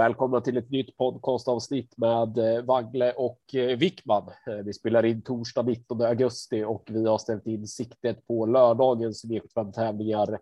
Välkomna 0.00 0.40
till 0.40 0.56
ett 0.56 0.70
nytt 0.70 0.96
podcastavsnitt 0.96 1.96
med 1.96 2.38
eh, 2.38 2.64
Wangle 2.64 3.12
och 3.12 3.54
eh, 3.54 3.78
Wickman. 3.78 4.28
Eh, 4.46 4.54
vi 4.64 4.72
spelar 4.72 5.04
in 5.04 5.22
torsdag 5.22 5.62
19 5.62 6.02
augusti 6.02 6.64
och 6.64 6.88
vi 6.90 7.06
har 7.06 7.18
ställt 7.18 7.46
in 7.46 7.66
siktet 7.66 8.26
på 8.26 8.46
lördagens 8.46 9.24
V75 9.24 9.72
tävlingar 9.72 10.38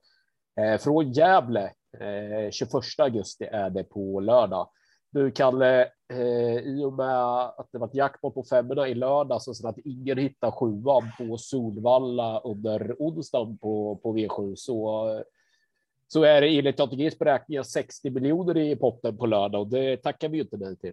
från 0.79 1.13
Gävle. 1.13 1.71
21 2.51 2.73
augusti 2.99 3.45
är 3.45 3.71
det 3.71 3.85
på 3.85 4.21
lördag. 4.21 4.69
Du 5.11 5.31
Kalle, 5.31 5.89
i 6.65 6.85
och 6.85 6.93
med 6.93 7.45
att 7.45 7.69
det 7.73 7.79
var 7.79 7.91
jackpot 7.93 8.35
på 8.35 8.45
femmorna 8.45 8.89
i 8.89 8.95
lördag 8.95 9.43
så 9.43 9.69
att 9.69 9.79
ingen 9.85 10.19
hittar 10.19 10.51
sjuan 10.51 11.11
på 11.19 11.37
Solvalla 11.39 12.41
under 12.41 12.97
onsdagen 12.99 13.59
på, 13.59 13.97
på 14.03 14.17
V7 14.17 14.53
så 14.57 15.09
så 16.09 16.23
är 16.23 16.41
det 16.41 16.49
enligt 16.49 16.81
ATGs 16.81 17.19
beräkningar 17.19 17.63
60 17.63 18.11
miljoner 18.11 18.57
i 18.57 18.77
potten 18.77 19.19
på 19.19 19.27
lördag 19.27 19.61
och 19.61 19.69
det 19.69 19.97
tackar 19.97 20.29
vi 20.29 20.37
ju 20.37 20.43
inte 20.43 20.57
nej 20.57 20.77
till. 20.77 20.93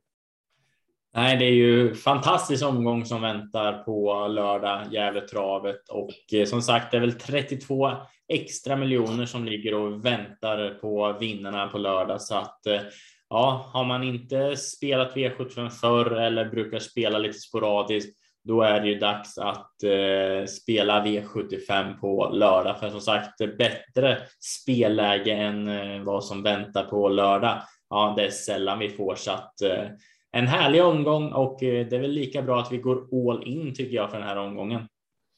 Nej, 1.13 1.37
det 1.37 1.45
är 1.45 1.53
ju 1.53 1.95
fantastisk 1.95 2.65
omgång 2.65 3.05
som 3.05 3.21
väntar 3.21 3.83
på 3.83 4.27
lördag, 4.27 4.93
Gävletravet 4.93 5.89
och 5.89 6.33
eh, 6.33 6.45
som 6.45 6.61
sagt, 6.61 6.91
det 6.91 6.97
är 6.97 7.01
väl 7.01 7.13
32 7.13 7.91
extra 8.27 8.75
miljoner 8.75 9.25
som 9.25 9.45
ligger 9.45 9.73
och 9.73 10.05
väntar 10.05 10.69
på 10.81 11.17
vinnarna 11.19 11.67
på 11.67 11.77
lördag 11.77 12.21
så 12.21 12.35
att 12.35 12.67
eh, 12.67 12.81
ja, 13.29 13.69
har 13.73 13.85
man 13.85 14.03
inte 14.03 14.55
spelat 14.57 15.15
V75 15.15 15.69
förr 15.69 16.11
eller 16.11 16.49
brukar 16.49 16.79
spela 16.79 17.17
lite 17.17 17.39
sporadiskt 17.39 18.24
då 18.45 18.61
är 18.61 18.79
det 18.79 18.87
ju 18.87 18.99
dags 18.99 19.37
att 19.37 19.83
eh, 19.83 20.45
spela 20.47 21.05
V75 21.05 21.99
på 21.99 22.29
lördag. 22.29 22.79
För 22.79 22.89
som 22.89 23.01
sagt, 23.01 23.37
bättre 23.37 24.17
spelläge 24.39 25.31
än 25.31 25.67
eh, 25.67 26.03
vad 26.03 26.25
som 26.25 26.43
väntar 26.43 26.83
på 26.83 27.09
lördag. 27.09 27.61
Ja, 27.89 28.13
det 28.17 28.25
är 28.25 28.29
sällan 28.29 28.79
vi 28.79 28.89
får 28.89 29.15
så 29.15 29.31
att 29.31 29.61
eh, 29.61 29.83
en 30.31 30.47
härlig 30.47 30.83
omgång 30.83 31.31
och 31.31 31.63
eh, 31.63 31.87
det 31.87 31.95
är 31.95 31.99
väl 31.99 32.11
lika 32.11 32.41
bra 32.41 32.59
att 32.59 32.71
vi 32.71 32.77
går 32.77 33.29
all 33.29 33.47
in 33.47 33.73
tycker 33.73 33.95
jag 33.95 34.11
för 34.11 34.17
den 34.17 34.27
här 34.27 34.37
omgången. 34.37 34.87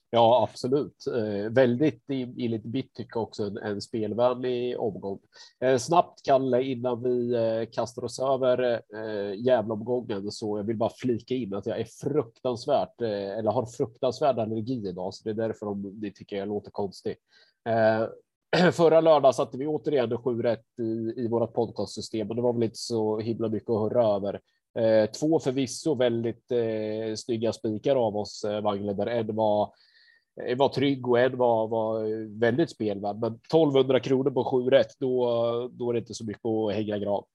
Ja, 0.10 0.48
absolut. 0.50 1.08
Eh, 1.08 1.52
väldigt 1.52 2.04
enligt 2.10 2.66
mitt 2.66 2.94
tycke 2.94 3.20
också 3.20 3.44
en, 3.44 3.58
en 3.58 3.82
spelvänlig 3.82 4.80
omgång. 4.80 5.20
Eh, 5.60 5.78
snabbt 5.78 6.22
Kalle, 6.24 6.64
innan 6.64 7.04
vi 7.04 7.34
eh, 7.34 7.70
kastar 7.72 8.04
oss 8.04 8.20
över 8.20 8.82
eh, 8.96 9.34
jävla 9.36 9.76
så 10.32 10.58
jag 10.58 10.64
vill 10.64 10.78
bara 10.78 10.90
flika 10.90 11.36
in 11.36 11.54
att 11.54 11.66
jag 11.66 11.80
är 11.80 11.86
fruktansvärt 11.86 13.02
eh, 13.02 13.38
eller 13.38 13.52
har 13.52 13.66
fruktansvärd 13.66 14.40
allergi 14.40 14.88
idag, 14.88 15.14
så 15.14 15.24
det 15.24 15.30
är 15.30 15.48
därför 15.48 15.66
om 15.66 16.00
ni 16.02 16.12
tycker 16.12 16.36
jag 16.36 16.48
låter 16.48 16.72
konstig. 16.72 17.16
Eh, 17.70 18.72
förra 18.72 19.02
lördagen 19.02 19.34
satte 19.34 19.58
vi 19.58 19.68
återigen 19.68 20.18
sju 20.18 20.42
rätt 20.42 20.80
i, 20.80 21.14
i 21.22 21.28
vårt 21.28 21.54
podcastsystem, 21.54 22.30
och 22.30 22.36
det 22.36 22.42
var 22.42 22.54
väl 22.54 22.64
inte 22.64 22.78
så 22.78 23.20
himla 23.20 23.50
mycket 23.50 23.70
att 23.70 23.80
höra 23.80 24.16
över. 24.16 24.42
Eh, 24.80 25.10
två 25.10 25.40
förvisso 25.40 25.96
väldigt 25.96 26.52
eh, 26.52 27.16
snygga 27.16 27.54
spikar 27.54 27.96
av 27.96 28.18
oss, 28.18 28.44
eh, 28.44 28.62
Wangle, 28.62 28.94
där 28.94 29.08
en 29.08 29.36
var 29.36 29.74
Eh, 30.46 30.58
var 30.58 30.70
trygg 30.70 31.08
och 31.08 31.20
en 31.20 31.38
var, 31.38 31.68
var 31.68 32.04
eh, 32.04 32.28
väldigt 32.40 32.70
spelvärd. 32.70 33.16
Men 33.16 33.34
1200 33.34 34.00
kronor 34.00 34.32
på 34.32 34.44
7 34.44 34.70
rätt, 34.70 35.00
då, 35.00 35.70
då 35.72 35.90
är 35.90 35.94
det 35.94 36.00
inte 36.00 36.14
så 36.14 36.26
mycket 36.26 36.46
att 36.46 36.74
hänga 36.74 36.98
grav. 36.98 37.26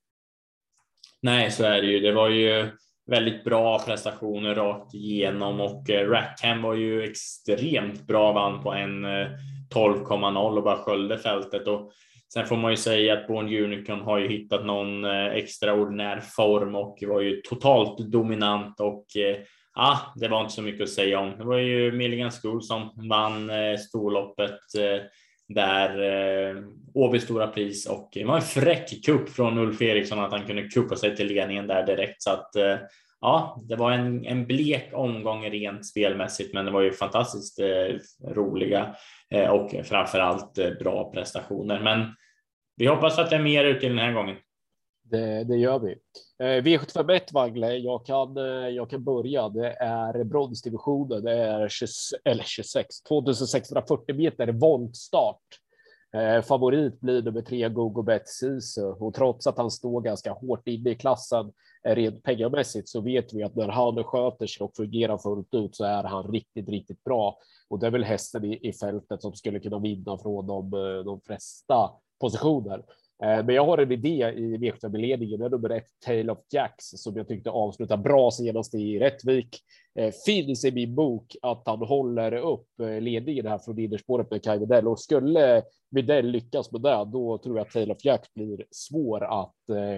Nej, 1.22 1.50
så 1.50 1.64
är 1.64 1.83
det 1.83 1.86
ju. 1.86 2.00
Det 2.00 2.12
var 2.12 2.28
ju 2.28 2.69
väldigt 3.06 3.44
bra 3.44 3.78
prestationer 3.78 4.54
rakt 4.54 4.94
igenom 4.94 5.60
och 5.60 5.91
eh, 5.91 6.09
Rackham 6.09 6.62
var 6.62 6.75
ju 6.75 7.03
extremt 7.03 8.06
bra, 8.06 8.32
vann 8.32 8.62
på 8.62 8.72
en 8.72 9.06
12,0 9.75 10.56
och 10.56 10.62
bara 10.62 10.76
sköljde 10.76 11.19
fältet. 11.19 11.69
Och 11.69 11.93
sen 12.32 12.47
får 12.47 12.56
man 12.56 12.71
ju 12.71 12.76
säga 12.76 13.12
att 13.12 13.26
Born 13.26 13.65
Unicorn 13.65 14.00
har 14.00 14.19
ju 14.19 14.28
hittat 14.28 14.66
någon 14.66 15.05
extraordinär 15.05 16.21
form 16.21 16.75
och 16.75 16.99
var 17.09 17.21
ju 17.21 17.41
totalt 17.41 17.99
dominant 17.99 18.81
och 18.81 19.06
ja, 19.75 20.12
det 20.16 20.28
var 20.28 20.41
inte 20.41 20.53
så 20.53 20.62
mycket 20.62 20.83
att 20.83 20.91
säga 20.91 21.19
om. 21.19 21.38
Det 21.38 21.44
var 21.44 21.59
ju 21.59 21.93
Milligan 21.93 22.31
School 22.31 22.62
som 22.62 23.09
vann 23.09 23.50
eh, 23.50 23.77
storloppet 23.78 24.75
eh, 24.78 25.03
där 25.49 26.03
eh, 26.03 26.56
Åby 26.94 27.21
stora 27.21 27.47
pris 27.47 27.87
och 27.87 28.11
det 28.12 28.25
var 28.25 28.37
en 28.37 28.43
fräck 28.43 29.05
kupp 29.05 29.28
från 29.28 29.59
Ulf 29.59 29.82
Eriksson 29.82 30.19
att 30.19 30.32
han 30.32 30.47
kunde 30.47 30.69
kuppa 30.69 30.97
sig 30.97 31.16
till 31.16 31.27
ledningen 31.27 31.66
där 31.66 31.87
direkt 31.87 32.22
så 32.22 32.31
att 32.31 32.50
ja, 33.21 33.62
det 33.69 33.77
var 33.77 33.93
en, 33.93 34.27
en 34.27 34.47
blek 34.47 34.88
omgång 34.93 35.50
rent 35.50 35.87
spelmässigt, 35.87 36.55
men 36.55 36.65
det 36.65 36.71
var 36.71 36.81
ju 36.81 36.93
fantastiskt 36.93 37.61
roliga 38.28 38.94
och 39.50 39.75
framför 39.84 40.19
allt 40.19 40.78
bra 40.78 41.12
prestationer. 41.12 41.81
Men 41.81 42.15
vi 42.77 42.87
hoppas 42.87 43.19
att 43.19 43.31
det 43.31 43.37
är 43.37 43.43
mer 43.43 43.65
ute 43.65 43.88
den 43.88 43.99
här 43.99 44.12
gången. 44.12 44.37
Det, 45.12 45.45
det 45.45 45.56
gör 45.56 45.78
vi. 45.78 45.93
Eh, 46.39 46.62
V751 46.62 47.21
Vagle, 47.33 47.77
jag 47.77 48.06
kan, 48.06 48.37
eh, 48.37 48.69
jag 48.69 48.91
kan 48.91 49.05
börja. 49.05 49.49
Det 49.49 49.71
är 49.81 50.25
bronsdivisionen. 50.25 51.25
Det 51.25 51.33
är 51.33 51.69
20, 51.69 51.87
eller 52.25 52.45
26, 52.45 53.03
2640 53.03 54.15
meter 54.17 54.53
voltstart. 54.53 55.39
Eh, 56.17 56.43
favorit 56.43 57.00
blir 57.00 57.23
nummer 57.23 57.43
tre 57.43 57.69
Gogobet 57.69 58.28
Sisu 58.28 58.84
och 58.84 59.15
trots 59.15 59.47
att 59.47 59.59
han 59.59 59.71
står 59.71 60.00
ganska 60.00 60.33
hårt 60.33 60.69
inne 60.69 60.91
i 60.91 60.95
klassen 60.95 61.53
eh, 61.87 61.94
rent 61.94 62.23
pengamässigt 62.23 62.89
så 62.89 63.00
vet 63.00 63.34
vi 63.34 63.43
att 63.43 63.55
när 63.55 63.69
han 63.69 64.05
sköter 64.05 64.47
sig 64.47 64.65
och 64.65 64.77
fungerar 64.77 65.19
fullt 65.19 65.55
ut 65.55 65.77
så 65.77 65.84
är 65.84 66.05
han 66.05 66.33
riktigt, 66.33 66.69
riktigt 66.69 67.05
bra. 67.05 67.39
Och 67.69 67.79
det 67.79 67.87
är 67.87 67.91
väl 67.91 68.05
hästen 68.05 68.44
i, 68.44 68.69
i 68.69 68.73
fältet 68.73 69.23
som 69.23 69.34
skulle 69.34 69.61
kunna 69.61 69.79
vinna 69.79 70.19
från 70.19 70.47
de, 70.47 70.75
eh, 70.75 71.05
de 71.05 71.21
flesta 71.21 71.91
positioner. 72.21 72.83
Eh, 73.22 73.44
men 73.44 73.55
jag 73.55 73.65
har 73.65 73.78
en 73.78 73.93
idé 73.93 74.33
i 74.37 74.56
V75-ledningen, 74.56 75.41
nummer 75.41 75.71
ett, 75.71 75.87
Tale 76.06 76.33
of 76.33 76.38
Jacks, 76.53 76.84
som 76.84 77.16
jag 77.16 77.28
tyckte 77.28 77.50
avslutar 77.50 77.97
bra 77.97 78.31
senast 78.31 78.75
i 78.75 78.99
Rättvik. 78.99 79.59
Eh, 79.99 80.12
finns 80.27 80.65
i 80.65 80.72
min 80.72 80.94
bok 80.94 81.37
att 81.43 81.62
han 81.66 81.78
håller 81.78 82.32
upp 82.32 82.81
eh, 82.81 83.00
ledningen 83.00 83.47
här 83.47 83.59
från 83.59 83.78
innerspåret 83.78 84.31
med 84.31 84.44
Kaj 84.44 84.59
Widell 84.59 84.88
och 84.88 85.00
skulle 85.00 85.62
Widell 85.91 86.27
lyckas 86.27 86.72
med 86.72 86.81
det, 86.81 87.05
då 87.12 87.38
tror 87.38 87.56
jag 87.56 87.66
att 87.66 87.72
Tale 87.72 87.93
of 87.93 88.05
Jacks 88.05 88.34
blir 88.34 88.65
svår 88.71 89.25
att 89.25 89.55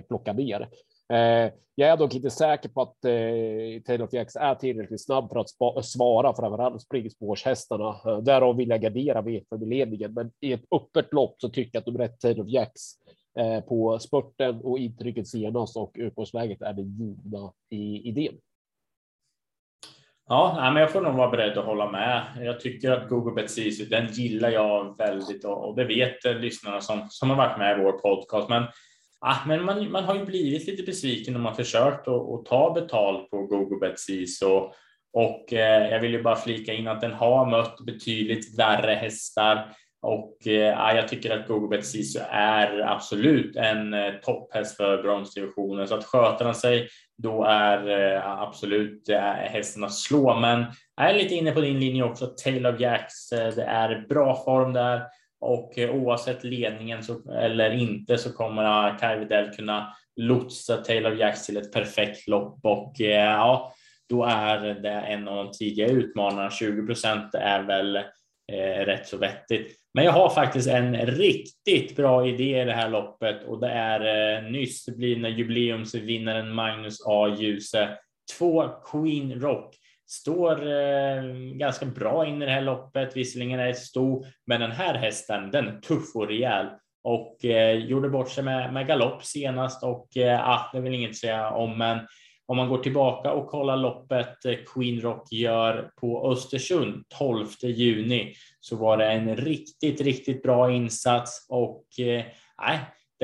plocka 0.08 0.32
ner. 0.32 0.68
Eh, 1.12 1.52
jag 1.76 1.90
är 1.90 1.96
dock 1.96 2.14
inte 2.14 2.30
säker 2.30 2.68
på 2.68 2.82
att 2.82 3.04
eh, 3.04 3.82
Taylor 3.86 4.08
Jacks 4.12 4.36
är 4.36 4.54
tillräckligt 4.54 5.04
snabb 5.04 5.28
för 5.28 5.40
att 5.40 5.84
svara 5.84 6.34
framförallt 6.34 6.82
springspårshästarna. 6.82 7.88
Eh, 8.06 8.18
därav 8.18 8.56
vill 8.56 8.68
jag 8.68 8.80
gardera 8.80 9.22
V5-ledningen, 9.22 10.12
men 10.12 10.30
i 10.40 10.52
ett 10.52 10.64
öppet 10.70 11.12
lopp 11.12 11.36
så 11.38 11.48
tycker 11.48 11.70
jag 11.72 11.80
att 11.80 11.94
de 11.94 11.98
rätt 11.98 12.20
Taylor 12.20 12.48
Jacks 12.48 12.82
eh, 13.38 13.60
på 13.60 13.98
spurten 13.98 14.60
och 14.60 14.78
intrycket 14.78 15.28
senast 15.28 15.76
och 15.76 15.92
utgångsläget 15.94 16.62
är 16.62 16.72
det 16.72 16.82
givna 16.82 17.52
i 17.70 18.08
idén. 18.08 18.34
Ja, 20.28 20.70
men 20.72 20.76
jag 20.76 20.92
får 20.92 21.00
nog 21.00 21.14
vara 21.14 21.30
beredd 21.30 21.58
att 21.58 21.64
hålla 21.64 21.90
med. 21.90 22.24
Jag 22.40 22.60
tycker 22.60 22.90
att 22.90 23.08
Google 23.08 23.42
Bet 23.42 23.90
den 23.90 24.06
gillar 24.12 24.50
jag 24.50 24.96
väldigt 24.98 25.44
och 25.44 25.76
det 25.76 25.84
vet 25.84 26.24
lyssnarna 26.24 26.80
som, 26.80 27.06
som 27.10 27.30
har 27.30 27.36
varit 27.36 27.58
med 27.58 27.78
i 27.78 27.82
vår 27.82 27.92
podcast. 27.92 28.48
Men 28.48 28.66
Ah, 29.26 29.46
men 29.46 29.64
man, 29.64 29.90
man 29.90 30.04
har 30.04 30.14
ju 30.14 30.24
blivit 30.24 30.66
lite 30.66 30.82
besviken 30.82 31.34
när 31.34 31.40
man 31.40 31.56
försökt 31.56 32.08
att, 32.08 32.30
att 32.30 32.46
ta 32.46 32.72
betalt 32.74 33.30
på 33.30 33.46
Google 33.46 33.78
Betsis 33.80 34.42
och, 34.42 34.74
och 35.12 35.52
eh, 35.52 35.90
jag 35.90 36.00
vill 36.00 36.12
ju 36.12 36.22
bara 36.22 36.36
flika 36.36 36.72
in 36.72 36.88
att 36.88 37.00
den 37.00 37.12
har 37.12 37.50
mött 37.50 37.80
betydligt 37.86 38.58
värre 38.58 38.92
hästar 38.92 39.68
och 40.02 40.46
eh, 40.46 40.80
ah, 40.80 40.92
jag 40.92 41.08
tycker 41.08 41.38
att 41.38 41.48
Google 41.48 41.76
Betsis 41.76 42.16
är 42.30 42.80
absolut 42.80 43.56
en 43.56 43.94
eh, 43.94 44.14
topphäst 44.22 44.76
för 44.76 45.02
bronsdivisionen 45.02 45.88
så 45.88 45.94
att 45.94 46.04
sköter 46.04 46.44
han 46.44 46.54
sig 46.54 46.88
då 47.22 47.44
är 47.44 47.88
eh, 47.88 48.40
absolut 48.40 49.08
eh, 49.08 49.20
hästen 49.22 49.84
att 49.84 49.94
slå. 49.94 50.36
Men 50.36 50.64
jag 50.96 51.10
är 51.10 51.14
lite 51.14 51.34
inne 51.34 51.52
på 51.52 51.60
din 51.60 51.80
linje 51.80 52.02
också. 52.02 52.26
Taylor 52.26 52.80
Jacks, 52.80 53.32
eh, 53.32 53.54
det 53.54 53.64
är 53.64 54.06
bra 54.08 54.44
form 54.44 54.72
där 54.72 55.02
och 55.44 55.78
eh, 55.78 55.90
oavsett 55.90 56.44
ledningen 56.44 57.02
så, 57.02 57.32
eller 57.32 57.70
inte 57.70 58.18
så 58.18 58.32
kommer 58.32 58.98
Kaj 58.98 59.18
Widell 59.18 59.50
kunna 59.50 59.94
lotsa 60.16 60.76
Taylor 60.76 61.14
Jacks 61.14 61.46
till 61.46 61.56
ett 61.56 61.72
perfekt 61.72 62.28
lopp 62.28 62.58
och 62.62 63.00
eh, 63.00 63.24
ja, 63.24 63.72
då 64.08 64.24
är 64.24 64.74
det 64.74 64.90
en 64.90 65.28
av 65.28 65.36
de 65.36 65.52
tidiga 65.52 65.86
utmanarna. 65.86 66.50
20 66.50 66.86
procent 66.86 67.34
är 67.34 67.62
väl 67.62 67.96
eh, 68.52 68.84
rätt 68.86 69.06
så 69.06 69.16
vettigt. 69.16 69.76
Men 69.94 70.04
jag 70.04 70.12
har 70.12 70.30
faktiskt 70.30 70.68
en 70.68 70.96
riktigt 71.06 71.96
bra 71.96 72.26
idé 72.26 72.60
i 72.60 72.64
det 72.64 72.72
här 72.72 72.90
loppet 72.90 73.44
och 73.44 73.60
det 73.60 73.70
är 73.70 74.36
eh, 74.36 74.50
nyss 74.50 74.86
blivna 74.96 75.28
jubileumsvinnaren 75.28 76.54
Magnus 76.54 76.98
A. 77.06 77.36
Djuse. 77.38 77.98
Två 78.38 78.68
Queen 78.68 79.40
Rock 79.40 79.76
står 80.20 80.66
eh, 80.66 81.22
ganska 81.54 81.86
bra 81.86 82.26
in 82.26 82.42
i 82.42 82.46
det 82.46 82.52
här 82.52 82.60
loppet. 82.60 83.16
Visserligen 83.16 83.60
är 83.60 83.66
det 83.66 83.74
stor, 83.74 84.26
men 84.46 84.60
den 84.60 84.72
här 84.72 84.94
hästen, 84.94 85.50
den 85.50 85.68
är 85.68 85.80
tuff 85.80 86.16
och 86.16 86.28
rejäl 86.28 86.66
och 87.04 87.44
eh, 87.44 87.74
gjorde 87.74 88.08
bort 88.08 88.30
sig 88.30 88.44
med, 88.44 88.72
med 88.72 88.86
galopp 88.86 89.24
senast 89.24 89.84
och 89.84 90.16
eh, 90.16 90.48
ah, 90.48 90.70
det 90.72 90.80
vill 90.80 90.94
inget 90.94 91.16
säga 91.16 91.50
om, 91.50 91.78
men 91.78 91.98
om 92.46 92.56
man 92.56 92.68
går 92.68 92.78
tillbaka 92.78 93.32
och 93.32 93.48
kollar 93.48 93.76
loppet 93.76 94.44
eh, 94.44 94.54
Queen 94.74 95.00
Rock 95.00 95.32
gör 95.32 95.90
på 96.00 96.32
Östersund 96.32 97.04
12 97.18 97.46
juni 97.62 98.34
så 98.60 98.76
var 98.76 98.96
det 98.96 99.06
en 99.06 99.36
riktigt, 99.36 100.00
riktigt 100.00 100.42
bra 100.42 100.72
insats 100.72 101.46
och 101.48 101.84
eh, 102.00 102.24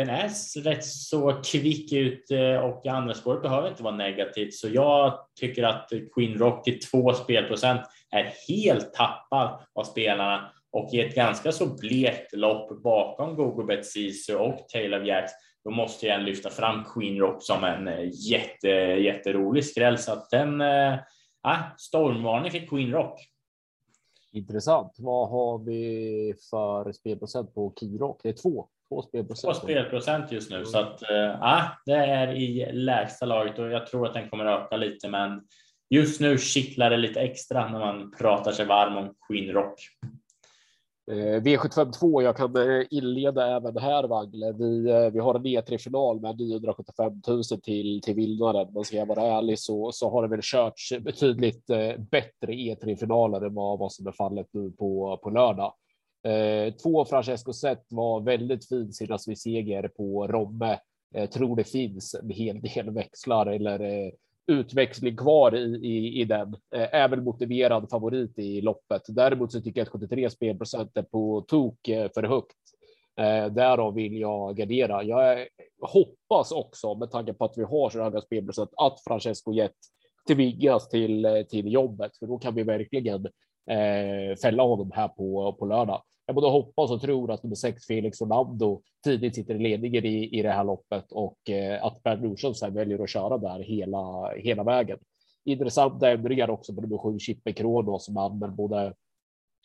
den 0.00 0.08
är 0.08 0.62
rätt 0.62 0.85
så 0.85 1.41
kvick 1.44 1.93
ut 1.93 2.31
eh, 2.31 2.56
och 2.56 2.87
andra 2.87 3.14
spåret 3.14 3.43
behöver 3.43 3.69
inte 3.69 3.82
vara 3.82 3.97
negativt. 3.97 4.55
Så 4.55 4.69
jag 4.69 5.19
tycker 5.41 5.62
att 5.62 5.93
Queen 6.14 6.38
Rock 6.38 6.64
till 6.64 6.81
2 6.81 7.12
spelprocent 7.12 7.81
är 8.11 8.32
helt 8.49 8.93
tappad 8.94 9.61
av 9.75 9.85
spelarna 9.85 10.52
och 10.73 10.94
i 10.94 11.00
ett 11.00 11.14
ganska 11.14 11.52
så 11.52 11.67
blekt 11.67 12.32
lopp 12.32 12.82
bakom 12.82 13.37
Gogobet 13.37 13.87
Sisu 13.87 14.35
och 14.35 14.69
Taylor 14.69 15.06
Jacks 15.06 15.32
då 15.64 15.70
måste 15.70 16.06
jag 16.06 16.23
lyfta 16.23 16.50
fram 16.50 16.85
Queen 16.85 17.19
Rock 17.19 17.43
som 17.43 17.64
en 17.64 17.88
eh, 17.88 18.08
jätte, 18.31 18.69
jätterolig 18.69 19.64
skräll. 19.64 19.99
Så 19.99 20.12
att 20.12 20.31
den, 20.31 20.61
äh, 20.61 20.99
stormvarning 21.79 22.50
för 22.50 22.67
Queen 22.67 22.93
Rock. 22.93 23.20
Intressant. 24.32 24.97
Vad 24.99 25.29
har 25.29 25.58
vi 25.58 26.35
för 26.50 26.93
spelprocent 26.93 27.55
på 27.55 27.73
Key 27.81 27.99
Rock? 27.99 28.20
Det 28.23 28.29
är 28.29 28.32
två. 28.32 28.69
Två 28.91 29.03
spelprocent. 29.03 29.55
Två 29.55 29.61
spelprocent 29.61 30.33
just 30.33 30.51
nu, 30.51 30.65
så 30.65 30.79
att 30.79 31.03
äh, 31.03 31.71
det 31.87 31.93
är 31.93 32.35
i 32.35 32.73
lägsta 32.73 33.27
laget 33.27 33.59
och 33.59 33.71
jag 33.71 33.87
tror 33.87 34.07
att 34.07 34.15
den 34.15 34.29
kommer 34.29 34.45
öka 34.45 34.77
lite, 34.77 35.09
men 35.09 35.41
just 35.91 36.21
nu 36.21 36.39
kittlar 36.39 36.91
det 36.91 36.97
lite 36.97 37.21
extra 37.21 37.69
när 37.69 37.79
man 37.79 38.13
pratar 38.19 38.53
sig 38.53 38.67
varm 38.67 38.97
om 38.97 39.15
Queen 39.29 39.53
Rock. 39.53 39.81
Eh, 41.11 41.43
V752, 41.43 42.23
jag 42.23 42.37
kan 42.37 42.57
eh, 42.57 42.87
inleda 42.91 43.57
även 43.57 43.79
här 43.79 44.09
Wagle. 44.09 44.53
Vi, 44.53 44.83
vi 45.13 45.19
har 45.19 45.35
en 45.35 45.47
E3-final 45.47 46.21
med 46.21 46.39
975 46.39 47.13
000 47.29 47.43
till, 47.45 48.01
till 48.03 48.15
vinnaren. 48.15 48.73
Men 48.75 48.85
ska 48.85 48.97
jag 48.97 49.07
vara 49.07 49.39
ärlig 49.39 49.59
så, 49.59 49.93
så 49.93 50.11
har 50.11 50.23
det 50.23 50.29
väl 50.29 50.43
körts 50.43 50.93
betydligt 51.01 51.67
bättre 52.11 52.53
E3-finaler 52.53 53.41
än 53.41 53.55
vad, 53.55 53.79
vad 53.79 53.93
som 53.93 54.07
är 54.07 54.13
fallet 54.13 54.47
nu 54.53 54.71
på, 54.71 55.21
på 55.23 55.31
lördag. 55.31 55.75
Eh, 56.23 56.75
två 56.75 57.05
Francesco 57.05 57.53
Zet 57.53 57.87
var 57.89 58.21
väldigt 58.21 58.69
fin 58.69 58.93
senast 58.93 59.29
vid 59.29 59.41
seger 59.41 59.89
på 59.89 60.27
Romme. 60.27 60.79
Jag 61.15 61.33
tror 61.33 61.57
det 61.57 61.65
finns 61.65 62.15
en 62.15 62.31
hel 62.31 62.61
del 62.61 62.91
växlar 62.91 63.47
eller 63.47 63.81
eh, 63.81 64.13
utväxling 64.47 65.17
kvar 65.17 65.57
i, 65.57 65.77
i, 65.83 66.21
i 66.21 66.25
den. 66.25 66.57
Är 66.71 67.09
väl 67.09 67.23
motiverad 67.23 67.91
favorit 67.91 68.39
i 68.39 68.61
loppet. 68.61 69.03
Däremot 69.09 69.53
så 69.53 69.61
tycker 69.61 69.81
jag 69.81 69.87
att 69.87 69.93
73 69.93 70.31
spelprocent 70.31 70.97
är 70.97 71.03
på 71.03 71.41
tok 71.41 71.79
för 72.15 72.23
högt. 72.23 72.57
Därav 73.51 73.95
vill 73.95 74.21
jag 74.21 74.57
gardera. 74.57 75.03
Jag 75.03 75.47
hoppas 75.81 76.53
också 76.53 76.95
med 76.95 77.11
tanke 77.11 77.33
på 77.33 77.45
att 77.45 77.59
vi 77.59 77.63
har 77.63 77.91
så 77.91 78.03
höga 78.03 78.21
spelprocent 78.21 78.71
att 78.77 79.01
Francesco 79.07 79.53
Jet 79.53 79.77
tvingas 80.29 80.89
till, 80.89 81.45
till 81.49 81.73
jobbet, 81.73 82.19
för 82.19 82.27
då 82.27 82.39
kan 82.39 82.55
vi 82.55 82.63
verkligen 82.63 83.27
eh, 83.71 84.37
fälla 84.43 84.63
honom 84.63 84.91
här 84.95 85.09
på, 85.09 85.57
på 85.59 85.67
lördag 85.67 86.03
jag 86.31 86.35
både 86.35 86.49
hoppas 86.49 86.91
och 86.91 87.00
tror 87.00 87.32
att 87.32 87.43
nummer 87.43 87.56
sex 87.56 87.87
Felix 87.87 88.21
Orlando 88.21 88.82
tidigt 89.05 89.35
sitter 89.35 89.55
i 89.55 89.59
ledningen 89.59 90.05
i, 90.05 90.38
i 90.38 90.43
det 90.43 90.50
här 90.50 90.65
loppet 90.65 91.12
och 91.12 91.50
eh, 91.50 91.85
att 91.85 92.03
Bernt 92.03 92.23
Nordström 92.23 92.55
sen 92.55 92.75
väljer 92.75 93.03
att 93.03 93.11
köra 93.11 93.38
där 93.38 93.59
hela, 93.59 94.32
hela 94.37 94.65
vägen. 94.65 94.99
Intressanta 95.44 96.11
ändringar 96.11 96.50
också 96.50 96.75
på 96.75 96.81
nummer 96.81 96.99
sju 96.99 97.19
Chippe 97.19 97.53
Kronos 97.53 98.05
som 98.05 98.17
använder 98.17 98.56
både 98.56 98.94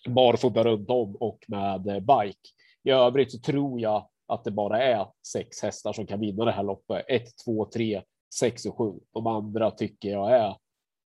barfota 0.07 0.63
runt 0.63 0.89
om 0.89 1.15
och 1.15 1.39
med 1.47 1.87
eh, 1.87 1.99
bike. 1.99 2.49
I 2.83 2.89
övrigt 2.89 3.31
så 3.31 3.39
tror 3.39 3.81
jag 3.81 4.09
att 4.27 4.43
det 4.43 4.51
bara 4.51 4.83
är 4.83 5.07
sex 5.33 5.61
hästar 5.61 5.93
som 5.93 6.07
kan 6.07 6.19
vinna 6.19 6.45
det 6.45 6.51
här 6.51 6.63
loppet. 6.63 7.05
1, 7.07 7.23
2, 7.45 7.65
3, 7.65 8.01
6 8.39 8.65
och 8.65 8.77
7. 8.77 8.99
De 9.13 9.27
andra 9.27 9.71
tycker 9.71 10.09
jag 10.09 10.31
är, 10.31 10.55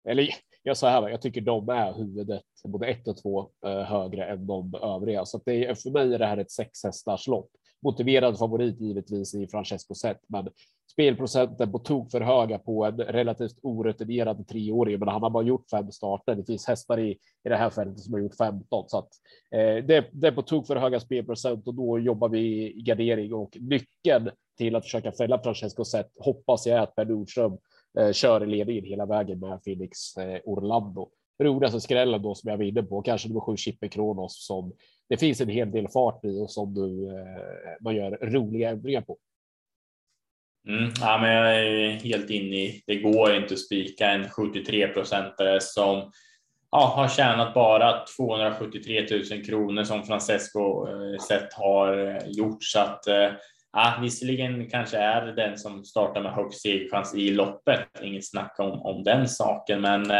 eller 0.08 0.28
jag 0.62 0.76
sa 0.76 0.88
här, 0.88 1.08
jag 1.08 1.22
tycker 1.22 1.40
de 1.40 1.68
är 1.68 1.92
huvudet 1.92 2.42
både 2.64 2.86
ett 2.86 3.08
och 3.08 3.16
två 3.22 3.50
eh, 3.66 3.80
högre 3.80 4.24
än 4.24 4.46
de 4.46 4.74
övriga. 4.74 5.24
Så 5.24 5.36
att 5.36 5.44
det 5.46 5.66
är, 5.66 5.74
för 5.74 5.90
mig 5.90 6.14
är 6.14 6.18
det 6.18 6.26
här 6.26 6.36
ett 6.36 6.50
sex 6.50 6.84
hästars 6.84 7.26
lopp. 7.26 7.50
Motiverad 7.82 8.38
favorit 8.38 8.80
givetvis 8.80 9.34
i 9.34 9.46
Francesco 9.46 9.94
Zet, 9.94 10.20
men 10.26 10.48
spelprocenten 10.92 11.72
på 11.72 11.78
tok 11.78 12.10
för 12.10 12.20
höga 12.20 12.58
på 12.58 12.84
en 12.84 12.96
relativt 12.96 13.58
orutinerad 13.62 14.48
treåring. 14.48 14.98
Men 14.98 15.08
han 15.08 15.22
har 15.22 15.30
bara 15.30 15.44
gjort 15.44 15.70
fem 15.70 15.92
starter. 15.92 16.34
Det 16.34 16.44
finns 16.44 16.66
hästar 16.66 16.98
i, 16.98 17.10
i 17.44 17.48
det 17.48 17.56
här 17.56 17.70
fältet 17.70 18.00
som 18.00 18.14
har 18.14 18.20
gjort 18.20 18.36
15 18.36 18.88
så 18.88 18.98
att 18.98 19.08
eh, 19.50 19.84
det, 19.84 20.08
det 20.12 20.28
är 20.28 20.32
på 20.32 20.42
tok 20.42 20.66
för 20.66 20.76
höga 20.76 21.00
spelprocent 21.00 21.68
och 21.68 21.74
då 21.74 21.98
jobbar 21.98 22.28
vi 22.28 22.72
i 22.78 22.82
gardering 22.82 23.34
och 23.34 23.56
nyckeln 23.60 24.30
till 24.58 24.76
att 24.76 24.84
försöka 24.84 25.12
fälla 25.12 25.42
Francesco 25.42 25.84
Zet 25.84 26.10
hoppas 26.18 26.66
jag 26.66 26.78
är 26.78 26.82
att 26.82 26.94
Per 26.94 27.04
Nordström 27.04 27.58
eh, 27.98 28.12
kör 28.12 28.46
ledningen 28.46 28.84
hela 28.84 29.06
vägen 29.06 29.40
med 29.40 29.60
Felix 29.64 30.16
eh, 30.16 30.40
Orlando. 30.44 31.08
Roligaste 31.42 31.80
skrällen 31.80 32.22
då 32.22 32.34
som 32.34 32.50
jag 32.50 32.56
var 32.56 32.64
inne 32.64 32.82
på, 32.82 33.02
kanske 33.02 33.28
nummer 33.28 33.40
sju 33.40 33.56
Chippe 33.56 33.88
Kronos 33.88 34.46
som 34.46 34.72
det 35.08 35.16
finns 35.16 35.40
en 35.40 35.48
hel 35.48 35.70
del 35.70 35.88
fart 35.88 36.24
i 36.24 36.40
och 36.40 36.50
som 36.50 36.74
du 36.74 37.06
eh, 37.06 37.76
man 37.80 37.96
gör 37.96 38.10
roliga 38.10 38.70
ändringar 38.70 39.00
på. 39.00 39.18
Mm, 40.68 40.90
ja, 41.00 41.18
men 41.18 41.30
jag 41.32 41.60
är 41.60 41.90
helt 41.90 42.30
inne 42.30 42.56
i. 42.56 42.82
Det 42.86 42.96
går 42.96 43.34
inte 43.34 43.54
att 43.54 43.60
spika 43.60 44.10
en 44.10 44.28
73 44.28 44.88
procentare 44.88 45.60
som 45.60 46.10
ja, 46.70 46.92
har 46.96 47.08
tjänat 47.08 47.54
bara 47.54 48.04
273 48.16 49.06
000 49.30 49.44
kronor 49.44 49.84
som 49.84 50.04
Francesco 50.04 50.88
eh, 50.88 51.18
sett 51.18 51.52
har 51.52 52.08
eh, 52.08 52.22
gjort 52.26 52.64
så 52.64 52.78
att 52.78 53.06
eh, 53.06 53.30
ah, 53.72 54.00
visserligen 54.00 54.70
kanske 54.70 54.98
är 54.98 55.26
det 55.26 55.32
den 55.32 55.58
som 55.58 55.84
startar 55.84 56.22
med 56.22 56.32
högst 56.32 56.62
segerchans 56.62 57.14
i 57.14 57.30
loppet. 57.30 57.88
Inget 58.02 58.28
snack 58.28 58.54
om, 58.58 58.82
om 58.82 59.04
den 59.04 59.28
saken, 59.28 59.80
men 59.80 60.10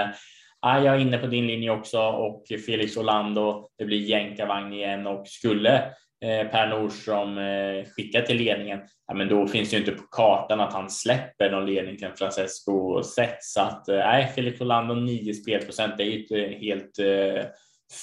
ah, 0.60 0.78
jag 0.78 0.94
är 0.94 0.98
inne 0.98 1.18
på 1.18 1.26
din 1.26 1.46
linje 1.46 1.70
också 1.70 2.00
och 2.00 2.44
Felix 2.66 2.96
Orlando. 2.96 3.68
Det 3.78 3.84
blir 3.84 3.98
jänkarvagn 3.98 4.72
igen 4.72 5.06
och 5.06 5.28
skulle 5.28 5.76
eh, 6.24 6.48
Per 6.50 6.68
Nordström 6.68 7.38
eh, 7.38 7.84
skicka 7.96 8.22
till 8.22 8.36
ledningen, 8.36 8.80
ja, 9.06 9.14
men 9.14 9.28
då 9.28 9.46
finns 9.46 9.70
det 9.70 9.76
ju 9.76 9.80
inte 9.80 9.92
på 9.92 10.06
kartan 10.10 10.60
att 10.60 10.72
han 10.72 10.90
släpper 10.90 11.50
någon 11.50 11.66
ledning 11.66 11.96
till 11.96 12.06
en 12.06 12.16
Francesco 12.16 13.02
Zet. 13.02 13.42
Så 13.42 13.60
att 13.60 13.88
eh, 13.88 13.96
nej, 13.96 14.32
Felix 14.34 14.60
Orlando 14.60 14.94
9 14.94 15.34
spelprocent, 15.34 15.98
det 15.98 16.04
är 16.04 16.06
ju 16.06 16.22
ett 16.22 16.30
eh, 16.30 16.58
helt 16.58 16.98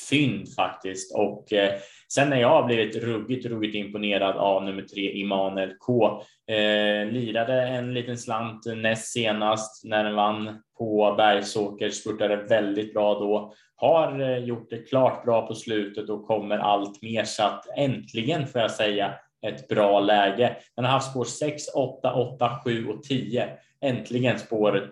fynd 0.10 0.54
faktiskt. 0.54 1.16
Och 1.16 1.54
eh, 1.54 1.74
sen 2.14 2.30
när 2.30 2.42
jag 2.42 2.50
har 2.50 2.64
blivit 2.64 2.96
ruggigt, 2.96 3.46
ruggigt 3.46 3.76
imponerad 3.76 4.36
av 4.36 4.64
nummer 4.64 4.82
tre 4.82 5.12
Immanuel 5.12 5.74
K. 5.80 6.22
Eh, 6.48 7.12
lirade 7.12 7.62
en 7.62 7.94
liten 7.94 8.18
slant 8.18 8.66
näst 8.66 9.12
senast 9.12 9.86
när 9.86 10.04
den 10.04 10.16
vann 10.16 10.62
på 10.78 11.14
Bergsåker, 11.18 11.90
spurtade 11.90 12.36
väldigt 12.36 12.94
bra 12.94 13.20
då. 13.20 13.54
Har 13.76 14.22
eh, 14.22 14.38
gjort 14.38 14.70
det 14.70 14.78
klart 14.78 15.26
bra 15.26 15.48
på 15.48 15.56
slutet 15.56 16.10
och 16.10 16.28
kommer 16.28 16.58
allt 16.58 17.02
mer 17.02 17.24
så 17.24 17.44
att 17.44 17.78
äntligen 17.78 18.48
får 18.48 18.62
jag 18.62 18.72
säga 18.72 19.14
ett 19.48 19.68
bra 19.68 20.00
läge. 20.00 20.56
Den 20.76 20.86
har 20.86 20.92
haft 20.92 21.12
spår 21.12 21.26
6, 21.26 21.64
8, 21.76 22.14
8, 22.14 22.60
7 22.64 22.88
och 22.88 23.04
10. 23.04 23.50
Äntligen 23.86 24.40
spåret 24.40 24.92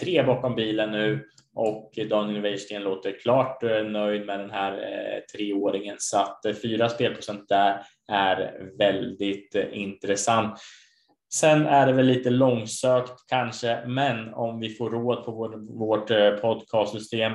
3 0.00 0.18
eh, 0.18 0.26
bakom 0.26 0.54
bilen 0.54 0.90
nu 0.90 1.24
och 1.54 1.98
Daniel 2.10 2.42
Weirsten 2.42 2.82
låter 2.82 3.20
klart 3.20 3.62
eh, 3.62 3.84
nöjd 3.84 4.26
med 4.26 4.40
den 4.40 4.50
här 4.50 4.72
eh, 4.72 5.20
treåringen 5.32 5.96
så 5.98 6.18
att 6.18 6.44
eh, 6.44 6.54
fyra 6.54 6.88
spelprocent 6.88 7.48
där 7.48 7.82
är 8.08 8.68
väldigt 8.78 9.54
intressant. 9.72 10.58
Sen 11.32 11.66
är 11.66 11.86
det 11.86 11.92
väl 11.92 12.06
lite 12.06 12.30
långsökt 12.30 13.28
kanske, 13.28 13.86
men 13.86 14.34
om 14.34 14.60
vi 14.60 14.68
får 14.68 14.90
råd 14.90 15.24
på 15.24 15.32
vår, 15.32 15.78
vårt 15.78 16.40
podcastsystem 16.40 17.32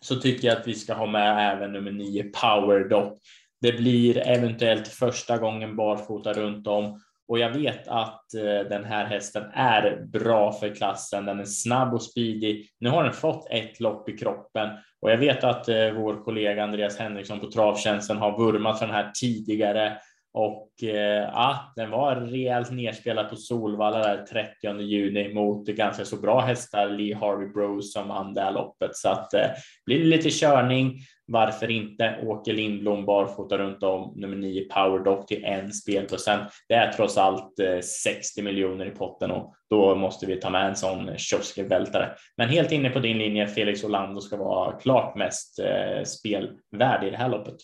så 0.00 0.16
tycker 0.16 0.48
jag 0.48 0.58
att 0.58 0.68
vi 0.68 0.74
ska 0.74 0.94
ha 0.94 1.06
med 1.06 1.52
även 1.52 1.72
nummer 1.72 1.92
nio 1.92 2.22
Power 2.24 2.88
Dock. 2.88 3.18
Det 3.60 3.72
blir 3.72 4.18
eventuellt 4.18 4.88
första 4.88 5.38
gången 5.38 5.76
barfota 5.76 6.32
runt 6.32 6.66
om 6.66 7.00
och 7.28 7.38
jag 7.38 7.50
vet 7.50 7.88
att 7.88 8.34
eh, 8.34 8.68
den 8.68 8.84
här 8.84 9.04
hästen 9.04 9.44
är 9.54 10.06
bra 10.06 10.52
för 10.52 10.74
klassen. 10.74 11.24
Den 11.26 11.40
är 11.40 11.44
snabb 11.44 11.94
och 11.94 12.02
speedig. 12.02 12.68
Nu 12.80 12.88
har 12.88 13.04
den 13.04 13.12
fått 13.12 13.50
ett 13.50 13.80
lopp 13.80 14.08
i 14.08 14.16
kroppen 14.16 14.68
och 15.00 15.10
jag 15.10 15.18
vet 15.18 15.44
att 15.44 15.68
eh, 15.68 15.90
vår 15.90 16.24
kollega 16.24 16.64
Andreas 16.64 16.98
Henriksson 16.98 17.40
på 17.40 17.50
Travtjänsten 17.50 18.16
har 18.16 18.38
vurmat 18.38 18.78
för 18.78 18.86
den 18.86 18.94
här 18.94 19.10
tidigare 19.20 19.98
och 20.34 20.70
eh, 20.82 21.30
ja, 21.32 21.72
den 21.76 21.90
var 21.90 22.16
rejält 22.16 22.70
nedspelad 22.70 23.30
på 23.30 23.36
Solvalla 23.36 23.98
där 23.98 24.26
30 24.62 24.80
juni 24.80 25.34
mot 25.34 25.66
ganska 25.66 26.04
så 26.04 26.16
bra 26.16 26.40
hästar, 26.40 26.88
Lee 26.88 27.16
Harvey 27.16 27.48
Bros 27.48 27.92
som 27.92 28.08
vann 28.08 28.34
det 28.34 28.40
här 28.40 28.52
loppet. 28.52 28.96
Så 28.96 29.08
att 29.08 29.30
det 29.30 29.54
blir 29.86 30.04
lite 30.04 30.30
körning 30.30 30.98
varför 31.26 31.70
inte? 31.70 32.18
Åke 32.22 32.52
Lindblom 32.52 33.04
barfota 33.04 33.58
runt 33.58 33.82
om 33.82 34.12
nummer 34.16 34.36
9 34.36 34.64
Powerdock 34.64 35.26
till 35.26 35.44
en 35.44 35.72
spelprocent. 35.72 36.42
Det 36.68 36.74
är 36.74 36.92
trots 36.92 37.18
allt 37.18 37.58
eh, 37.58 37.80
60 37.80 38.42
miljoner 38.42 38.86
i 38.86 38.90
potten 38.90 39.30
och 39.30 39.54
då 39.70 39.94
måste 39.94 40.26
vi 40.26 40.40
ta 40.40 40.50
med 40.50 40.66
en 40.66 40.76
sån 40.76 41.18
kioskvältare. 41.18 42.10
Men 42.36 42.48
helt 42.48 42.72
inne 42.72 42.90
på 42.90 42.98
din 42.98 43.18
linje, 43.18 43.46
Felix 43.46 43.84
Orlando 43.84 44.20
ska 44.20 44.36
vara 44.36 44.72
klart 44.72 45.16
mest 45.16 45.58
eh, 45.58 46.02
spelvärd 46.04 47.04
i 47.04 47.10
det 47.10 47.16
här 47.16 47.28
loppet. 47.28 47.56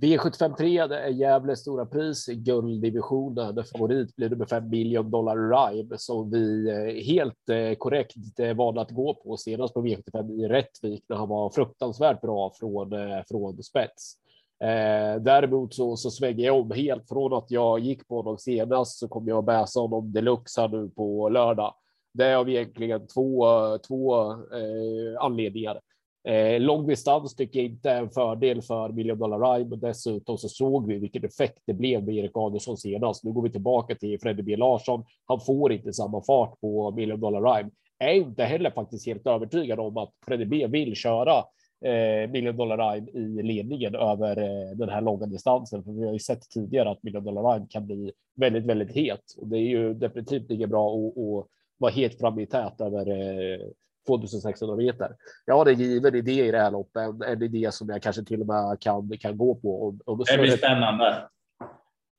V753 0.00 0.88
det 0.88 0.98
är 0.98 1.08
Gävles 1.08 1.60
stora 1.60 1.86
pris 1.86 2.28
i 2.28 2.34
gulddivisionen. 2.34 3.64
Favorit 3.64 4.16
blir 4.16 4.30
nummer 4.30 4.46
5 4.46 4.68
miljon 4.68 5.10
dollar 5.10 5.36
Rhyme 5.36 5.98
som 5.98 6.30
vi 6.30 6.70
eh, 6.70 7.04
helt 7.04 7.48
eh, 7.48 7.74
korrekt 7.78 8.38
eh, 8.38 8.54
valde 8.54 8.80
att 8.80 8.90
gå 8.90 9.14
på 9.14 9.36
senast 9.36 9.74
på 9.74 9.82
V75 9.82 10.32
i 10.32 10.48
Rättvik 10.48 11.04
när 11.08 11.16
han 11.16 11.28
var 11.28 11.50
fruktansvärt 11.50 12.20
bra 12.20 12.52
från 12.60 12.90
från 13.28 13.62
spets. 13.62 14.16
Eh, 14.64 15.20
däremot 15.20 15.74
så, 15.74 15.96
så 15.96 16.10
svänger 16.10 16.44
jag 16.44 16.60
om 16.60 16.70
helt 16.70 17.08
från 17.08 17.32
att 17.32 17.50
jag 17.50 17.80
gick 17.80 18.08
på 18.08 18.16
honom 18.16 18.38
senast 18.38 18.98
så 18.98 19.08
kommer 19.08 19.28
jag 19.28 19.38
att 19.38 19.44
bäsa 19.44 19.80
honom 19.80 20.12
deluxe 20.12 20.60
här 20.60 20.68
nu 20.68 20.88
på 20.88 21.28
lördag. 21.28 21.74
Det 22.14 22.24
är 22.24 22.36
av 22.36 22.48
egentligen 22.48 23.06
två, 23.06 23.46
två 23.78 24.30
eh, 24.32 25.20
anledningar. 25.20 25.80
Eh, 26.28 26.60
långdistans 26.60 27.34
tycker 27.34 27.60
jag 27.60 27.66
inte 27.66 27.90
är 27.90 28.00
en 28.00 28.10
fördel 28.10 28.62
för 28.62 28.88
Million 28.88 29.18
Dollar 29.18 29.38
Rhyme. 29.38 29.76
Dessutom 29.76 30.38
så 30.38 30.48
såg 30.48 30.86
vi 30.86 30.98
vilken 30.98 31.24
effekt 31.24 31.62
det 31.66 31.72
blev 31.72 32.04
med 32.04 32.14
Erik 32.14 32.30
Adelsson 32.34 32.76
senast. 32.76 33.24
Nu 33.24 33.32
går 33.32 33.42
vi 33.42 33.50
tillbaka 33.50 33.94
till 33.94 34.20
Freddy 34.20 34.42
B 34.42 34.56
Larsson. 34.56 35.04
Han 35.26 35.40
får 35.40 35.72
inte 35.72 35.92
samma 35.92 36.22
fart 36.22 36.60
på 36.60 36.90
Million 36.90 37.20
Dollar 37.20 37.54
Rhyme. 37.54 37.70
Är 37.98 38.12
inte 38.12 38.44
heller 38.44 38.70
faktiskt 38.70 39.06
helt 39.06 39.26
övertygad 39.26 39.80
om 39.80 39.96
att 39.96 40.12
Freddy 40.26 40.44
B 40.44 40.66
vill 40.66 40.94
köra 40.94 41.38
eh, 41.84 42.30
Million 42.30 42.56
Dollar 42.56 42.92
Rhyme 42.92 43.10
i 43.10 43.42
ledningen 43.42 43.94
över 43.94 44.38
eh, 44.38 44.76
den 44.76 44.88
här 44.88 45.00
långa 45.00 45.26
distansen. 45.26 45.84
För 45.84 45.92
vi 45.92 46.06
har 46.06 46.12
ju 46.12 46.18
sett 46.18 46.50
tidigare 46.50 46.90
att 46.90 47.02
Million 47.02 47.24
Dollar 47.24 47.52
Rhyme 47.52 47.66
kan 47.70 47.86
bli 47.86 48.12
väldigt, 48.36 48.66
väldigt 48.66 48.92
het 48.96 49.34
och 49.38 49.48
det 49.48 49.58
är 49.58 49.68
ju 49.68 49.94
definitivt 49.94 50.50
inget 50.50 50.70
bra 50.70 50.96
att 50.96 51.46
vara 51.78 51.92
het 51.92 52.18
fram 52.18 52.38
i 52.38 52.46
tät 52.46 52.80
över 52.80 53.10
eh, 53.10 53.60
2600 54.06 54.76
meter. 54.76 55.16
Jag 55.44 55.54
har 55.54 55.66
en 55.66 55.78
given 55.78 56.14
idé 56.14 56.46
i 56.46 56.50
det 56.50 56.58
här 56.58 56.70
loppet, 56.70 57.02
en, 57.02 57.22
en 57.22 57.42
idé 57.42 57.72
som 57.72 57.88
jag 57.88 58.02
kanske 58.02 58.24
till 58.24 58.40
och 58.40 58.46
med 58.46 58.80
kan, 58.80 59.18
kan 59.20 59.38
gå 59.38 59.54
på. 59.54 59.88
Om, 59.88 60.00
om 60.04 60.18
det, 60.18 60.36
det 60.36 60.42
blir 60.42 60.56
spännande. 60.56 61.28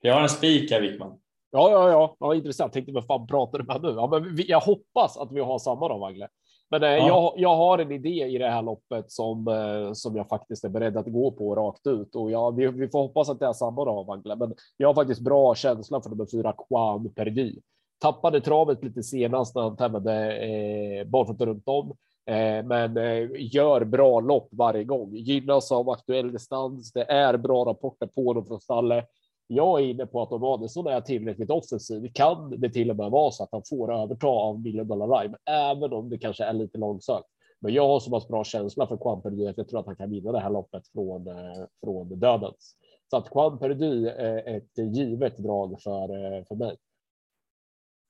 Jag 0.01 0.13
har 0.13 0.21
en 0.21 0.29
spik 0.29 0.71
här 0.71 0.81
Wickman. 0.81 1.19
Ja, 1.51 1.71
ja, 1.71 1.89
ja, 1.89 2.15
ja, 2.19 2.35
intressant. 2.35 2.73
Tänkte 2.73 2.91
vad 2.91 3.05
fan 3.05 3.27
pratar 3.27 3.59
du 3.59 3.65
med 3.65 3.81
nu? 3.81 3.89
Ja, 3.89 4.07
men 4.07 4.35
vi, 4.35 4.49
jag 4.49 4.59
hoppas 4.59 5.17
att 5.17 5.31
vi 5.31 5.39
har 5.39 5.59
samma 5.59 5.87
då, 5.87 5.97
Wagle. 5.97 6.27
Men 6.69 6.83
eh, 6.83 6.89
ja. 6.89 7.07
jag, 7.07 7.33
jag 7.37 7.55
har 7.55 7.77
en 7.77 7.91
idé 7.91 8.25
i 8.25 8.37
det 8.37 8.49
här 8.49 8.61
loppet 8.61 9.11
som 9.11 9.47
eh, 9.47 9.93
som 9.93 10.15
jag 10.15 10.27
faktiskt 10.29 10.63
är 10.63 10.69
beredd 10.69 10.97
att 10.97 11.05
gå 11.05 11.31
på 11.31 11.55
rakt 11.55 11.87
ut 11.87 12.15
och 12.15 12.31
ja, 12.31 12.49
vi, 12.49 12.67
vi 12.67 12.89
får 12.89 12.99
hoppas 12.99 13.29
att 13.29 13.39
det 13.39 13.45
är 13.45 13.53
samma 13.53 13.85
då, 13.85 14.03
Wagle. 14.03 14.35
Men 14.35 14.53
jag 14.77 14.89
har 14.89 14.93
faktiskt 14.93 15.21
bra 15.21 15.55
känsla 15.55 16.01
för 16.01 16.09
nummer 16.09 16.27
fyra 16.31 16.53
Quan 16.69 17.13
Perdy 17.13 17.59
tappade 17.99 18.41
travet 18.41 18.83
lite 18.83 19.03
senast 19.03 19.55
när 19.55 19.61
han 19.61 19.77
tävlade 19.77 20.37
eh, 20.37 21.07
barfota 21.07 21.45
runt 21.45 21.67
om, 21.67 21.89
eh, 22.25 22.65
men 22.65 22.97
eh, 22.97 23.29
gör 23.37 23.83
bra 23.83 24.19
lopp 24.19 24.47
varje 24.51 24.83
gång. 24.83 25.15
Gynnas 25.15 25.71
av 25.71 25.89
aktuell 25.89 26.31
distans. 26.31 26.91
Det 26.91 27.11
är 27.11 27.37
bra 27.37 27.65
rapporter 27.65 28.07
på 28.07 28.33
dem 28.33 28.45
från 28.45 28.61
stallet. 28.61 29.05
Jag 29.47 29.79
är 29.79 29.85
inne 29.85 30.05
på 30.05 30.21
att 30.21 30.31
om 30.31 30.43
Adelsson 30.43 30.87
är 30.87 31.01
tillräckligt 31.01 31.49
offensiv 31.49 32.11
kan 32.13 32.59
det 32.59 32.69
till 32.69 32.89
och 32.89 32.95
med 32.95 33.11
vara 33.11 33.31
så 33.31 33.43
att 33.43 33.49
han 33.51 33.61
får 33.69 33.93
överta 33.93 34.27
av 34.27 34.59
Million 34.59 34.87
Dollar 34.87 35.07
Rhyme, 35.07 35.37
även 35.49 35.93
om 35.93 36.09
det 36.09 36.17
kanske 36.17 36.43
är 36.43 36.53
lite 36.53 36.77
långsökt. 36.77 37.27
Men 37.59 37.73
jag 37.73 37.87
har 37.87 37.99
så 37.99 38.11
pass 38.11 38.27
bra 38.27 38.43
känsla 38.43 38.87
för 38.87 38.97
Juan 39.05 39.21
Perdy 39.21 39.47
att 39.47 39.57
jag 39.57 39.67
tror 39.67 39.79
att 39.79 39.85
han 39.85 39.95
kan 39.95 40.09
vinna 40.09 40.31
det 40.31 40.39
här 40.39 40.49
loppet 40.49 40.87
från, 40.87 41.27
eh, 41.27 41.65
från 41.83 42.19
dödens. 42.19 42.75
Så 43.09 43.17
att 43.17 43.27
Juan 43.35 43.59
Perdy 43.59 44.07
är 44.07 44.49
eh, 44.49 44.55
ett 44.55 44.77
givet 44.77 45.37
drag 45.37 45.81
för, 45.81 46.01
eh, 46.01 46.43
för 46.45 46.55
mig. 46.55 46.75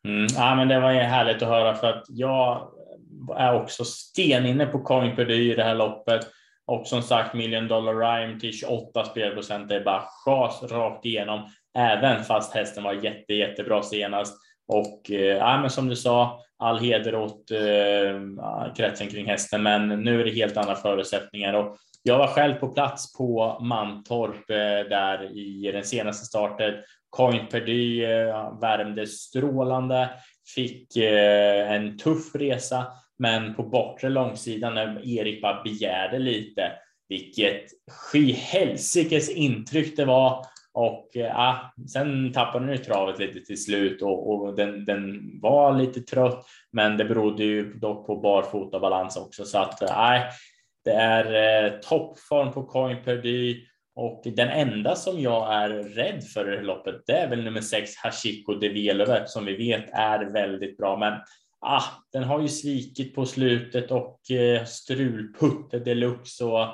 Mm. 0.05 0.27
Ja, 0.35 0.55
men 0.55 0.67
det 0.67 0.79
var 0.79 0.91
härligt 0.91 1.41
att 1.41 1.49
höra 1.49 1.75
för 1.75 1.87
att 1.87 2.05
jag 2.07 2.71
är 3.37 3.61
också 3.61 3.85
steninne 3.85 4.65
på 4.65 4.79
Coin 4.79 5.15
Perdy 5.15 5.51
i 5.51 5.55
det 5.55 5.63
här 5.63 5.75
loppet. 5.75 6.27
Och 6.67 6.87
som 6.87 7.01
sagt, 7.01 7.33
Million 7.33 7.67
Dollar 7.67 7.93
Rhyme 7.93 8.39
till 8.39 8.53
28 8.53 9.05
spelprocent. 9.05 9.69
Det 9.69 9.75
är 9.75 9.83
bara 9.83 10.03
chas 10.25 10.63
rakt 10.63 11.05
igenom, 11.05 11.49
även 11.77 12.23
fast 12.23 12.53
hästen 12.53 12.83
var 12.83 12.93
jätte, 12.93 13.33
jättebra 13.33 13.83
senast. 13.83 14.37
Och 14.67 15.11
eh, 15.11 15.37
ja, 15.37 15.61
men 15.61 15.69
som 15.69 15.89
du 15.89 15.95
sa, 15.95 16.39
all 16.57 16.79
heder 16.79 17.15
åt 17.15 17.51
eh, 17.51 18.73
kretsen 18.75 19.07
kring 19.07 19.25
hästen, 19.25 19.63
men 19.63 19.87
nu 19.87 20.21
är 20.21 20.25
det 20.25 20.31
helt 20.31 20.57
andra 20.57 20.75
förutsättningar. 20.75 21.53
Och 21.53 21.77
jag 22.03 22.17
var 22.17 22.27
själv 22.27 22.53
på 22.53 22.67
plats 22.67 23.17
på 23.17 23.59
Mantorp 23.61 24.49
eh, 24.49 24.89
där 24.89 25.37
i 25.37 25.71
den 25.71 25.83
senaste 25.83 26.25
starten 26.25 26.73
Coin 27.15 27.47
Perdy 27.51 28.03
eh, 28.03 28.59
värmde 28.61 29.07
strålande, 29.07 30.09
fick 30.55 30.97
eh, 30.97 31.71
en 31.71 31.97
tuff 31.97 32.35
resa, 32.35 32.87
men 33.19 33.55
på 33.55 33.63
bortre 33.63 34.09
långsidan 34.09 34.73
när 34.73 35.07
Erik 35.07 35.41
bara 35.41 35.63
begärde 35.63 36.19
lite, 36.19 36.71
vilket 37.09 37.63
skyhelsikes 37.91 39.29
intryck 39.29 39.97
det 39.97 40.05
var. 40.05 40.45
Och 40.73 41.09
ja, 41.13 41.73
sen 41.93 42.33
tappade 42.33 42.65
den 42.65 42.75
ju 42.75 42.83
travet 42.83 43.19
lite 43.19 43.39
till 43.39 43.63
slut 43.63 44.01
och, 44.01 44.29
och 44.31 44.55
den, 44.55 44.85
den, 44.85 45.21
var 45.41 45.77
lite 45.77 46.01
trött, 46.01 46.45
men 46.71 46.97
det 46.97 47.05
berodde 47.05 47.43
ju 47.43 47.73
dock 47.73 48.07
på 48.07 48.15
barfotabalans 48.15 49.17
också. 49.17 49.45
Så 49.45 49.57
att 49.57 49.81
nej, 49.81 50.23
det 50.85 50.91
är 50.91 51.65
eh, 51.65 51.79
toppform 51.79 52.51
på 52.51 52.63
Coin 52.63 52.97
Perdy 53.03 53.65
och 53.95 54.21
den 54.25 54.49
enda 54.49 54.95
som 54.95 55.19
jag 55.19 55.53
är 55.53 55.69
rädd 55.69 56.23
för 56.23 56.59
i 56.59 56.63
loppet, 56.63 56.95
det 57.05 57.13
är 57.13 57.29
väl 57.29 57.43
nummer 57.43 57.61
sex 57.61 57.95
Hashiko 57.95 58.53
de 58.53 58.69
Velove 58.69 59.23
som 59.27 59.45
vi 59.45 59.55
vet 59.55 59.89
är 59.93 60.25
väldigt 60.25 60.77
bra. 60.77 60.97
Men 60.97 61.13
ah, 61.61 61.83
den 62.13 62.23
har 62.23 62.41
ju 62.41 62.47
svikit 62.47 63.15
på 63.15 63.25
slutet 63.25 63.91
och 63.91 64.31
eh, 64.31 64.63
strulputte 64.63 65.79
deluxe. 65.79 66.45
Och, 66.45 66.67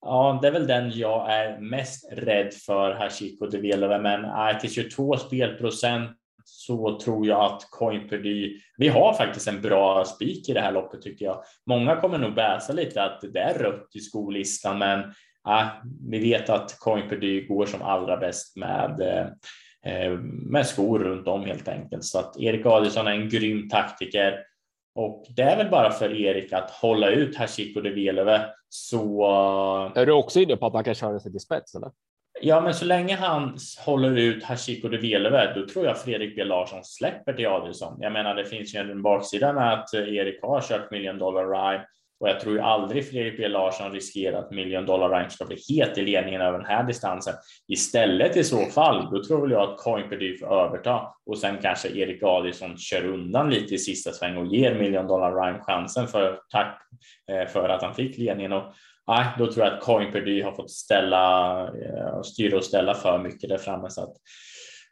ja, 0.00 0.38
det 0.42 0.48
är 0.48 0.52
väl 0.52 0.66
den 0.66 0.90
jag 0.90 1.32
är 1.32 1.58
mest 1.60 2.12
rädd 2.12 2.54
för, 2.54 2.94
Hashiko 2.94 3.46
de 3.46 3.58
Velove. 3.58 3.98
Men 3.98 4.24
eh, 4.24 4.60
till 4.60 4.70
22 4.70 5.16
spelprocent 5.16 6.18
så 6.44 6.98
tror 6.98 7.26
jag 7.26 7.44
att 7.44 7.70
Coin 7.70 8.08
Perdy, 8.08 8.60
vi 8.76 8.88
har 8.88 9.14
faktiskt 9.14 9.48
en 9.48 9.62
bra 9.62 10.04
spik 10.04 10.48
i 10.48 10.52
det 10.52 10.60
här 10.60 10.72
loppet 10.72 11.02
tycker 11.02 11.24
jag. 11.24 11.42
Många 11.66 11.96
kommer 11.96 12.18
nog 12.18 12.34
bäsa 12.34 12.72
lite 12.72 13.02
att 13.02 13.20
det 13.32 13.40
är 13.40 13.58
rött 13.58 13.88
i 13.94 14.00
skolistan, 14.00 14.78
men 14.78 15.14
ja, 15.44 15.82
vi 16.10 16.18
vet 16.18 16.50
att 16.50 16.78
Coin 16.78 17.08
Perdy 17.08 17.46
går 17.46 17.66
som 17.66 17.82
allra 17.82 18.16
bäst 18.16 18.56
med 18.56 19.00
eh, 19.00 20.10
med 20.22 20.66
skor 20.66 20.98
runt 20.98 21.28
om 21.28 21.44
helt 21.44 21.68
enkelt. 21.68 22.04
Så 22.04 22.18
att 22.18 22.40
Erik 22.40 22.66
Adielsson 22.66 23.06
är 23.06 23.12
en 23.12 23.28
grym 23.28 23.68
taktiker 23.68 24.44
och 24.94 25.26
det 25.36 25.42
är 25.42 25.56
väl 25.56 25.70
bara 25.70 25.90
för 25.90 26.20
Erik 26.20 26.52
att 26.52 26.70
hålla 26.70 27.10
ut 27.10 27.36
Hashiko 27.36 27.80
de 27.80 27.90
Velove 27.90 28.46
så. 28.68 29.22
Är 29.94 30.06
du 30.06 30.12
också 30.12 30.40
inne 30.40 30.56
på 30.56 30.66
att 30.66 30.74
han 30.74 30.84
kan 30.84 30.94
köra 30.94 31.20
sig 31.20 31.30
till 31.32 31.40
spets 31.40 31.74
eller? 31.74 31.90
Ja, 32.40 32.60
men 32.60 32.74
så 32.74 32.84
länge 32.84 33.16
han 33.16 33.56
håller 33.84 34.16
ut 34.16 34.44
Hashiko 34.44 34.88
de 34.88 34.98
Velove, 34.98 35.52
då 35.54 35.66
tror 35.66 35.86
jag 35.86 35.98
Fredrik 35.98 36.36
B 36.36 36.44
Larsson 36.44 36.84
släpper 36.84 37.32
till 37.32 37.46
Adielsson. 37.46 37.98
Jag 38.00 38.12
menar, 38.12 38.34
det 38.34 38.44
finns 38.44 38.74
ju 38.74 38.78
en 38.78 39.02
baksida 39.02 39.52
med 39.52 39.72
att 39.72 39.94
Erik 39.94 40.42
har 40.42 40.60
kört 40.60 40.90
Million 40.90 41.18
Dollar 41.18 41.46
Ride 41.46 41.86
och 42.20 42.28
jag 42.28 42.40
tror 42.40 42.54
ju 42.54 42.60
aldrig 42.60 43.10
Fredrik 43.10 43.36
B 43.36 43.48
Larsson 43.48 43.92
riskerar 43.92 44.38
att 44.38 44.50
Million 44.50 44.86
Dollar 44.86 45.08
Rank 45.08 45.32
ska 45.32 45.44
bli 45.44 45.56
het 45.68 45.98
i 45.98 46.02
ledningen 46.02 46.40
över 46.40 46.58
den 46.58 46.66
här 46.66 46.84
distansen. 46.84 47.34
Istället 47.68 48.36
i 48.36 48.44
så 48.44 48.66
fall, 48.66 49.10
då 49.10 49.24
tror 49.24 49.40
väl 49.40 49.50
jag 49.50 49.70
att 49.70 49.78
Coinperdy 49.78 50.38
får 50.38 50.64
överta 50.64 51.14
och 51.26 51.38
sen 51.38 51.58
kanske 51.62 51.88
Erik 51.88 52.22
Adielsson 52.22 52.76
kör 52.76 53.04
undan 53.04 53.50
lite 53.50 53.74
i 53.74 53.78
sista 53.78 54.12
sväng 54.12 54.36
och 54.36 54.46
ger 54.46 54.74
Million 54.74 55.06
Dollar 55.06 55.32
Rank 55.32 55.62
chansen 55.62 56.08
för 56.08 56.40
tack 56.52 56.82
eh, 57.30 57.48
för 57.48 57.68
att 57.68 57.82
han 57.82 57.94
fick 57.94 58.18
ledningen. 58.18 58.52
Och, 58.52 58.72
nej, 59.06 59.26
då 59.38 59.52
tror 59.52 59.66
jag 59.66 59.74
att 59.74 59.82
Coinperdy 59.82 60.42
har 60.42 60.52
fått 60.52 60.70
ställa, 60.70 61.60
eh, 61.66 62.22
styra 62.22 62.56
och 62.56 62.64
ställa 62.64 62.94
för 62.94 63.18
mycket 63.18 63.48
där 63.48 63.58
framme. 63.58 63.90
Så 63.90 64.02
att, 64.02 64.12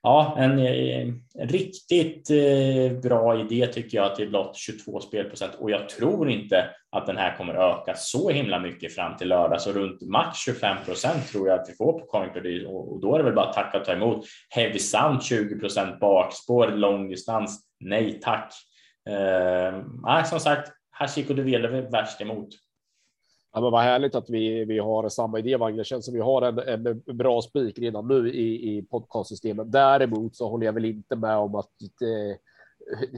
ja, 0.02 0.36
en, 0.38 0.58
eh, 0.58 1.00
en 1.34 1.48
riktigt 1.48 2.30
eh, 2.30 3.00
bra 3.02 3.40
idé 3.40 3.66
tycker 3.66 3.98
jag 3.98 4.16
till 4.16 4.28
blott 4.28 4.56
22 4.56 5.00
spelprocent 5.00 5.54
och 5.54 5.70
jag 5.70 5.88
tror 5.88 6.30
inte 6.30 6.70
att 6.90 7.06
den 7.06 7.16
här 7.16 7.36
kommer 7.36 7.54
öka 7.54 7.94
så 7.94 8.30
himla 8.30 8.58
mycket 8.58 8.94
fram 8.94 9.16
till 9.16 9.28
lördag, 9.28 9.60
så 9.60 9.72
runt 9.72 10.02
max 10.02 10.38
25 10.38 10.76
procent 10.84 11.28
tror 11.28 11.48
jag 11.48 11.60
att 11.60 11.68
vi 11.68 11.74
får 11.74 11.92
på 12.00 12.06
Coinperdy 12.06 12.64
och 12.66 13.00
då 13.00 13.14
är 13.14 13.18
det 13.18 13.24
väl 13.24 13.34
bara 13.34 13.48
att 13.48 13.54
tacka 13.54 13.78
och 13.78 13.84
ta 13.84 13.92
emot. 13.92 14.24
Heavy 14.50 14.78
Sound 14.78 15.22
20 15.22 15.58
procent 15.58 16.00
bakspår, 16.00 16.68
långdistans. 16.68 17.60
Nej 17.80 18.20
tack. 18.22 18.52
Eh, 19.08 20.24
som 20.24 20.40
sagt, 20.40 20.72
Hashiko 20.90 21.34
de 21.34 21.42
Vele 21.42 21.68
värst 21.68 22.20
emot. 22.20 22.48
Ja, 23.56 23.62
men 23.62 23.70
vad 23.70 23.82
härligt 23.82 24.14
att 24.14 24.30
vi, 24.30 24.64
vi 24.64 24.78
har 24.78 25.08
samma 25.08 25.38
idé. 25.38 25.56
Det 25.56 25.84
känns 25.84 26.04
som 26.04 26.14
vi 26.14 26.20
har 26.20 26.42
en, 26.42 26.58
en 26.86 27.16
bra 27.16 27.42
spik 27.42 27.78
redan 27.78 28.08
nu 28.08 28.32
i, 28.32 28.76
i 28.76 28.82
podcastsystemet. 28.82 29.72
Däremot 29.72 30.36
så 30.36 30.48
håller 30.48 30.66
jag 30.66 30.72
väl 30.72 30.84
inte 30.84 31.16
med 31.16 31.36
om 31.36 31.54
att 31.54 31.70
inte, 31.80 32.38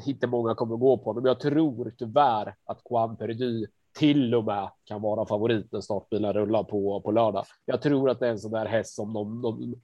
inte 0.06 0.26
många 0.26 0.54
kommer 0.54 0.76
gå 0.76 0.98
på 0.98 1.04
honom. 1.04 1.24
Jag 1.26 1.40
tror 1.40 1.92
tyvärr 1.98 2.54
att 2.64 2.80
Juan 2.90 3.16
Perdy 3.16 3.66
till 3.98 4.34
och 4.34 4.44
med 4.44 4.70
kan 4.84 5.02
vara 5.02 5.26
favorit 5.26 5.72
när 5.72 5.80
startbilen 5.80 6.32
rullar 6.32 6.62
på, 6.62 7.00
på 7.00 7.10
lördag. 7.10 7.44
Jag 7.64 7.82
tror 7.82 8.10
att 8.10 8.20
det 8.20 8.26
är 8.26 8.30
en 8.30 8.38
sån 8.38 8.52
där 8.52 8.66
häst 8.66 8.94
som 8.94 9.12
de, 9.12 9.42
de, 9.42 9.74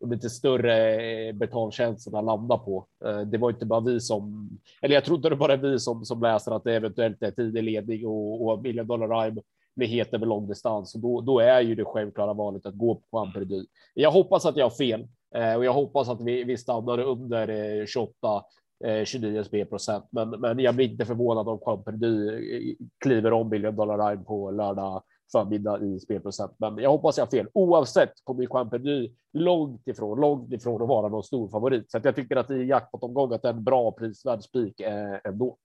de 0.00 0.10
lite 0.10 0.30
större 0.30 1.02
eh, 1.04 1.32
betaltjänsterna 1.32 2.20
landar 2.20 2.58
på. 2.58 2.86
Eh, 3.04 3.20
det 3.20 3.38
var 3.38 3.50
inte 3.50 3.66
bara 3.66 3.80
vi 3.80 4.00
som, 4.00 4.50
eller 4.82 4.94
jag 4.94 5.04
tror 5.04 5.16
inte 5.16 5.28
det 5.28 5.36
bara 5.36 5.52
är 5.52 5.56
vi 5.56 5.78
som, 5.78 6.04
som 6.04 6.22
läser 6.22 6.52
att 6.52 6.64
det 6.64 6.74
eventuellt 6.74 7.22
är 7.22 7.30
tidig 7.30 7.62
ledning 7.62 8.06
och, 8.06 8.46
och 8.46 8.62
Million 8.62 8.86
Dollar 8.86 9.08
Rhyme 9.08 9.40
blir 9.76 9.86
het 9.86 10.14
över 10.14 10.26
långdistans 10.26 10.94
och 10.94 11.00
då, 11.00 11.20
då 11.20 11.40
är 11.40 11.60
ju 11.60 11.74
det 11.74 11.84
självklara 11.84 12.32
valet 12.32 12.66
att 12.66 12.74
gå 12.74 13.02
på 13.10 13.18
Amperdy. 13.18 13.66
Jag 13.94 14.10
hoppas 14.10 14.46
att 14.46 14.56
jag 14.56 14.64
har 14.64 14.70
fel 14.70 15.06
eh, 15.34 15.54
och 15.54 15.64
jag 15.64 15.72
hoppas 15.72 16.08
att 16.08 16.20
vi, 16.20 16.44
vi 16.44 16.56
stannar 16.56 16.98
under 16.98 17.86
28 17.86 18.44
29 19.04 19.44
spelprocent, 19.44 20.04
men, 20.10 20.30
men 20.30 20.58
jag 20.58 20.74
blir 20.74 20.90
inte 20.90 21.04
förvånad 21.04 21.48
om 21.48 21.58
Camperdy 21.58 22.28
eh, 22.28 22.76
kliver 22.98 23.32
om 23.32 23.50
billion 23.50 23.76
dollar 23.76 24.16
på 24.16 24.50
lördag 24.50 25.02
förmiddag 25.32 25.80
i 25.82 26.00
spelprocent. 26.00 26.54
Men 26.58 26.78
jag 26.78 26.90
hoppas 26.90 27.18
jag 27.18 27.24
har 27.24 27.30
fel. 27.30 27.48
Oavsett 27.54 28.12
kommer 28.24 28.46
Camperdy 28.46 29.10
långt 29.32 29.88
ifrån, 29.88 30.20
långt 30.20 30.52
ifrån 30.52 30.82
att 30.82 30.88
vara 30.88 31.08
någon 31.08 31.22
stor 31.22 31.48
favorit. 31.48 31.90
Så 31.90 31.98
att 31.98 32.04
jag 32.04 32.16
tycker 32.16 32.36
att 32.36 32.50
i 32.50 32.64
jackpot-omgång 32.64 33.32
att 33.32 33.42
det 33.42 33.48
är 33.48 33.52
en 33.52 33.64
bra 33.64 33.92
prisvärd 33.92 34.42
spik 34.42 34.80
eh, 34.80 35.18
ändå. 35.24 35.56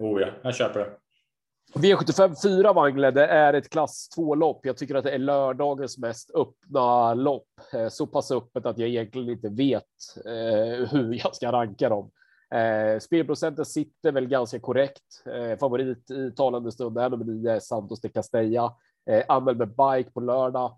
Oh 0.00 0.20
ja, 0.20 0.28
jag 0.42 0.54
köper 0.54 0.80
det. 0.80 0.90
V75 1.74 2.34
4 2.42 2.72
Wangle, 2.72 3.10
det 3.10 3.26
är 3.26 3.54
ett 3.54 3.70
klass 3.70 4.08
2 4.08 4.34
lopp. 4.34 4.66
Jag 4.66 4.76
tycker 4.76 4.94
att 4.94 5.04
det 5.04 5.10
är 5.10 5.18
lördagens 5.18 5.98
mest 5.98 6.30
öppna 6.34 7.14
lopp. 7.14 7.48
Eh, 7.72 7.88
så 7.88 8.06
pass 8.06 8.30
öppet 8.30 8.66
att 8.66 8.78
jag 8.78 8.88
egentligen 8.88 9.30
inte 9.30 9.48
vet 9.48 9.84
eh, 10.26 10.88
hur 10.90 11.14
jag 11.24 11.34
ska 11.34 11.52
ranka 11.52 11.88
dem. 11.88 12.10
Eh, 12.54 12.98
spelprocenten 12.98 13.64
sitter 13.64 14.12
väl 14.12 14.26
ganska 14.26 14.60
korrekt. 14.60 15.02
Favorit 15.60 16.10
i 16.10 16.30
talande 16.36 16.72
stund 16.72 16.98
är 16.98 17.10
nummer 17.10 17.24
9, 17.24 17.60
Santos 17.60 18.00
de 18.00 18.08
Castella. 18.08 18.74
Anmäld 19.28 19.58
med 19.58 19.68
bike 19.68 20.10
på 20.10 20.20
lördag. 20.20 20.76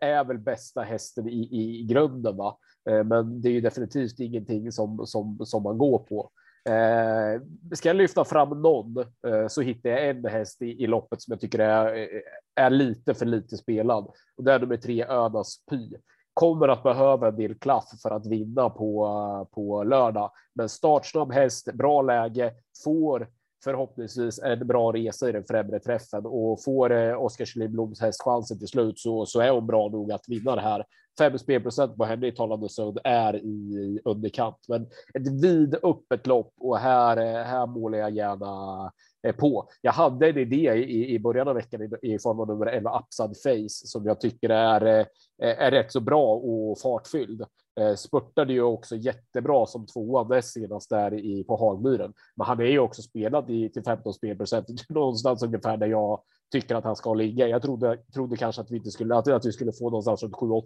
Är 0.00 0.24
väl 0.24 0.38
bästa 0.38 0.82
hästen 0.82 1.28
i, 1.28 1.48
i, 1.50 1.84
grunden, 1.84 2.36
va? 2.36 2.58
Men 2.84 3.40
det 3.40 3.48
är 3.48 3.52
ju 3.52 3.60
definitivt 3.60 4.20
ingenting 4.20 4.72
som, 4.72 5.06
som, 5.06 5.38
som 5.46 5.62
man 5.62 5.78
går 5.78 5.98
på. 5.98 6.30
Eh, 6.68 7.40
ska 7.74 7.88
jag 7.88 7.96
lyfta 7.96 8.24
fram 8.24 8.62
någon 8.62 8.98
eh, 8.98 9.46
så 9.48 9.60
hittar 9.60 9.90
jag 9.90 10.08
en 10.08 10.24
häst 10.24 10.62
i, 10.62 10.84
i 10.84 10.86
loppet 10.86 11.22
som 11.22 11.32
jag 11.32 11.40
tycker 11.40 11.58
är, 11.58 11.96
eh, 11.96 12.64
är 12.64 12.70
lite 12.70 13.14
för 13.14 13.26
lite 13.26 13.56
spelad 13.56 14.10
och 14.36 14.44
det 14.44 14.52
är 14.52 14.58
nummer 14.58 14.76
tre 14.76 15.04
Önas 15.04 15.64
Py 15.70 15.96
kommer 16.38 16.68
att 16.68 16.82
behöva 16.82 17.28
en 17.28 17.36
del 17.36 17.54
klaff 17.54 17.88
för 18.02 18.10
att 18.10 18.26
vinna 18.26 18.70
på, 18.70 19.48
på 19.52 19.84
lördag. 19.84 20.30
Men 20.54 20.68
startsnabb 20.68 21.32
häst, 21.32 21.72
bra 21.72 22.02
läge, 22.02 22.52
får 22.84 23.28
förhoppningsvis 23.64 24.38
en 24.38 24.66
bra 24.66 24.92
resa 24.92 25.28
i 25.28 25.32
den 25.32 25.44
främre 25.44 25.80
träffen 25.80 26.26
och 26.26 26.64
får 26.64 26.92
eh, 26.92 27.22
Oskar 27.22 27.44
Kjellin 27.44 27.94
häst 28.00 28.22
chansen 28.22 28.58
till 28.58 28.68
slut 28.68 28.98
så, 28.98 29.26
så 29.26 29.40
är 29.40 29.50
hon 29.50 29.66
bra 29.66 29.88
nog 29.88 30.12
att 30.12 30.28
vinna 30.28 30.54
det 30.54 30.60
här. 30.60 30.84
Fem 31.18 31.38
spelprocent 31.38 31.96
på 31.96 32.04
henne 32.04 32.26
i 32.26 32.32
talande 32.32 32.68
stund 32.68 32.98
är 33.04 33.36
i 33.36 34.00
underkant, 34.04 34.56
men 34.68 34.82
ett 35.14 35.42
vidöppet 35.42 36.26
lopp 36.26 36.52
och 36.60 36.78
här, 36.78 37.16
här 37.44 37.66
målar 37.66 37.98
jag 37.98 38.10
gärna 38.10 38.92
eh, 39.26 39.34
på. 39.34 39.68
Jag 39.82 39.92
hade 39.92 40.28
en 40.28 40.38
idé 40.38 40.74
i, 40.74 41.14
i 41.14 41.18
början 41.18 41.48
av 41.48 41.54
veckan 41.54 41.82
i, 41.82 42.14
i 42.14 42.18
form 42.18 42.40
av 42.40 42.48
nummer 42.48 42.66
11 42.66 43.00
Upside 43.00 43.36
Face 43.36 43.86
som 43.86 44.06
jag 44.06 44.20
tycker 44.20 44.48
är, 44.48 44.86
eh, 44.86 45.06
är, 45.38 45.70
rätt 45.70 45.92
så 45.92 46.00
bra 46.00 46.34
och 46.34 46.80
fartfylld. 46.80 47.44
Eh, 47.80 47.94
spurtade 47.94 48.52
ju 48.52 48.62
också 48.62 48.96
jättebra 48.96 49.66
som 49.66 49.86
tvåa 49.86 50.28
näst 50.28 50.52
senast 50.52 50.90
där 50.90 51.14
i, 51.14 51.44
på 51.44 51.56
Hagmyren. 51.56 52.12
Men 52.36 52.46
han 52.46 52.60
är 52.60 52.64
ju 52.64 52.78
också 52.78 53.02
spelad 53.02 53.50
i, 53.50 53.68
till 53.68 53.82
15 53.82 54.14
spelprocent, 54.14 54.66
någonstans 54.88 55.42
ungefär 55.42 55.76
där 55.76 55.86
jag 55.86 56.20
tycker 56.52 56.74
att 56.74 56.84
han 56.84 56.96
ska 56.96 57.14
ligga. 57.14 57.48
Jag 57.48 57.62
trodde, 57.62 57.98
trodde 58.14 58.36
kanske 58.36 58.60
att 58.60 58.70
vi 58.70 58.76
inte 58.76 58.90
skulle, 58.90 59.14
att, 59.14 59.28
att 59.28 59.46
vi 59.46 59.52
skulle 59.52 59.72
få 59.72 59.90
någonstans 59.90 60.22
runt 60.22 60.34
7-8. 60.34 60.64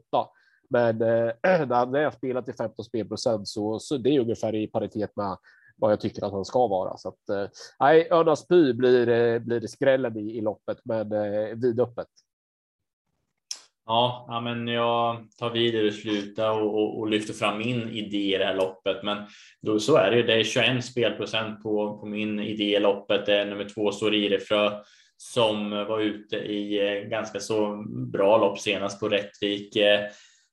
Men 0.70 1.02
eh, 1.02 1.66
när 1.88 2.00
jag 2.00 2.14
spelat 2.14 2.44
till 2.44 2.54
15 2.54 2.84
spelprocent 2.84 3.48
så, 3.48 3.78
så 3.78 3.96
det 3.96 4.10
är 4.16 4.20
ungefär 4.20 4.54
i 4.54 4.66
paritet 4.66 5.16
med 5.16 5.36
vad 5.76 5.92
jag 5.92 6.00
tycker 6.00 6.24
att 6.24 6.32
han 6.32 6.44
ska 6.44 6.66
vara. 6.66 6.96
Så 6.96 7.08
att, 7.08 7.28
eh, 7.28 7.50
nej, 7.80 8.08
Örnas 8.10 8.48
Py 8.48 8.72
blir, 8.72 9.08
eh, 9.08 9.38
blir 9.38 9.66
skrällen 9.66 10.16
i, 10.16 10.38
i 10.38 10.40
loppet, 10.40 10.78
men 10.84 11.12
eh, 11.12 11.56
vidöppet. 11.56 12.08
Ja, 13.86 14.26
ja, 14.28 14.40
men 14.40 14.68
jag 14.68 15.26
tar 15.38 15.50
vidare 15.50 15.86
och 15.86 15.94
slutar 15.94 16.50
och, 16.50 16.74
och, 16.74 16.98
och, 16.98 17.08
lyfter 17.08 17.34
fram 17.34 17.58
min 17.58 17.88
idé 17.88 18.34
i 18.34 18.38
det 18.38 18.44
här 18.44 18.54
loppet. 18.54 19.02
Men 19.02 19.18
då, 19.62 19.78
så 19.78 19.96
är 19.96 20.10
det 20.10 20.16
ju. 20.16 20.22
Det 20.22 20.34
är 20.34 20.44
21 20.44 20.84
spelprocent 20.84 21.62
på, 21.62 21.98
på 21.98 22.06
min 22.06 22.40
idé 22.40 22.76
i 22.76 22.80
loppet. 22.80 23.26
Det 23.26 23.34
är 23.34 23.46
nummer 23.46 23.68
två 23.74 23.92
Storirefrö 23.92 24.70
som 25.22 25.70
var 25.70 26.00
ute 26.00 26.36
i 26.36 26.88
eh, 26.88 27.08
ganska 27.08 27.40
så 27.40 27.84
bra 28.12 28.38
lopp 28.38 28.58
senast 28.58 29.00
på 29.00 29.08
Rättvik. 29.08 29.76
Eh, 29.76 30.00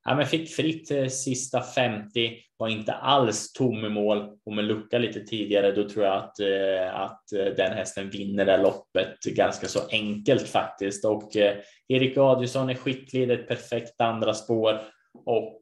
ja, 0.05 0.15
men 0.15 0.25
fick 0.25 0.49
fritt 0.49 0.91
eh, 0.91 1.07
sista 1.07 1.61
50 1.61 2.37
var 2.57 2.67
inte 2.67 2.93
alls 2.93 3.53
tom 3.53 3.85
i 3.85 3.89
mål 3.89 4.29
och 4.45 4.53
med 4.53 4.65
lucka 4.65 4.97
lite 4.97 5.19
tidigare, 5.19 5.71
då 5.71 5.89
tror 5.89 6.05
jag 6.05 6.15
att, 6.15 6.39
att 6.93 7.23
den 7.57 7.73
hästen 7.73 8.09
vinner 8.09 8.45
det 8.45 8.57
loppet 8.57 9.23
ganska 9.23 9.67
så 9.67 9.79
enkelt 9.91 10.47
faktiskt. 10.47 11.05
Och 11.05 11.35
Erik 11.87 12.17
Adielsson 12.17 12.69
är 12.69 12.75
skicklig, 12.75 13.27
det 13.27 13.33
är 13.33 13.39
ett 13.39 13.47
perfekt 13.47 14.01
andra 14.01 14.33
spår 14.33 14.81
och 15.25 15.61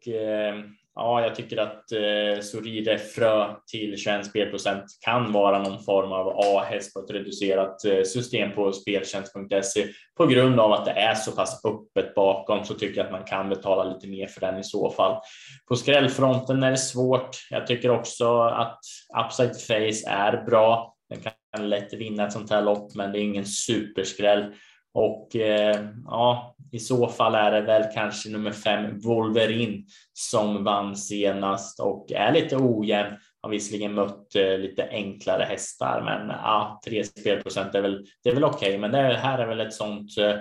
Ja, 0.99 1.21
jag 1.21 1.35
tycker 1.35 1.57
att 1.57 1.91
eh, 1.91 2.41
Soride 2.41 2.97
Frö 2.97 3.53
till 3.71 3.97
21 3.97 4.25
spelprocent 4.25 4.83
kan 5.05 5.31
vara 5.31 5.63
någon 5.63 5.83
form 5.83 6.11
av 6.11 6.27
A-häst 6.27 6.93
på 6.93 6.99
ett 6.99 7.11
reducerat 7.11 7.85
eh, 7.85 8.03
system 8.03 8.51
på 8.51 8.71
speltjänst.se. 8.71 9.87
På 10.17 10.25
grund 10.25 10.59
av 10.59 10.73
att 10.73 10.85
det 10.85 10.91
är 10.91 11.15
så 11.15 11.31
pass 11.31 11.65
öppet 11.65 12.15
bakom 12.15 12.65
så 12.65 12.73
tycker 12.73 12.97
jag 12.97 13.05
att 13.05 13.11
man 13.11 13.23
kan 13.23 13.49
betala 13.49 13.83
lite 13.83 14.07
mer 14.07 14.27
för 14.27 14.41
den 14.41 14.59
i 14.59 14.63
så 14.63 14.89
fall. 14.89 15.21
På 15.67 15.75
skrällfronten 15.75 16.63
är 16.63 16.71
det 16.71 16.77
svårt. 16.77 17.29
Jag 17.49 17.67
tycker 17.67 17.89
också 17.89 18.41
att 18.41 18.79
Upside 19.25 19.61
Face 19.61 20.09
är 20.09 20.45
bra. 20.45 20.95
Den 21.09 21.19
kan 21.19 21.69
lätt 21.69 21.93
vinna 21.93 22.27
ett 22.27 22.33
sånt 22.33 22.51
här 22.51 22.61
lopp, 22.61 22.95
men 22.95 23.11
det 23.11 23.19
är 23.19 23.23
ingen 23.23 23.45
superskräll. 23.45 24.53
Och 24.93 25.35
eh, 25.35 25.85
ja, 26.05 26.55
i 26.71 26.79
så 26.79 27.07
fall 27.07 27.35
är 27.35 27.51
det 27.51 27.61
väl 27.61 27.83
kanske 27.93 28.29
nummer 28.29 28.51
fem 28.51 28.99
Wolverine, 28.99 29.83
som 30.13 30.63
vann 30.63 30.95
senast 30.95 31.79
och 31.79 32.11
är 32.11 32.31
lite 32.31 32.57
ojämn. 32.57 33.17
Har 33.41 33.49
visserligen 33.49 33.93
mött 33.93 34.35
eh, 34.35 34.57
lite 34.57 34.89
enklare 34.91 35.43
hästar, 35.43 36.01
men 36.05 36.27
ja, 36.27 36.81
tre 36.85 37.03
spelprocent 37.03 37.75
är 37.75 37.81
väl, 37.81 38.05
det 38.23 38.29
är 38.29 38.33
väl 38.33 38.43
okej. 38.43 38.67
Okay. 38.67 38.77
Men 38.77 38.91
det 38.91 39.17
här 39.17 39.39
är 39.39 39.47
väl 39.47 39.59
ett 39.59 39.73
sånt 39.73 40.17
eh, 40.17 40.35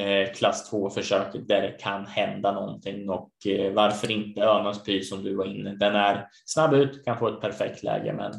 eh 0.00 0.32
klass 0.32 0.70
2 0.70 0.90
försök 0.90 1.32
där 1.32 1.62
det 1.62 1.76
kan 1.80 2.06
hända 2.06 2.52
någonting 2.52 3.10
och 3.10 3.30
eh, 3.46 3.72
varför 3.72 4.10
inte 4.10 4.40
Önas 4.40 4.84
Py 4.84 5.02
som 5.02 5.24
du 5.24 5.34
var 5.34 5.46
inne. 5.46 5.74
Den 5.74 5.94
är 5.94 6.26
snabb 6.44 6.74
ut, 6.74 7.04
kan 7.04 7.18
få 7.18 7.28
ett 7.28 7.40
perfekt 7.40 7.82
läge, 7.82 8.12
men 8.12 8.32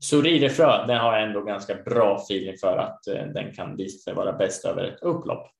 Sorirefrö, 0.00 0.86
den 0.86 0.98
har 0.98 1.16
jag 1.16 1.22
ändå 1.22 1.42
ganska 1.42 1.74
bra 1.74 2.16
feeling 2.16 2.56
för 2.58 2.76
att 2.76 3.06
eh, 3.06 3.26
den 3.26 3.52
kan 3.52 3.76
visa 3.76 3.98
sig 3.98 4.14
vara 4.14 4.32
bäst 4.32 4.64
över 4.64 4.84
ett 4.84 5.02
upplopp. 5.02 5.50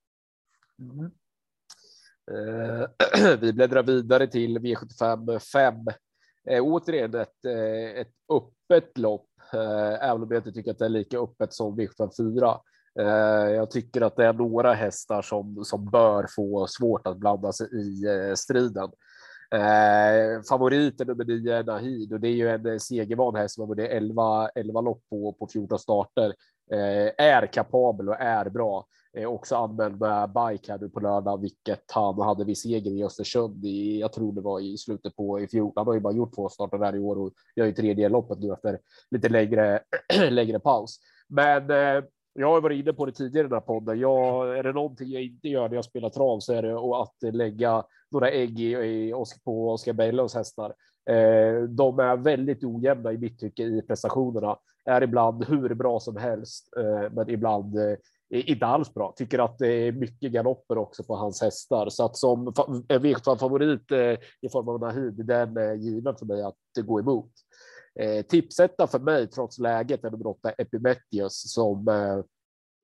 Mm. 0.79 1.11
Eh, 2.31 3.37
vi 3.40 3.53
bläddrar 3.53 3.83
vidare 3.83 4.27
till 4.27 4.59
V75 4.59 5.38
5. 5.38 5.74
Eh, 6.51 6.62
återigen 6.62 7.14
ett, 7.14 7.44
eh, 7.44 8.01
ett 8.01 8.12
öppet 8.33 8.98
lopp, 8.98 9.29
eh, 9.53 10.09
även 10.09 10.22
om 10.22 10.29
jag 10.31 10.38
inte 10.38 10.53
tycker 10.53 10.70
att 10.70 10.79
det 10.79 10.85
är 10.85 10.88
lika 10.88 11.18
öppet 11.18 11.53
som 11.53 11.81
V75 11.81 12.11
4. 12.16 12.61
Eh, 12.98 13.51
jag 13.51 13.70
tycker 13.70 14.01
att 14.01 14.16
det 14.16 14.27
är 14.27 14.33
några 14.33 14.74
hästar 14.74 15.22
som, 15.22 15.64
som 15.64 15.90
bör 15.90 16.27
få 16.37 16.66
svårt 16.66 17.07
att 17.07 17.16
blanda 17.16 17.53
sig 17.53 17.66
i 17.72 18.05
eh, 18.07 18.35
striden. 18.35 18.90
Eh, 19.54 20.42
favoriten 20.48 21.06
nummer 21.06 21.24
nio 21.24 21.62
Nahid 21.62 22.12
och 22.12 22.20
det 22.20 22.28
är 22.28 22.32
ju 22.32 22.48
en 22.48 22.66
eh, 22.66 22.78
segervan 22.78 23.34
häst 23.34 23.54
som 23.54 23.62
har 23.62 23.74
vunnit 23.74 23.90
11, 23.90 24.48
11 24.48 24.80
lopp 24.80 25.02
på, 25.11 25.32
på 25.32 25.48
14 25.52 25.78
starter. 25.78 26.34
Eh, 26.70 27.26
är 27.26 27.46
kapabel 27.46 28.08
och 28.08 28.20
är 28.20 28.50
bra. 28.50 28.87
Eh, 29.16 29.28
också 29.28 29.56
anmäld 29.56 30.00
med 30.00 30.28
bike 30.28 30.72
här 30.72 30.78
nu 30.78 30.88
på 30.88 31.00
lördag, 31.00 31.40
vilket 31.40 31.84
han 31.92 32.20
hade 32.20 32.44
vid 32.44 32.58
seger 32.58 32.90
i 32.90 33.04
Östersund 33.04 33.64
i, 33.64 34.00
jag 34.00 34.12
tror 34.12 34.32
det 34.32 34.40
var 34.40 34.61
i 34.61 34.78
slutet 34.78 35.16
på 35.16 35.40
i 35.40 35.48
fjol. 35.48 35.72
Han 35.76 35.87
har 35.87 35.94
ju 35.94 36.00
bara 36.00 36.12
gjort 36.12 36.34
två 36.34 36.48
starter 36.48 36.78
där 36.78 36.96
i 36.96 36.98
år 36.98 37.18
och 37.18 37.32
gör 37.56 37.66
ju 37.66 37.72
tredje 37.72 38.08
loppet 38.08 38.38
nu 38.38 38.52
efter 38.52 38.78
lite 39.11 39.28
längre, 39.28 39.80
längre 40.30 40.61
paus. 40.61 40.98
Men 41.28 41.70
eh, 41.70 42.04
jag 42.40 42.48
har 42.48 42.61
varit 42.61 42.81
inne 42.81 42.92
på 42.92 43.07
det 43.07 43.12
tidigare 43.12 43.46
i 43.46 43.48
den 43.48 43.57
här 43.57 43.66
podden. 43.66 43.98
Jag, 43.98 44.59
är 44.59 44.62
det 44.62 44.72
någonting 44.72 45.09
jag 45.09 45.22
inte 45.22 45.48
gör 45.48 45.68
när 45.68 45.74
jag 45.74 45.85
spelar 45.85 46.09
trav 46.09 46.40
så 46.40 46.53
är 46.53 46.62
det 46.62 46.74
att 46.74 47.35
lägga 47.35 47.85
några 48.11 48.31
ägg 48.31 48.61
i, 48.61 48.72
i, 48.72 49.12
på 49.44 49.70
Oskar 49.70 49.92
Berglunds 49.92 50.35
hästar. 50.35 50.74
Eh, 51.11 51.62
de 51.68 51.98
är 51.98 52.16
väldigt 52.16 52.64
ojämna 52.64 53.12
i 53.12 53.18
mitt 53.18 53.40
tycke 53.40 53.62
i 53.62 53.83
prestationerna. 53.83 54.57
Är 54.85 55.03
ibland 55.03 55.44
hur 55.44 55.74
bra 55.74 56.01
som 56.01 56.16
helst, 56.16 56.68
eh, 56.77 57.12
men 57.12 57.31
ibland 57.31 57.77
eh, 57.79 57.96
inte 58.31 58.66
alls 58.66 58.94
bra. 58.94 59.12
Tycker 59.16 59.38
att 59.38 59.59
det 59.59 59.72
är 59.72 59.92
mycket 59.92 60.33
galopper 60.33 60.79
också 60.79 61.05
på 61.05 61.16
hans 61.16 61.42
hästar. 61.42 61.88
Så 61.88 62.05
att 62.05 62.16
som 62.16 62.48
V75-favorit 62.88 63.92
eh, 63.92 64.18
i 64.40 64.48
form 64.53 64.68
av 64.68 64.81
Nahid, 64.81 65.27
den 65.27 65.57
är 65.57 65.74
given 65.74 66.16
för 66.16 66.27
mig 66.27 66.42
att 66.42 66.87
gå 66.87 67.01
emot. 67.01 67.31
Eh, 67.98 68.22
tipsetta 68.22 68.87
för 68.87 68.98
mig, 68.98 69.26
trots 69.26 69.58
läget, 69.58 70.04
är 70.04 70.11
nummer 70.11 70.26
åtta 70.26 70.50
Epimetheus 70.50 71.52
som 71.52 71.88
eh, 71.88 72.24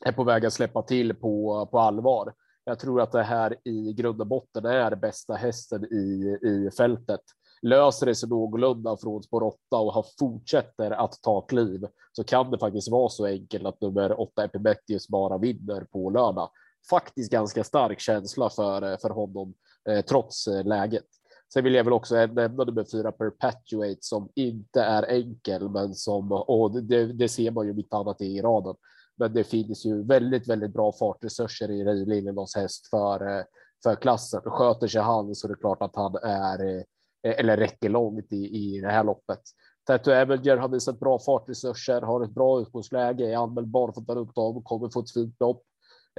är 0.09 0.13
på 0.13 0.25
väg 0.25 0.47
att 0.47 0.53
släppa 0.53 0.83
till 0.83 1.15
på, 1.15 1.67
på 1.71 1.79
allvar. 1.79 2.35
Jag 2.65 2.79
tror 2.79 3.01
att 3.01 3.13
det 3.13 3.23
här 3.23 3.57
i 3.65 3.93
grund 3.93 4.21
och 4.21 4.27
botten 4.27 4.65
är 4.65 4.97
bästa 4.97 5.35
hästen 5.35 5.85
i, 5.85 6.39
i 6.43 6.71
fältet. 6.77 7.21
Löser 7.63 8.07
det 8.07 8.15
sig 8.15 8.29
någorlunda 8.29 8.97
från 8.97 9.23
spår 9.23 9.43
8 9.43 9.59
och 9.71 9.93
har 9.93 10.07
fortsätter 10.19 10.91
att 10.91 11.23
ta 11.23 11.41
kliv 11.41 11.87
så 12.13 12.25
kan 12.25 12.51
det 12.51 12.59
faktiskt 12.59 12.91
vara 12.91 13.09
så 13.09 13.27
enkelt 13.27 13.67
att 13.67 13.81
nummer 13.81 14.21
8 14.21 14.45
Epimetheus 14.45 15.09
bara 15.09 15.39
vinner 15.39 15.85
på 15.93 16.11
lördag. 16.11 16.51
Faktiskt 16.91 17.33
ganska 17.33 17.65
stark 17.65 18.01
känsla 18.01 18.51
för, 18.51 18.97
för 18.97 19.11
honom 19.11 19.55
eh, 19.89 20.05
trots 20.05 20.47
eh, 20.47 20.65
läget. 20.65 21.07
Sen 21.55 21.65
vill 21.65 21.75
jag 21.75 21.85
väl 21.85 21.93
också 21.93 22.15
nämna 22.15 22.65
nummer 22.65 22.85
fyra 22.93 23.13
Perpetuate 23.13 23.99
som 24.01 24.29
inte 24.35 24.83
är 24.83 25.03
enkel, 25.03 25.69
men 25.69 25.95
som 25.95 26.33
och 26.33 26.83
det, 26.83 27.07
det 27.07 27.29
ser 27.29 27.51
man 27.51 27.67
ju 27.67 27.73
mitt 27.73 27.95
annat 27.95 28.21
i 28.21 28.43
raden. 28.43 28.75
Men 29.17 29.33
det 29.33 29.45
finns 29.45 29.87
ju 29.87 30.03
väldigt, 30.03 30.49
väldigt 30.49 30.73
bra 30.73 30.93
fartresurser 30.93 31.71
i 31.71 32.07
Liljedaals 32.07 32.57
häst 32.57 32.87
för, 32.91 33.45
för 33.83 33.97
klassen. 33.97 34.41
Sköter 34.45 34.87
sig 34.87 35.03
han 35.03 35.35
så 35.35 35.47
är 35.47 35.49
det 35.49 35.61
klart 35.61 35.83
att 35.83 35.97
han 35.97 36.15
är 36.23 36.77
eh, 36.77 36.83
eller 37.23 37.57
räcker 37.57 37.89
långt 37.89 38.33
i, 38.33 38.37
i 38.37 38.81
det 38.81 38.91
här 38.91 39.05
loppet. 39.05 39.41
Tattoo 39.87 40.15
Avenger 40.15 40.57
har 40.57 40.69
visat 40.69 41.01
bra 41.01 41.19
fartresurser, 41.19 42.03
har 42.03 42.25
ett 42.25 42.35
bra 42.35 42.61
utgångsläge, 42.61 43.33
är 43.33 43.37
användbar 43.37 43.93
för 43.93 44.01
att 44.01 44.07
ta 44.07 44.15
upp 44.15 44.35
dem, 44.35 44.63
kommer 44.63 44.89
få 44.89 45.01
ett 45.01 45.13
fint 45.13 45.37
lopp. 45.41 45.63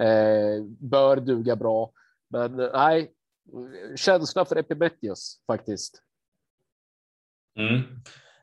Eh, 0.01 0.63
bör 0.79 1.17
duga 1.17 1.55
bra, 1.55 1.91
men 2.29 2.55
nej, 2.55 3.11
känsla 3.95 4.45
för 4.45 4.55
Epimetheus 4.55 5.43
faktiskt. 5.47 6.01
Mm. 7.59 7.81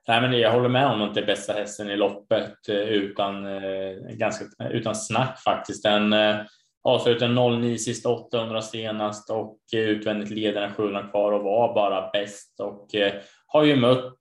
Nej, 0.09 0.21
men 0.21 0.33
jag 0.33 0.53
håller 0.53 0.69
med 0.69 0.87
om 0.87 1.03
att 1.03 1.15
det 1.15 1.21
är 1.21 1.27
bästa 1.27 1.53
hästen 1.53 1.91
i 1.91 1.97
loppet 1.97 2.69
eh, 2.69 2.77
utan, 2.77 3.47
eh, 3.47 3.93
ganska, 4.11 4.45
utan 4.71 4.95
snack 4.95 5.43
faktiskt. 5.45 5.83
Den 5.83 6.13
eh, 6.13 6.37
avslutade 6.83 7.35
09 7.35 7.79
sista 7.79 8.09
800 8.09 8.63
senast 8.63 9.31
och 9.31 9.59
eh, 9.75 9.81
utvändigt 9.81 10.31
leder 10.31 10.63
en 10.63 10.75
700 10.75 11.09
kvar 11.11 11.33
och 11.33 11.45
var 11.45 11.75
bara 11.75 12.11
bäst 12.11 12.61
och 12.61 12.95
eh, 12.95 13.13
har 13.47 13.65
ju 13.65 13.77
mött 13.77 14.19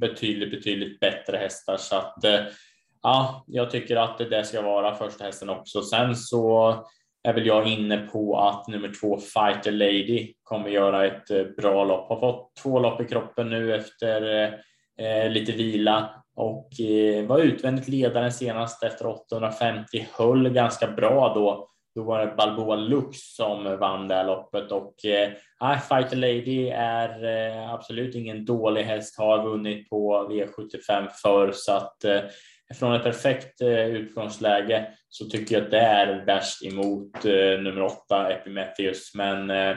betydligt, 0.00 0.50
betydligt 0.50 1.00
bättre 1.00 1.36
hästar 1.36 1.76
så 1.76 1.96
att 1.96 2.16
ja, 3.02 3.44
jag 3.46 3.70
tycker 3.70 3.96
att 3.96 4.18
det 4.18 4.44
ska 4.44 4.62
vara 4.62 4.94
första 4.94 5.24
hästen 5.24 5.50
också. 5.50 5.82
Sen 5.82 6.16
så 6.16 6.74
är 7.22 7.32
väl 7.32 7.46
jag 7.46 7.66
inne 7.66 7.98
på 7.98 8.38
att 8.38 8.68
nummer 8.68 8.92
två 9.00 9.18
Fighter 9.18 9.72
Lady 9.72 10.34
kommer 10.42 10.68
göra 10.68 11.06
ett 11.06 11.30
eh, 11.30 11.44
bra 11.56 11.84
lopp. 11.84 12.08
Har 12.08 12.20
fått 12.20 12.56
två 12.62 12.78
lopp 12.78 13.00
i 13.00 13.04
kroppen 13.04 13.50
nu 13.50 13.74
efter 13.74 14.42
eh, 14.42 14.52
eh 15.06 15.30
lite 15.30 15.52
vila 15.52 16.10
och 16.36 16.80
eh, 16.80 17.26
var 17.26 17.38
utvändigt 17.38 17.88
ledaren 17.88 18.32
senast 18.32 18.82
efter 18.82 19.06
850, 19.06 20.08
höll 20.12 20.48
ganska 20.48 20.86
bra 20.86 21.34
då. 21.34 21.66
Då 21.94 22.02
var 22.02 22.26
det 22.26 22.34
Balboa 22.36 22.76
Lux 22.76 23.18
som 23.18 23.78
vann 23.78 24.08
det 24.08 24.14
här 24.14 24.24
loppet 24.24 24.72
och 24.72 25.04
eh, 25.04 25.78
Fighter 25.88 26.16
Lady 26.16 26.68
är 26.68 27.24
eh, 27.24 27.72
absolut 27.72 28.14
ingen 28.14 28.44
dålig 28.44 28.82
häst, 28.82 29.18
har 29.18 29.44
vunnit 29.44 29.90
på 29.90 30.28
V75 30.30 31.08
förr. 31.22 31.50
så 31.54 31.72
att 31.72 32.04
eh, 32.04 32.20
från 32.74 32.94
ett 32.94 33.02
perfekt 33.02 33.60
eh, 33.60 33.86
utgångsläge 33.86 34.86
så 35.08 35.24
tycker 35.24 35.54
jag 35.54 35.64
att 35.64 35.70
det 35.70 35.80
är 35.80 36.24
värst 36.26 36.64
emot 36.64 37.24
eh, 37.24 37.60
nummer 37.60 37.82
åtta 37.82 38.32
Epimetheus, 38.32 39.14
men 39.14 39.50
eh, 39.50 39.76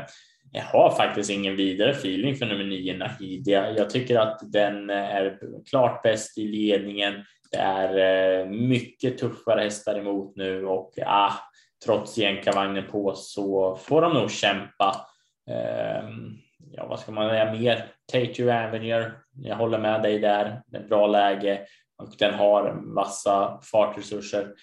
jag 0.51 0.63
har 0.63 0.91
faktiskt 0.91 1.29
ingen 1.29 1.55
vidare 1.55 1.91
feeling 1.91 2.35
för 2.35 2.45
nummer 2.45 2.63
nio 2.63 2.97
Nahidia. 2.97 3.71
Jag 3.71 3.89
tycker 3.89 4.19
att 4.19 4.39
den 4.51 4.89
är 4.89 5.39
klart 5.69 6.03
bäst 6.03 6.37
i 6.37 6.47
ledningen. 6.47 7.13
Det 7.51 7.57
är 7.57 8.45
mycket 8.45 9.17
tuffare 9.17 9.61
hästar 9.61 9.99
emot 9.99 10.35
nu 10.35 10.65
och 10.65 10.93
ah, 11.05 11.33
trots 11.85 12.17
jänkarvagnen 12.17 12.83
på 12.91 13.13
så 13.15 13.75
får 13.75 14.01
de 14.01 14.13
nog 14.13 14.31
kämpa. 14.31 15.07
Ehm, 15.51 16.37
ja, 16.71 16.87
vad 16.87 16.99
ska 16.99 17.11
man 17.11 17.29
säga 17.29 17.53
mer? 17.53 17.85
Take 18.11 18.41
your 18.41 18.53
Avenue. 18.53 19.11
Jag 19.35 19.55
håller 19.55 19.77
med 19.77 20.01
dig 20.01 20.19
där. 20.19 20.61
Det 20.67 20.77
är 20.77 20.87
bra 20.87 21.07
läge 21.07 21.61
och 21.97 22.15
den 22.19 22.33
har 22.33 22.73
massa 22.73 23.59
fartresurser. 23.71 24.53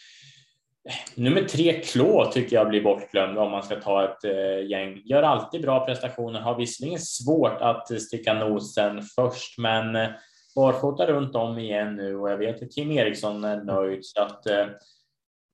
Nummer 1.15 1.43
tre, 1.43 1.73
Klå, 1.73 2.31
tycker 2.33 2.57
jag 2.57 2.69
blir 2.69 2.83
bortglömd 2.83 3.39
om 3.39 3.51
man 3.51 3.63
ska 3.63 3.77
ta 3.77 4.05
ett 4.05 4.25
eh, 4.25 4.67
gäng. 4.71 5.03
Gör 5.05 5.23
alltid 5.23 5.63
bra 5.63 5.87
prestationer, 5.87 6.41
har 6.41 6.59
visserligen 6.59 6.99
svårt 6.99 7.61
att 7.61 8.01
sticka 8.03 8.35
nosen 8.35 9.03
först, 9.03 9.59
men 9.59 9.97
eh, 9.97 10.09
barfota 10.55 11.07
runt 11.07 11.35
om 11.35 11.59
igen 11.59 11.97
nu 11.97 12.17
och 12.17 12.31
jag 12.31 12.37
vet 12.37 12.63
att 12.63 12.75
Kim 12.75 12.91
Eriksson 12.91 13.45
är 13.45 13.65
nöjd 13.65 14.05
så 14.05 14.23
att 14.23 14.47
eh, 14.47 14.67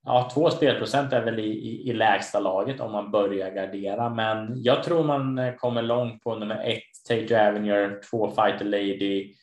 ja, 0.05 0.29
två 0.33 0.49
spelprocent 0.49 1.13
är 1.13 1.25
väl 1.25 1.39
i, 1.39 1.49
i, 1.49 1.89
i 1.89 1.93
lägsta 1.93 2.39
laget 2.39 2.79
om 2.79 2.91
man 2.91 3.11
börjar 3.11 3.51
gardera, 3.51 4.09
men 4.09 4.63
jag 4.63 4.83
tror 4.83 5.03
man 5.03 5.37
eh, 5.37 5.55
kommer 5.55 5.81
långt 5.81 6.23
på 6.23 6.35
nummer 6.35 6.63
ett, 6.65 6.83
Tate 7.09 7.47
Avenue, 7.47 8.01
två 8.11 8.27
Fighter 8.29 8.65
Lady, 8.65 9.33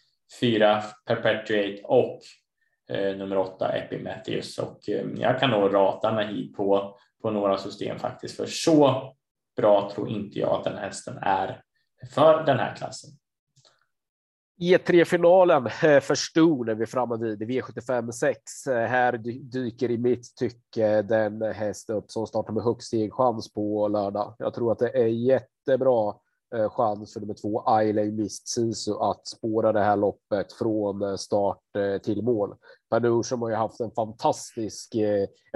fyra 0.41 0.83
Perpetuate 1.07 1.81
och 1.85 2.21
eh, 2.91 3.17
nummer 3.17 3.39
åtta 3.39 3.69
Epimetheus 3.69 4.59
och 4.59 4.89
eh, 4.89 5.07
jag 5.17 5.41
kan 5.41 5.51
nog 5.51 5.75
rata 5.75 6.13
Nahid 6.13 6.55
på, 6.57 6.99
på 7.23 7.31
några 7.31 7.59
system 7.59 7.99
faktiskt 7.99 8.37
för 8.37 8.47
så 8.47 9.13
bra 9.57 9.91
tror 9.95 10.09
inte 10.09 10.39
jag 10.39 10.51
att 10.51 10.65
den 10.65 10.79
hästen 10.79 11.19
är 11.23 11.63
för 12.15 12.45
den 12.47 12.59
här 12.59 12.77
klassen. 12.77 13.11
E3-finalen 14.61 15.67
eh, 15.67 16.01
för 16.01 16.15
Stor 16.15 16.65
när 16.65 16.75
vi 16.75 16.87
framme 16.87 17.17
vid 17.17 17.43
V75 17.43 18.11
6. 18.11 18.67
Eh, 18.67 18.87
här 18.87 19.13
dyker 19.53 19.91
i 19.91 19.99
mitt 19.99 20.37
tycke 20.37 21.03
den 21.03 21.43
häst 21.43 21.91
upp 21.91 22.11
som 22.11 22.27
startar 22.27 22.53
med 22.53 22.63
högst 22.63 22.95
chans 23.11 23.53
på 23.53 23.89
lördag. 23.89 24.37
Jag 24.39 24.55
tror 24.55 24.73
att 24.73 24.79
det 24.79 24.99
är 24.99 25.07
jättebra 25.07 26.15
Eh, 26.55 26.71
chans 26.71 27.13
för 27.13 27.21
nummer 27.21 27.35
två, 27.35 27.61
Ailey 27.61 28.11
Mist 28.11 28.49
Sisu, 28.49 28.95
att 29.01 29.27
spåra 29.27 29.73
det 29.73 29.81
här 29.81 29.97
loppet 29.97 30.53
från 30.53 31.03
eh, 31.03 31.17
start 31.17 31.61
eh, 31.79 32.03
till 32.03 32.23
mål. 32.23 32.55
Panursham 32.91 33.43
har 33.43 33.49
ju 33.49 33.55
haft 33.55 33.81
en 33.81 33.91
fantastisk, 33.91 34.95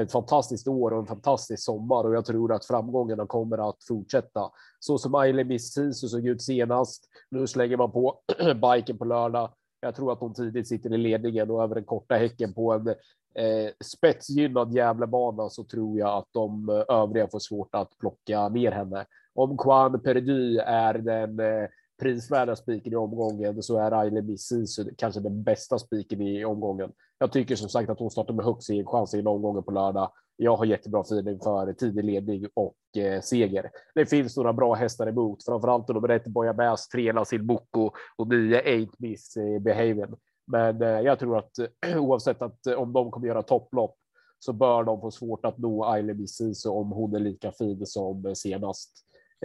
ett 0.00 0.12
fantastiskt 0.12 0.68
år 0.68 0.90
och 0.90 0.98
en 0.98 1.06
fantastisk 1.06 1.64
sommar 1.64 2.04
och 2.04 2.14
jag 2.14 2.24
tror 2.24 2.52
att 2.52 2.64
framgångarna 2.64 3.26
kommer 3.26 3.68
att 3.68 3.84
fortsätta. 3.88 4.50
Så 4.80 4.98
som 4.98 5.14
Ailey 5.14 5.44
Mist 5.44 5.74
Sisu 5.74 6.08
såg 6.08 6.26
ut 6.26 6.42
senast. 6.42 7.04
Nu 7.30 7.46
slänger 7.46 7.76
man 7.76 7.92
på 7.92 8.20
biken 8.76 8.98
på 8.98 9.04
lördag. 9.04 9.50
Jag 9.80 9.94
tror 9.94 10.12
att 10.12 10.20
hon 10.20 10.34
tidigt 10.34 10.68
sitter 10.68 10.94
i 10.94 10.96
ledningen 10.96 11.50
och 11.50 11.62
över 11.62 11.74
den 11.74 11.84
korta 11.84 12.14
häcken 12.14 12.54
på 12.54 12.72
en 12.72 12.88
eh, 13.34 13.70
spetsgynnad 13.84 14.74
Gävlebana 14.74 15.48
så 15.48 15.64
tror 15.64 15.98
jag 15.98 16.18
att 16.18 16.28
de 16.32 16.68
eh, 16.68 16.94
övriga 16.96 17.28
får 17.28 17.38
svårt 17.38 17.74
att 17.74 17.98
plocka 17.98 18.48
ner 18.48 18.72
henne 18.72 19.06
om 19.34 19.58
Juan 19.64 20.00
Perdy 20.00 20.58
är 20.58 20.94
den 20.94 21.40
eh, 21.40 21.68
prisvärda 22.00 22.56
spiken 22.56 22.92
i 22.92 22.96
omgången 22.96 23.62
så 23.62 23.78
är 23.78 23.92
Aile 23.92 24.22
Missis 24.22 24.80
kanske 24.96 25.20
den 25.20 25.42
bästa 25.42 25.78
spiken 25.78 26.20
i 26.20 26.44
omgången. 26.44 26.92
Jag 27.18 27.32
tycker 27.32 27.56
som 27.56 27.68
sagt 27.68 27.90
att 27.90 27.98
hon 27.98 28.10
startar 28.10 28.34
med 28.34 28.44
högst 28.44 28.70
chans 28.86 29.14
i 29.14 29.22
omgången 29.22 29.62
på 29.62 29.70
lördag. 29.70 30.10
Jag 30.40 30.56
har 30.56 30.64
jättebra 30.64 31.00
feeling 31.00 31.38
för 31.40 31.72
tidig 31.72 32.04
ledning 32.04 32.46
och 32.54 32.96
eh, 32.96 33.20
seger. 33.20 33.70
Det 33.94 34.06
finns 34.06 34.36
några 34.36 34.52
bra 34.52 34.74
hästar 34.74 35.06
emot, 35.06 35.44
framförallt 35.44 35.88
nummer 35.88 36.08
ett 36.08 36.26
Boja 36.26 36.54
Bass, 36.54 36.88
tre 36.88 37.12
Lasil 37.12 37.42
Boko 37.42 37.90
och 38.16 38.28
nio 38.28 38.60
Eight 38.60 38.98
Miss 38.98 39.36
eh, 39.36 40.08
Men 40.46 40.82
eh, 40.82 40.88
jag 40.88 41.18
tror 41.18 41.38
att 41.38 41.50
oavsett 41.96 42.42
att 42.42 42.66
eh, 42.66 42.74
om 42.74 42.92
de 42.92 43.10
kommer 43.10 43.26
göra 43.26 43.42
topplopp 43.42 43.96
så 44.38 44.52
bör 44.52 44.84
de 44.84 45.00
få 45.00 45.10
svårt 45.10 45.44
att 45.44 45.58
nå 45.58 45.84
Aile 45.84 46.14
Misisu 46.14 46.68
om 46.68 46.92
hon 46.92 47.14
är 47.14 47.20
lika 47.20 47.52
fin 47.52 47.86
som 47.86 48.26
eh, 48.26 48.32
senast. 48.32 48.90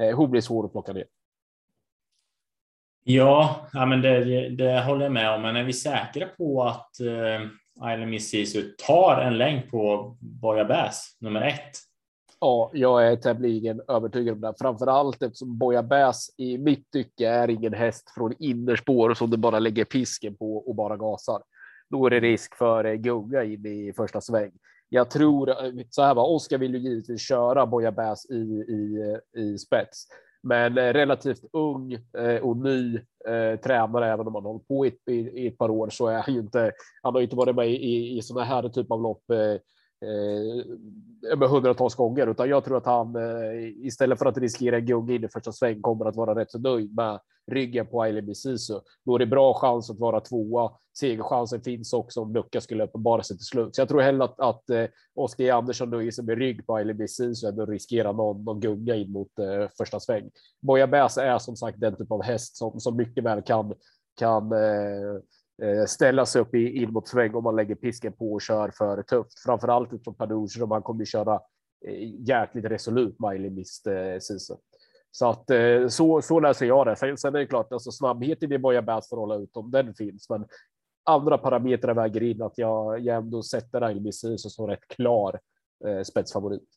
Eh, 0.02 0.16
hon 0.16 0.32
blir 0.32 0.42
svår 0.42 0.66
att 0.66 0.72
plocka 0.72 0.94
ner. 0.94 1.06
Ja, 3.04 3.68
ja 3.74 3.86
men 3.86 4.02
det, 4.02 4.50
det 4.50 4.84
håller 4.84 5.04
jag 5.04 5.12
med 5.12 5.36
om. 5.36 5.42
Men 5.42 5.56
är 5.56 5.64
vi 5.64 5.74
säkra 5.74 6.28
på 6.28 6.64
att 6.64 7.00
eh, 7.00 7.48
Island 7.76 8.12
Miss 8.12 8.30
Sisu 8.30 8.62
tar 8.88 9.22
en 9.22 9.38
längd 9.38 9.72
på 9.72 10.16
Boja 10.20 10.66
Bass, 10.66 11.18
nummer 11.20 11.42
ett? 11.42 11.72
Ja, 12.40 12.72
jag 12.74 13.08
är 13.08 13.16
tämligen 13.16 13.82
övertygad 13.88 14.34
om 14.34 14.42
det. 14.42 14.54
Framför 14.60 14.88
allt 14.88 15.24
eftersom 15.24 15.58
Boja 15.58 15.84
Bass 15.84 16.30
i 16.38 16.58
mitt 16.58 16.92
tycke 16.92 17.30
är 17.30 17.50
ingen 17.50 17.74
häst 17.74 18.12
från 18.16 18.34
innerspår 18.40 19.14
som 19.14 19.30
du 19.30 19.38
bara 19.38 19.60
lägger 19.60 19.86
pisken 19.86 20.36
på 20.36 20.58
och 20.58 20.76
bara 20.76 20.98
gasar. 20.98 21.42
Då 21.90 22.06
är 22.06 22.10
det 22.10 22.20
risk 22.20 22.56
för 22.56 22.86
eh, 22.86 22.94
gunga 22.94 23.44
in 23.44 23.66
i 23.66 23.94
första 23.94 24.22
sväng 24.22 24.52
jag 24.94 25.10
tror 25.10 25.56
så 25.90 26.02
här 26.02 26.16
var 26.16 26.30
Oskar 26.30 26.58
vill 26.58 26.74
ju 26.74 26.80
givetvis 26.80 27.22
köra 27.22 27.66
Boja 27.66 27.92
Bass 27.92 28.26
i, 28.30 28.36
i, 28.36 29.18
i 29.38 29.58
spets, 29.58 30.08
men 30.44 30.78
eh, 30.78 30.94
relativt 30.94 31.46
ung 31.54 31.94
eh, 31.94 32.36
och 32.42 32.58
ny 32.58 33.00
eh, 33.28 33.60
tränare, 33.60 34.12
även 34.12 34.28
om 34.28 34.36
han 34.36 34.44
hållit 34.44 34.68
på 34.68 34.86
i, 34.86 34.98
i, 35.08 35.14
i, 35.14 35.48
ett 35.48 35.58
par 35.58 35.70
år 35.70 35.90
så 35.90 36.08
är 36.08 36.22
han 36.22 36.34
ju 36.34 36.40
inte. 36.40 36.72
Han 37.02 37.14
har 37.14 37.22
inte 37.22 37.36
varit 37.36 37.56
med 37.56 37.70
i, 37.70 38.18
i 38.18 38.22
sådana 38.22 38.46
här 38.46 38.70
typ 38.70 38.92
av 38.92 39.02
lopp 39.02 39.30
eh, 39.30 39.62
Eh, 40.04 41.50
hundratals 41.50 41.96
gånger, 41.96 42.28
utan 42.28 42.50
jag 42.50 42.66
tror 42.66 42.78
att 42.78 42.86
han 42.86 43.16
eh, 43.16 43.86
istället 43.86 44.20
för 44.20 44.26
att 44.26 44.38
riskera 44.38 44.76
en 44.78 44.86
gunga 44.86 45.14
in 45.14 45.24
i 45.24 45.28
första 45.28 45.52
sväng 45.52 45.82
kommer 45.82 46.06
att 46.06 46.16
vara 46.16 46.40
rätt 46.40 46.52
så 46.52 46.60
nöjd 46.60 46.96
med 46.96 47.20
ryggen 47.52 47.88
på 47.88 48.02
Ailey 48.02 48.22
Bisisu. 48.22 48.80
Då 49.06 49.16
är 49.16 49.20
det 49.20 49.26
bra 49.26 49.54
chans 49.54 49.90
att 49.90 50.00
vara 50.00 50.20
tvåa. 50.20 50.72
Segerchansen 51.00 51.62
finns 51.62 51.94
också 51.94 52.22
om 52.22 52.34
lucka 52.34 52.62
skulle 52.62 52.84
uppenbara 52.84 53.24
sig 53.24 53.38
till 53.38 53.46
slut. 53.46 53.76
Så 53.76 53.82
jag 53.82 53.90
tror 53.90 54.02
hellre 54.02 54.24
att, 54.24 54.40
att 54.40 54.70
eh, 54.70 54.86
Oskar 55.16 55.54
Andersson 55.54 55.90
nöjer 55.90 56.12
sig 56.12 56.26
med 56.26 56.38
rygg 56.38 56.68
på 56.68 56.76
Ailey 56.76 56.94
Bisisu 56.94 57.48
än 57.48 57.60
att 57.60 57.70
riskera 57.70 58.12
någon, 58.12 58.44
någon 58.44 58.60
gunga 58.60 58.96
in 58.96 59.12
mot 59.12 59.40
eh, 59.40 59.70
första 59.78 60.00
sväng. 60.00 60.30
Boja 60.62 60.88
Bäs 60.88 61.18
är 61.18 61.38
som 61.38 61.56
sagt 61.56 61.80
den 61.80 61.96
typ 61.96 62.12
av 62.12 62.24
häst 62.24 62.58
som, 62.58 62.80
som 62.80 62.98
mycket 62.98 63.24
väl 63.24 63.42
kan 63.42 63.74
kan 64.16 64.52
Eh, 64.52 65.20
Eh, 65.62 65.86
ställa 65.86 66.26
sig 66.26 66.42
upp 66.42 66.56
i, 66.56 66.82
in 66.84 66.94
mot 66.94 67.08
sväng 67.08 67.36
om 67.36 67.44
man 67.44 67.56
lägger 67.56 67.76
pisken 67.76 68.14
på 68.14 68.34
och 68.34 68.42
kör 68.42 68.72
för 68.78 69.04
tufft. 69.04 69.40
Framför 69.40 69.68
allt 69.68 69.94
utifrån 69.94 70.16
Paduch 70.16 70.52
som 70.52 70.70
man 70.70 70.82
kommer 70.82 71.02
att 71.02 71.08
köra 71.08 71.42
eh, 71.88 72.28
jäkligt 72.30 72.66
resolut 72.66 73.16
Miley 73.20 73.50
Mist 73.50 73.88
eh, 73.88 74.20
season. 74.20 74.58
Så 75.12 75.30
att 75.30 75.46
så, 75.90 76.22
så 76.22 76.40
läser 76.40 76.66
jag 76.66 76.88
det. 76.88 76.96
Sen, 76.96 77.18
sen 77.18 77.36
är 77.36 77.40
det 77.40 77.48
klart, 77.48 77.72
alltså 77.72 77.92
snabbheten 77.92 78.52
i 78.52 78.58
Boja 78.58 78.82
Bass 78.82 79.10
får 79.10 79.18
hålla 79.18 79.36
ut 79.36 79.58
om 79.58 79.72
den 79.72 79.94
finns, 79.94 80.30
men 80.30 80.46
andra 81.04 81.38
parametrar 81.38 81.94
väger 81.94 82.24
in 82.24 82.42
att 82.42 82.58
jag, 82.58 83.00
jag 83.00 83.18
ändå 83.18 83.44
sätter 83.44 83.88
Miley 83.88 84.04
Mist 84.04 84.40
som 84.40 84.68
rätt 84.68 84.88
klar 84.88 85.40
eh, 85.88 86.02
spetsfavorit. 86.02 86.70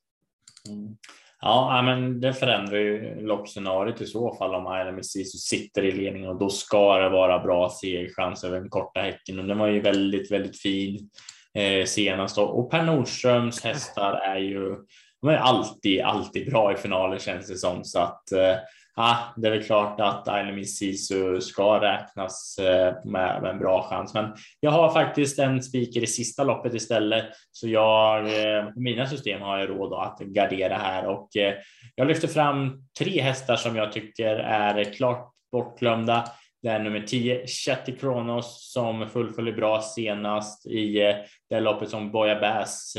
Mm. 0.68 0.96
Ja, 1.40 1.82
men 1.84 2.20
det 2.20 2.32
förändrar 2.32 2.78
ju 2.78 3.20
loppscenariot 3.26 4.00
i 4.00 4.06
så 4.06 4.34
fall. 4.34 4.54
Om 4.54 4.80
Island 4.80 4.96
Messiso 4.96 5.38
sitter 5.38 5.84
i 5.84 5.92
ledningen 5.92 6.30
och 6.30 6.38
då 6.38 6.48
ska 6.48 6.98
det 6.98 7.08
vara 7.08 7.38
bra 7.38 7.70
segerchans 7.70 8.44
över 8.44 8.60
den 8.60 8.68
korta 8.68 9.00
häcken. 9.00 9.38
Och 9.38 9.44
den 9.44 9.58
var 9.58 9.66
ju 9.66 9.80
väldigt, 9.80 10.30
väldigt 10.30 10.60
fin 10.60 11.10
eh, 11.54 11.84
senast. 11.84 12.38
Och 12.38 12.70
Per 12.70 12.82
Nordströms 12.82 13.64
hästar 13.64 14.12
är 14.12 14.38
ju 14.38 14.76
de 15.20 15.30
är 15.30 15.36
alltid, 15.36 16.00
alltid 16.00 16.50
bra 16.50 16.72
i 16.72 16.76
finaler 16.76 17.18
känns 17.18 17.48
det 17.48 17.56
som. 17.56 17.84
Så 17.84 17.98
att 17.98 18.32
eh, 18.32 18.56
Ja, 18.98 19.18
det 19.36 19.46
är 19.46 19.50
väl 19.50 19.62
klart 19.62 20.00
att 20.00 20.26
Island 20.26 20.68
Sisu 20.68 21.40
ska 21.40 21.80
räknas 21.80 22.58
eh, 22.58 22.94
med 23.04 23.44
en 23.44 23.58
bra 23.58 23.82
chans, 23.82 24.14
men 24.14 24.34
jag 24.60 24.70
har 24.70 24.92
faktiskt 24.92 25.38
en 25.38 25.62
spiker 25.62 26.02
i 26.02 26.06
sista 26.06 26.44
loppet 26.44 26.74
istället, 26.74 27.24
så 27.52 27.68
jag 27.68 28.18
eh, 28.26 28.64
mina 28.76 29.06
system 29.06 29.42
har 29.42 29.58
jag 29.58 29.68
råd 29.68 29.92
att 29.92 30.18
gardera 30.18 30.76
här. 30.76 31.06
Och 31.06 31.36
eh, 31.36 31.54
jag 31.94 32.08
lyfter 32.08 32.28
fram 32.28 32.82
tre 32.98 33.20
hästar 33.20 33.56
som 33.56 33.76
jag 33.76 33.92
tycker 33.92 34.36
är 34.36 34.84
klart 34.84 35.32
bortglömda. 35.52 36.24
Det 36.62 36.68
är 36.68 36.78
nummer 36.78 37.00
10 37.00 37.46
Chetty 37.46 37.96
Kronos 37.96 38.72
som 38.72 39.08
fullföljer 39.08 39.54
bra 39.54 39.82
senast 39.82 40.66
i 40.66 41.02
eh, 41.02 41.16
det 41.50 41.60
loppet 41.60 41.90
som 41.90 42.12
Boja 42.12 42.40
Bass 42.40 42.96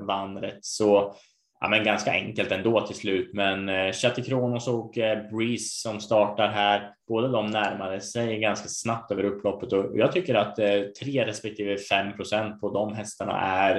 vann 0.00 0.38
rätt. 0.38 0.64
Så 0.64 1.14
ja, 1.60 1.68
men 1.68 1.84
ganska 1.84 2.10
enkelt 2.10 2.52
ändå 2.52 2.80
till 2.80 2.96
slut. 2.96 3.30
Men 3.32 3.68
eh, 3.68 3.92
Kronos 4.26 4.68
och 4.68 4.98
eh, 4.98 5.30
Breeze 5.30 5.80
som 5.80 6.00
startar 6.00 6.48
här, 6.48 6.90
båda 7.08 7.28
de 7.28 7.46
närmade 7.46 8.00
sig 8.00 8.38
ganska 8.38 8.68
snabbt 8.68 9.12
över 9.12 9.24
upploppet 9.24 9.72
och 9.72 9.98
jag 9.98 10.12
tycker 10.12 10.34
att 10.34 10.58
eh, 10.58 10.80
3 11.02 11.24
respektive 11.24 11.78
5 11.78 12.16
procent 12.16 12.60
på 12.60 12.70
de 12.70 12.94
hästarna 12.94 13.40
är, 13.40 13.76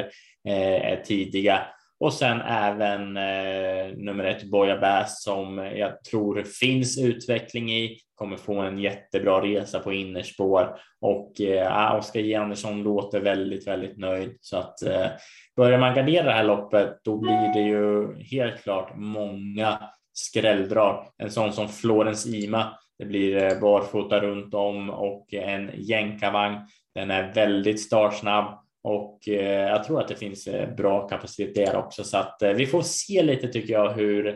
eh, 0.48 0.92
är 0.92 1.04
tidiga. 1.06 1.62
Och 2.00 2.14
sen 2.14 2.42
även 2.42 3.18
eh, 3.18 3.98
nummer 3.98 4.24
ett 4.24 4.44
Boja 4.44 4.78
Bass 4.78 5.24
som 5.24 5.58
jag 5.58 6.04
tror 6.04 6.44
finns 6.44 6.98
utveckling 6.98 7.72
i, 7.72 7.98
kommer 8.16 8.38
få 8.38 8.60
en 8.60 8.80
jättebra 8.80 9.42
resa 9.42 9.80
på 9.80 9.94
innerspår 9.94 10.80
och 11.02 11.42
eh, 11.42 11.78
ah, 11.78 11.98
Oskar 11.98 12.20
J 12.20 12.36
Andersson 12.36 12.84
låter 12.84 13.20
väldigt, 13.20 13.68
väldigt 13.68 13.98
nöjd 13.98 14.38
så 14.42 14.58
att 14.58 14.82
eh, 14.82 15.08
börjar 15.56 15.80
man 15.80 15.96
gardera 15.96 16.24
det 16.24 16.32
här 16.32 16.44
loppet, 16.44 17.00
då 17.04 17.18
blir 17.18 17.54
det 17.54 17.62
ju 17.62 18.16
helt 18.24 18.64
klart 18.64 18.92
många 18.96 19.80
skrälldrag. 20.14 21.08
En 21.18 21.32
sån 21.32 21.54
som 21.54 21.70
Florens 21.70 22.28
Ima. 22.28 22.78
Det 23.00 23.06
blir 23.06 23.44
eh, 23.44 23.60
barfota 23.60 24.20
runt 24.20 24.54
om 24.54 24.90
och 24.90 25.34
en 25.34 25.72
jänkarvagn. 25.76 26.58
Den 26.96 27.12
är 27.12 27.34
väldigt 27.34 27.82
startsnabb 27.82 28.67
och 28.88 29.30
eh, 29.30 29.70
jag 29.70 29.84
tror 29.84 30.00
att 30.00 30.08
det 30.08 30.16
finns 30.16 30.48
eh, 30.48 30.76
bra 30.76 31.08
kapacitet 31.08 31.56
där 31.56 31.76
också 31.76 32.04
så 32.04 32.18
att 32.18 32.42
eh, 32.42 32.52
vi 32.52 32.66
får 32.66 32.82
se 32.82 33.24
lite 33.24 33.48
tycker 33.48 33.74
jag 33.74 33.90
hur 33.94 34.28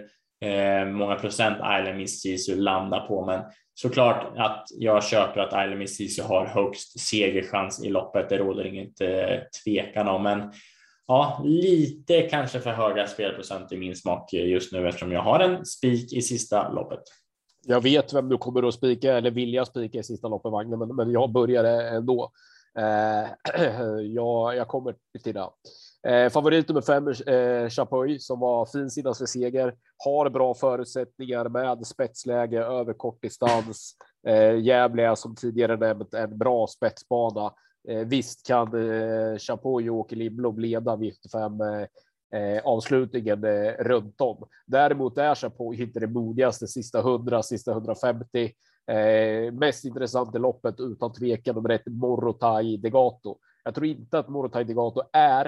eh, 0.41 0.85
många 0.85 1.15
procent 1.15 1.55
Island 1.55 1.97
Miss 1.97 2.21
Sisu 2.21 2.55
landar 2.55 3.07
på. 3.07 3.25
Men 3.25 3.41
såklart 3.73 4.33
att 4.37 4.67
jag 4.77 5.03
köper 5.03 5.39
att 5.41 5.65
Island 5.65 5.79
Miss 5.79 5.97
Sisu 5.97 6.21
har 6.21 6.45
högst 6.45 6.99
segerchans 6.99 7.85
i 7.85 7.89
loppet. 7.89 8.29
Det 8.29 8.37
råder 8.37 8.65
inget 8.65 9.01
eh, 9.01 9.39
tvekan 9.63 10.07
om, 10.07 10.23
men 10.23 10.51
ja, 11.07 11.41
lite 11.45 12.21
kanske 12.21 12.59
för 12.59 12.71
höga 12.71 13.07
spelprocent 13.07 13.71
i 13.71 13.77
min 13.77 13.95
smak 13.95 14.33
just 14.33 14.73
nu 14.73 14.87
eftersom 14.87 15.11
jag 15.11 15.21
har 15.21 15.39
en 15.39 15.65
spik 15.65 16.13
i 16.13 16.21
sista 16.21 16.69
loppet. 16.69 17.03
Jag 17.65 17.81
vet 17.81 18.13
vem 18.13 18.29
du 18.29 18.37
kommer 18.37 18.67
att 18.67 18.73
spika 18.73 19.17
eller 19.17 19.31
vilja 19.31 19.65
spika 19.65 19.99
i 19.99 20.03
sista 20.03 20.27
loppet 20.27 20.51
vagnen, 20.51 20.79
men, 20.79 20.95
men 20.95 21.11
jag 21.11 21.31
börjar 21.31 21.63
ändå. 21.95 22.31
Eh, 22.79 23.29
jag, 24.01 24.55
jag 24.55 24.67
kommer 24.67 24.95
till 25.23 25.33
det. 25.33 25.49
Eh, 26.07 26.29
favorit 26.29 26.67
nummer 26.67 26.81
fem, 26.81 27.07
eh, 27.07 27.69
Chapuis, 27.69 28.25
som 28.25 28.39
var 28.39 28.65
fin 28.65 28.89
senast 28.89 29.19
för 29.19 29.25
seger, 29.25 29.75
har 30.05 30.29
bra 30.29 30.53
förutsättningar 30.53 31.49
med 31.49 31.87
spetsläge 31.87 32.63
över 32.63 32.93
kortdistans. 32.93 33.95
Eh, 34.27 34.59
Gävle 34.59 35.03
är 35.03 35.15
som 35.15 35.35
tidigare 35.35 35.77
nämnt 35.77 36.13
en 36.13 36.37
bra 36.37 36.67
spetsbana. 36.67 37.53
Eh, 37.89 38.07
visst 38.07 38.47
kan 38.47 38.91
eh, 38.91 39.37
Chapuis 39.37 39.89
och 39.89 39.95
Åke 39.95 40.15
Lindblom 40.15 40.59
leda 40.59 40.95
V75 40.95 41.87
eh, 42.31 42.41
eh, 42.41 42.61
avslutningen 42.63 43.43
eh, 43.43 43.73
runt 43.79 44.21
om. 44.21 44.47
Däremot 44.65 45.17
är 45.17 45.35
Chapuis 45.35 45.79
inte 45.79 45.99
det 45.99 46.07
modigaste 46.07 46.67
sista 46.67 46.99
100, 46.99 47.43
sista 47.43 47.71
150. 47.71 48.51
Eh, 48.91 49.51
mest 49.51 49.85
intressant 49.85 50.35
i 50.35 50.39
loppet 50.39 50.79
utan 50.79 51.13
tvekan 51.13 51.55
nummer 51.55 51.69
ett 51.69 51.85
Morotai 51.85 52.77
Degato. 52.77 53.37
Jag 53.63 53.75
tror 53.75 53.87
inte 53.87 54.19
att 54.19 54.29
Morotai 54.29 54.63
Degato 54.63 55.01
är 55.13 55.45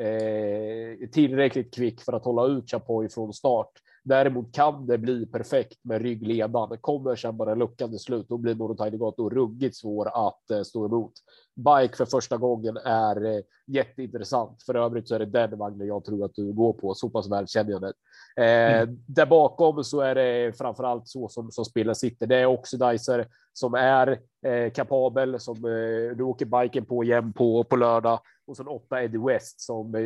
eh, 0.00 1.08
tillräckligt 1.12 1.74
kvick 1.74 2.00
för 2.02 2.12
att 2.12 2.24
hålla 2.24 2.46
ut 2.46 2.70
Chapoy 2.70 3.08
från 3.08 3.32
start. 3.32 3.70
Däremot 4.08 4.52
kan 4.52 4.86
det 4.86 4.98
bli 4.98 5.26
perfekt 5.26 5.78
med 5.84 6.02
ryggledan. 6.02 6.78
Kommer 6.80 7.16
sen 7.16 7.36
bara 7.36 7.54
luckan 7.54 7.90
till 7.90 7.98
slut, 7.98 8.28
då 8.28 8.36
blir 8.36 8.54
Morotai 8.54 8.90
Degato 8.90 9.30
ruggigt 9.30 9.76
svår 9.76 10.28
att 10.28 10.50
eh, 10.50 10.62
stå 10.62 10.86
emot 10.86 11.12
bike 11.56 11.96
för 11.96 12.04
första 12.04 12.36
gången 12.36 12.76
är 12.76 13.24
eh, 13.24 13.42
jätteintressant. 13.66 14.62
För 14.62 14.74
övrigt 14.74 15.08
så 15.08 15.14
är 15.14 15.18
det 15.18 15.26
den 15.26 15.58
vagnen 15.58 15.86
jag 15.86 16.04
tror 16.04 16.24
att 16.24 16.34
du 16.34 16.52
går 16.52 16.72
på. 16.72 16.94
Så 16.94 17.10
pass 17.10 17.30
väl 17.30 17.48
känner 17.48 17.70
jag 17.70 17.80
det. 17.80 17.92
Eh, 18.36 18.82
mm. 18.82 18.98
Där 19.06 19.26
bakom 19.26 19.84
så 19.84 20.00
är 20.00 20.14
det 20.14 20.58
framför 20.58 20.84
allt 20.84 21.08
så 21.08 21.28
som, 21.28 21.50
som 21.50 21.64
spelen 21.64 21.94
sitter. 21.94 22.26
Det 22.26 22.36
är 22.36 22.46
Oxidizer 22.46 23.26
som 23.52 23.74
är 23.74 24.18
eh, 24.46 24.70
kapabel, 24.72 25.40
som 25.40 25.56
eh, 25.56 26.16
du 26.16 26.22
åker 26.22 26.62
biken 26.62 26.84
på 26.84 27.04
igen 27.04 27.32
på, 27.32 27.64
på 27.64 27.76
lördag. 27.76 28.20
Och 28.46 28.56
sen 28.56 28.68
åtta 28.68 29.02
Eddie 29.02 29.18
West 29.18 29.60
som 29.60 29.94
eh, 29.94 30.02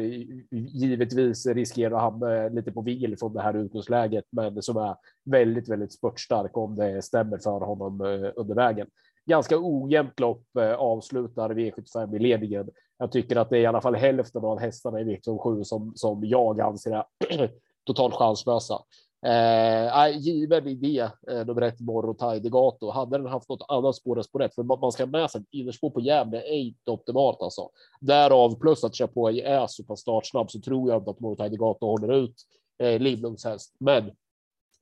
givetvis 0.50 1.46
riskerar 1.46 1.96
att 1.96 2.03
hamna 2.03 2.37
eh, 2.37 2.53
lite 2.53 2.72
på 2.72 2.83
vil 2.83 3.18
från 3.18 3.33
det 3.33 3.42
här 3.42 3.55
utgångsläget, 3.55 4.24
men 4.31 4.62
som 4.62 4.76
är 4.76 4.96
väldigt, 5.24 5.68
väldigt 5.68 5.92
spurtstark 5.92 6.57
om 6.57 6.76
det 6.76 7.03
stämmer 7.03 7.38
för 7.38 7.61
honom 7.61 8.00
eh, 8.00 8.31
under 8.37 8.55
vägen 8.55 8.87
ganska 9.26 9.57
ojämnt 9.59 10.20
lopp 10.20 10.46
avslutar 10.76 11.50
V75 11.50 12.16
i 12.16 12.18
ledningen. 12.18 12.68
Jag 12.98 13.12
tycker 13.12 13.37
att 13.37 13.50
det 13.50 13.57
är 13.57 13.61
i 13.61 13.66
alla 13.66 13.81
fall 13.81 13.94
hälften 13.94 14.44
av 14.44 14.61
hästarna 14.61 15.00
i 15.00 15.05
V7 15.05 15.62
som, 15.62 15.92
som 15.94 16.24
jag 16.24 16.61
anser 16.61 16.90
är 16.90 17.50
totalt 17.87 18.14
chanslösa. 18.14 18.74
Eh, 19.26 20.18
given 20.18 20.68
idé, 20.68 20.98
eh, 21.30 21.46
nummer 21.46 21.62
ett 21.62 21.80
Morro 21.80 22.14
Taidegato. 22.14 22.90
Hade 22.90 23.18
den 23.18 23.26
haft 23.26 23.48
något 23.48 23.64
annat 23.68 23.96
spår 23.96 24.18
än 24.18 24.24
spår 24.24 24.42
ett, 24.42 24.54
för 24.54 24.62
man 24.62 24.92
ska 24.92 25.06
med 25.06 25.30
sig 25.30 25.44
innerspår 25.50 25.90
på 25.90 26.00
Gävle 26.00 26.38
är 26.38 26.59
inte 26.59 26.90
optimalt 26.90 27.42
alltså. 27.42 27.68
Därav 28.00 28.61
plus 28.61 28.85
att 28.85 28.96
Chapoy 28.96 29.40
är 29.40 29.66
så 29.66 29.85
pass 29.85 30.00
startsnabb 30.00 30.50
så 30.50 30.61
tror 30.61 30.90
jag 30.90 31.00
inte 31.00 31.11
att 31.11 31.20
Morro 31.20 31.37
Taidegato 31.37 31.87
håller 31.87 32.12
ut 32.12 32.35
eh, 32.83 33.00
Lindlunds 33.00 33.44
häst. 33.44 33.74
Men 33.80 34.11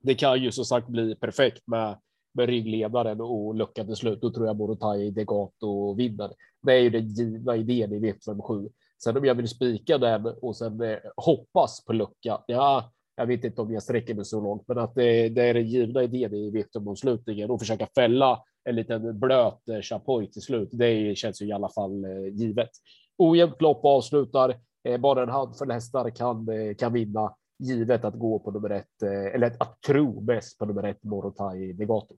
det 0.02 0.14
kan 0.14 0.42
ju 0.42 0.52
som 0.52 0.64
sagt 0.64 0.88
bli 0.88 1.14
perfekt 1.14 1.62
med 1.66 1.98
med 2.38 2.48
ryggledaren 2.48 3.20
och 3.20 3.54
lucka 3.54 3.84
till 3.84 3.96
slut. 3.96 4.20
Då 4.20 4.30
tror 4.30 4.46
jag 4.46 4.56
Morotai 4.56 5.10
Degato 5.10 5.94
vinner. 5.94 6.30
Det 6.62 6.72
är 6.72 6.78
ju 6.78 6.90
den 6.90 7.08
givna 7.08 7.56
idén 7.56 7.92
i 7.92 7.98
V57. 7.98 8.70
Sen 9.02 9.16
om 9.16 9.24
jag 9.24 9.34
vill 9.34 9.48
spika 9.48 9.98
den 9.98 10.26
och 10.26 10.56
sen 10.56 10.80
eh, 10.80 10.98
hoppas 11.16 11.84
på 11.84 11.92
lucka. 11.92 12.44
Ja, 12.46 12.92
jag 13.18 13.26
vet 13.26 13.44
inte 13.44 13.62
om 13.62 13.72
jag 13.72 13.82
sträcker 13.82 14.14
mig 14.14 14.24
så 14.24 14.40
långt, 14.40 14.68
men 14.68 14.78
att 14.78 14.94
det, 14.94 15.28
det 15.28 15.42
är 15.42 15.54
den 15.54 15.66
givna 15.66 16.02
idén 16.02 16.34
i 16.34 16.50
V75-omslutningen 16.50 17.50
och 17.50 17.60
försöka 17.60 17.86
fälla 17.94 18.42
en 18.64 18.76
liten 18.76 19.18
blöt 19.18 19.68
eh, 19.68 19.80
chapoy 19.80 20.26
till 20.26 20.42
slut. 20.42 20.68
Det 20.72 21.18
känns 21.18 21.42
ju 21.42 21.46
i 21.46 21.52
alla 21.52 21.68
fall 21.68 22.04
eh, 22.04 22.26
givet. 22.32 22.70
Ojämnt 23.16 23.62
lopp 23.62 23.84
avslutar. 23.84 24.54
Eh, 24.84 25.00
bara 25.00 25.22
en 25.22 25.28
handfull 25.28 25.70
hästar 25.70 26.10
kan, 26.10 26.46
kan 26.78 26.92
vinna 26.92 27.34
givet 27.58 28.04
att 28.04 28.14
gå 28.14 28.38
på 28.38 28.50
nummer 28.50 28.70
ett 28.70 29.02
eller 29.34 29.46
att 29.46 29.80
tro 29.86 30.20
mest 30.20 30.58
på 30.58 30.66
nummer 30.66 30.82
ett 30.82 31.04
Morotai 31.04 31.72
Negato. 31.72 32.14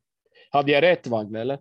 Hade 0.50 0.72
jag 0.72 0.82
rätt 0.82 1.06
vagn 1.06 1.34
eller? 1.36 1.58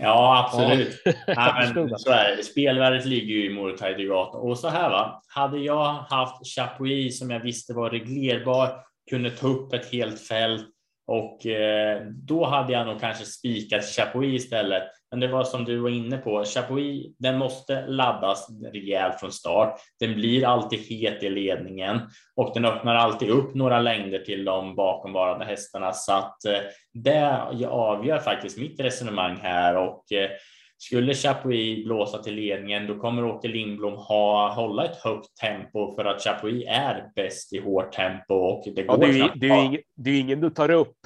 Ja, 0.00 0.44
absolut. 0.46 1.02
Ja, 1.26 1.70
men, 1.74 1.98
så 1.98 2.10
är 2.10 2.36
det. 2.36 2.42
Spelvärdet 2.42 3.04
ligger 3.04 3.34
ju 3.34 3.46
i 3.46 3.94
Degato. 3.94 4.38
Och 4.38 4.58
så 4.58 4.68
här 4.68 4.90
va, 4.90 5.22
hade 5.28 5.58
jag 5.58 5.92
haft 5.92 6.46
Chapuis 6.46 7.18
som 7.18 7.30
jag 7.30 7.40
visste 7.40 7.74
var 7.74 7.90
reglerbar, 7.90 8.80
kunde 9.10 9.30
ta 9.30 9.46
upp 9.46 9.72
ett 9.72 9.92
helt 9.92 10.20
fält 10.20 10.68
och 11.06 11.46
eh, 11.46 12.02
då 12.06 12.46
hade 12.46 12.72
jag 12.72 12.86
nog 12.86 13.00
kanske 13.00 13.24
spikat 13.24 13.84
Chapuis 13.84 14.44
istället. 14.44 14.82
Men 15.10 15.20
det 15.20 15.28
var 15.28 15.44
som 15.44 15.64
du 15.64 15.76
var 15.76 15.90
inne 15.90 16.18
på, 16.18 16.44
Chapuis, 16.44 17.06
den 17.18 17.38
måste 17.38 17.86
laddas 17.86 18.46
rejält 18.72 19.20
från 19.20 19.32
start. 19.32 19.80
Den 20.00 20.14
blir 20.14 20.46
alltid 20.46 20.78
het 20.78 21.22
i 21.22 21.30
ledningen 21.30 22.00
och 22.36 22.50
den 22.54 22.64
öppnar 22.64 22.94
alltid 22.94 23.30
upp 23.30 23.54
några 23.54 23.80
längder 23.80 24.18
till 24.18 24.44
de 24.44 24.74
bakomvarande 24.74 25.44
hästarna. 25.44 25.92
Så 25.92 26.12
att 26.12 26.44
eh, 26.44 26.58
det 26.94 27.66
avgör 27.68 28.18
faktiskt 28.18 28.58
mitt 28.58 28.80
resonemang 28.80 29.36
här 29.42 29.76
och 29.76 30.12
eh, 30.12 30.30
skulle 30.78 31.14
Chapuis 31.14 31.84
blåsa 31.84 32.18
till 32.18 32.34
ledningen, 32.34 32.86
då 32.86 32.98
kommer 32.98 33.24
Åke 33.24 33.48
Lindblom 33.48 33.94
ha, 33.94 34.52
hålla 34.54 34.84
ett 34.84 34.96
högt 34.96 35.36
tempo 35.36 35.94
för 35.94 36.04
att 36.04 36.22
Chapuis 36.22 36.64
är 36.68 37.10
bäst 37.14 37.52
i 37.52 37.60
hårt 37.60 37.92
tempo 37.92 38.34
och 38.34 38.64
det 38.74 38.82
går 38.82 39.04
ja, 39.04 39.12
det, 39.12 39.20
är, 39.20 39.32
det, 39.34 39.48
är 39.48 39.64
ingen, 39.64 39.80
det 39.96 40.10
är 40.10 40.20
ingen 40.20 40.40
du 40.40 40.50
tar 40.50 40.70
upp 40.70 40.96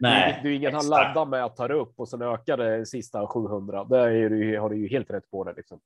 Nej, 0.00 0.40
det 0.42 0.48
är 0.48 0.52
ingen 0.52 0.74
han 0.74 0.88
laddar 0.88 1.26
med 1.26 1.44
att 1.44 1.56
ta 1.56 1.68
upp 1.68 1.92
och 1.96 2.08
sen 2.08 2.22
ökar 2.22 2.56
det 2.56 2.86
sista 2.86 3.26
700. 3.26 3.84
Där 3.84 4.08
är 4.08 4.30
du, 4.30 4.58
har 4.58 4.70
du 4.70 4.76
ju 4.76 4.88
helt 4.88 5.10
rätt 5.10 5.30
på 5.30 5.44
det. 5.44 5.52
Liksom. 5.56 5.80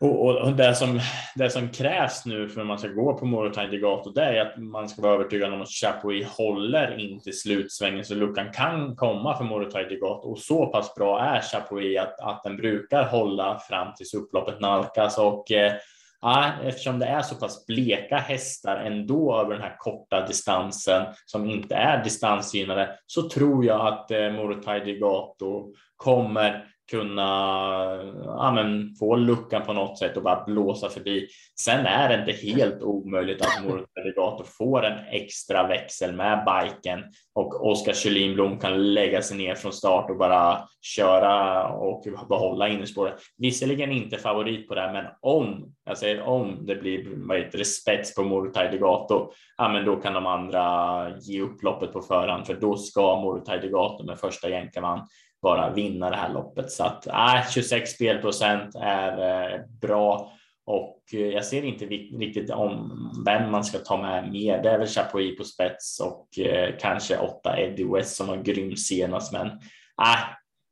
Och, 0.00 0.42
och, 0.42 0.52
det, 0.52 0.74
som, 0.74 1.00
det 1.36 1.50
som 1.50 1.68
krävs 1.68 2.26
nu 2.26 2.48
för 2.48 2.60
att 2.60 2.66
man 2.66 2.78
ska 2.78 2.88
gå 2.88 3.18
på 3.18 3.26
Morotain 3.26 3.70
Degato, 3.70 4.10
det 4.10 4.24
är 4.24 4.46
att 4.46 4.58
man 4.58 4.88
ska 4.88 5.02
vara 5.02 5.14
övertygad 5.14 5.52
om 5.52 5.62
att 5.62 5.70
Chapuis 5.70 6.26
håller 6.26 7.00
inte 7.00 7.32
slutsvängen 7.32 8.04
så 8.04 8.14
luckan 8.14 8.52
kan 8.52 8.96
komma 8.96 9.36
för 9.36 9.44
Morotain 9.44 9.88
Degato. 9.88 10.30
Och 10.30 10.38
så 10.38 10.66
pass 10.66 10.94
bra 10.94 11.20
är 11.20 11.40
Chapuis 11.40 11.98
att, 11.98 12.20
att 12.20 12.42
den 12.44 12.56
brukar 12.56 13.04
hålla 13.04 13.58
fram 13.58 13.94
tills 13.94 14.14
upploppet 14.14 14.60
nalkas. 14.60 15.18
Och 15.18 15.50
eh, 15.50 15.72
Ja, 16.20 16.52
eftersom 16.62 16.98
det 16.98 17.06
är 17.06 17.22
så 17.22 17.34
pass 17.34 17.66
bleka 17.66 18.16
hästar 18.16 18.76
ändå 18.76 19.40
över 19.40 19.52
den 19.52 19.62
här 19.62 19.76
korta 19.78 20.26
distansen 20.26 21.06
som 21.26 21.50
inte 21.50 21.74
är 21.74 22.04
distansgynnade 22.04 22.98
så 23.06 23.28
tror 23.28 23.64
jag 23.64 23.86
att 23.86 24.10
eh, 24.10 24.30
Morotai 24.30 24.80
Degato 24.80 25.72
kommer 25.96 26.66
kunna 26.90 27.30
ja, 28.24 28.52
men, 28.54 28.94
få 28.98 29.16
luckan 29.16 29.62
på 29.62 29.72
något 29.72 29.98
sätt 29.98 30.16
och 30.16 30.22
bara 30.22 30.44
blåsa 30.44 30.88
förbi. 30.88 31.28
Sen 31.60 31.86
är 31.86 32.08
det 32.08 32.20
inte 32.20 32.46
helt 32.46 32.82
omöjligt 32.82 33.42
att 33.42 33.64
Morotai 33.64 34.44
får 34.58 34.84
en 34.84 34.98
extra 35.10 35.68
växel 35.68 36.16
med 36.16 36.44
biken 36.46 37.04
och 37.34 37.66
Oskar 37.70 37.92
Kylinblom 37.92 38.58
kan 38.58 38.94
lägga 38.94 39.22
sig 39.22 39.36
ner 39.38 39.54
från 39.54 39.72
start 39.72 40.10
och 40.10 40.16
bara 40.16 40.58
köra 40.80 41.68
och 41.68 42.04
behålla 42.28 42.68
innerspåret. 42.68 43.14
Visserligen 43.38 43.92
inte 43.92 44.16
favorit 44.16 44.68
på 44.68 44.74
det, 44.74 44.80
här, 44.80 44.92
men 44.92 45.04
om 45.20 45.74
jag 45.84 45.98
säger 45.98 46.22
om 46.22 46.66
det 46.66 46.74
blir 46.74 47.08
vad 47.28 47.38
heter 47.38 47.58
det, 47.58 47.64
spets 47.64 48.14
på 48.14 48.22
Morotai 48.22 48.68
Degato, 48.70 49.32
ja, 49.56 49.68
men 49.68 49.84
då 49.84 49.96
kan 49.96 50.14
de 50.14 50.26
andra 50.26 51.06
ge 51.20 51.40
upp 51.40 51.62
loppet 51.62 51.92
på 51.92 52.00
förhand, 52.00 52.46
för 52.46 52.54
då 52.54 52.76
ska 52.76 53.20
Morotai 53.20 53.58
Degato 53.58 54.04
med 54.04 54.18
första 54.18 54.48
jänkarman 54.48 55.06
bara 55.42 55.74
vinna 55.74 56.10
det 56.10 56.16
här 56.16 56.32
loppet. 56.32 56.70
Så 56.70 56.84
att 56.84 57.06
äh, 57.06 57.50
26 57.50 57.90
spelprocent 57.90 58.74
är 58.74 59.52
eh, 59.52 59.60
bra 59.80 60.32
och 60.66 61.02
eh, 61.12 61.20
jag 61.20 61.44
ser 61.44 61.64
inte 61.64 61.84
riktigt 61.84 62.50
om 62.50 62.92
vem 63.26 63.50
man 63.50 63.64
ska 63.64 63.78
ta 63.78 64.02
med 64.02 64.32
mer. 64.32 64.62
Det 64.62 64.70
är 64.70 64.78
väl 64.78 64.88
Chapuis 64.88 65.38
på 65.38 65.44
spets 65.44 66.00
och 66.00 66.38
eh, 66.38 66.74
kanske 66.80 67.18
åtta 67.18 67.60
Eddie 67.60 67.94
West 67.94 68.16
som 68.16 68.26
var 68.26 68.36
grym 68.36 68.76
senast, 68.76 69.32
men 69.32 69.46
äh, 69.46 70.18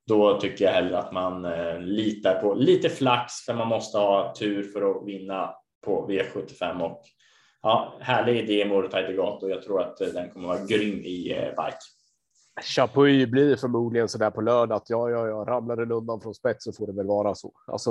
då 0.06 0.40
tycker 0.40 0.64
jag 0.64 0.72
hellre 0.72 0.98
att 0.98 1.12
man 1.12 1.44
eh, 1.44 1.80
litar 1.80 2.40
på 2.40 2.54
lite 2.54 2.88
flax 2.88 3.32
för 3.46 3.54
man 3.54 3.68
måste 3.68 3.98
ha 3.98 4.34
tur 4.38 4.62
för 4.62 4.90
att 4.90 5.06
vinna 5.06 5.54
på 5.84 6.08
V75 6.08 6.80
och 6.80 7.02
ja, 7.62 7.98
härlig 8.00 8.38
idé 8.38 8.64
Morotai 8.64 9.02
Degato. 9.02 9.48
Jag 9.48 9.62
tror 9.62 9.82
att 9.82 10.00
eh, 10.00 10.08
den 10.08 10.30
kommer 10.30 10.48
vara 10.48 10.66
grym 10.66 11.04
i 11.04 11.32
eh, 11.32 11.48
bike. 11.48 11.78
Chapuis 12.62 13.30
blir 13.30 13.56
förmodligen 13.56 14.08
så 14.08 14.18
där 14.18 14.30
på 14.30 14.40
lördag 14.40 14.76
att 14.76 14.90
ja, 14.90 15.10
ja, 15.10 15.28
ja, 15.28 15.44
ramlar 15.48 15.76
den 15.76 15.92
undan 15.92 16.20
från 16.20 16.34
spets 16.34 16.64
så 16.64 16.72
får 16.72 16.86
det 16.86 16.92
väl 16.92 17.06
vara 17.06 17.34
så. 17.34 17.52
Alltså 17.66 17.90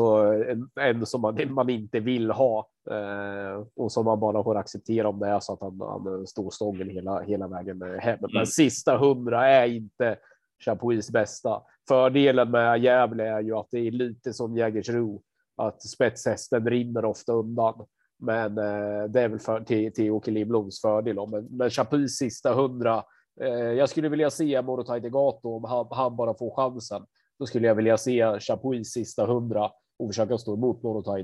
en, 0.50 0.70
en 0.76 1.06
som 1.06 1.22
man, 1.22 1.38
man 1.54 1.70
inte 1.70 2.00
vill 2.00 2.32
ha 2.32 2.70
eh, 2.92 3.64
och 3.76 3.92
som 3.92 4.06
man 4.06 4.20
bara 4.20 4.44
får 4.44 4.58
acceptera 4.58 5.10
om 5.10 5.20
det 5.20 5.28
är 5.28 5.40
så 5.40 5.54
att 5.54 5.62
han, 5.62 5.82
han 5.82 6.28
står 6.28 6.50
stången 6.50 6.90
hela, 6.90 7.22
hela 7.22 7.48
vägen 7.48 7.82
hem. 8.00 8.18
Men 8.22 8.32
mm. 8.32 8.46
sista 8.46 8.98
hundra 8.98 9.48
är 9.48 9.68
inte 9.68 10.18
Chapuis 10.66 11.12
bästa. 11.12 11.62
Fördelen 11.88 12.52
med 12.52 12.80
Gävle 12.80 13.24
är 13.24 13.42
ju 13.42 13.56
att 13.56 13.68
det 13.72 13.80
är 13.80 13.92
lite 13.92 14.34
som 14.34 14.58
Jägersro, 14.58 15.22
att 15.58 15.82
spetshästen 15.82 16.70
rinner 16.70 17.06
ofta 17.06 17.34
undan. 17.34 17.86
Men 18.20 18.58
eh, 18.58 19.04
det 19.10 19.22
är 19.22 19.30
väl 19.30 19.40
för, 19.40 19.60
till, 19.60 19.94
till 19.94 20.12
Åke 20.12 20.32
Lindbloms 20.32 20.82
fördel. 20.82 21.28
Men, 21.30 21.46
men 21.46 21.70
Chapuis 21.70 22.18
sista 22.18 22.54
hundra 22.54 23.04
Eh, 23.42 23.48
jag 23.50 23.90
skulle 23.90 24.10
vilja 24.10 24.30
se 24.30 24.62
Morotai 24.62 25.00
Degato 25.00 25.56
om 25.56 25.64
han, 25.64 25.88
han, 25.92 26.16
bara 26.16 26.34
får 26.34 26.56
chansen. 26.56 27.06
Då 27.40 27.46
skulle 27.46 27.68
jag 27.68 27.76
vilja 27.76 27.98
se 27.98 28.40
Chapuis 28.40 28.92
sista 28.92 29.26
hundra 29.26 29.72
och 30.00 30.10
försöka 30.10 30.38
stå 30.38 30.54
emot 30.54 30.84
någon 30.84 30.98
och 30.98 31.06
ta 31.06 31.18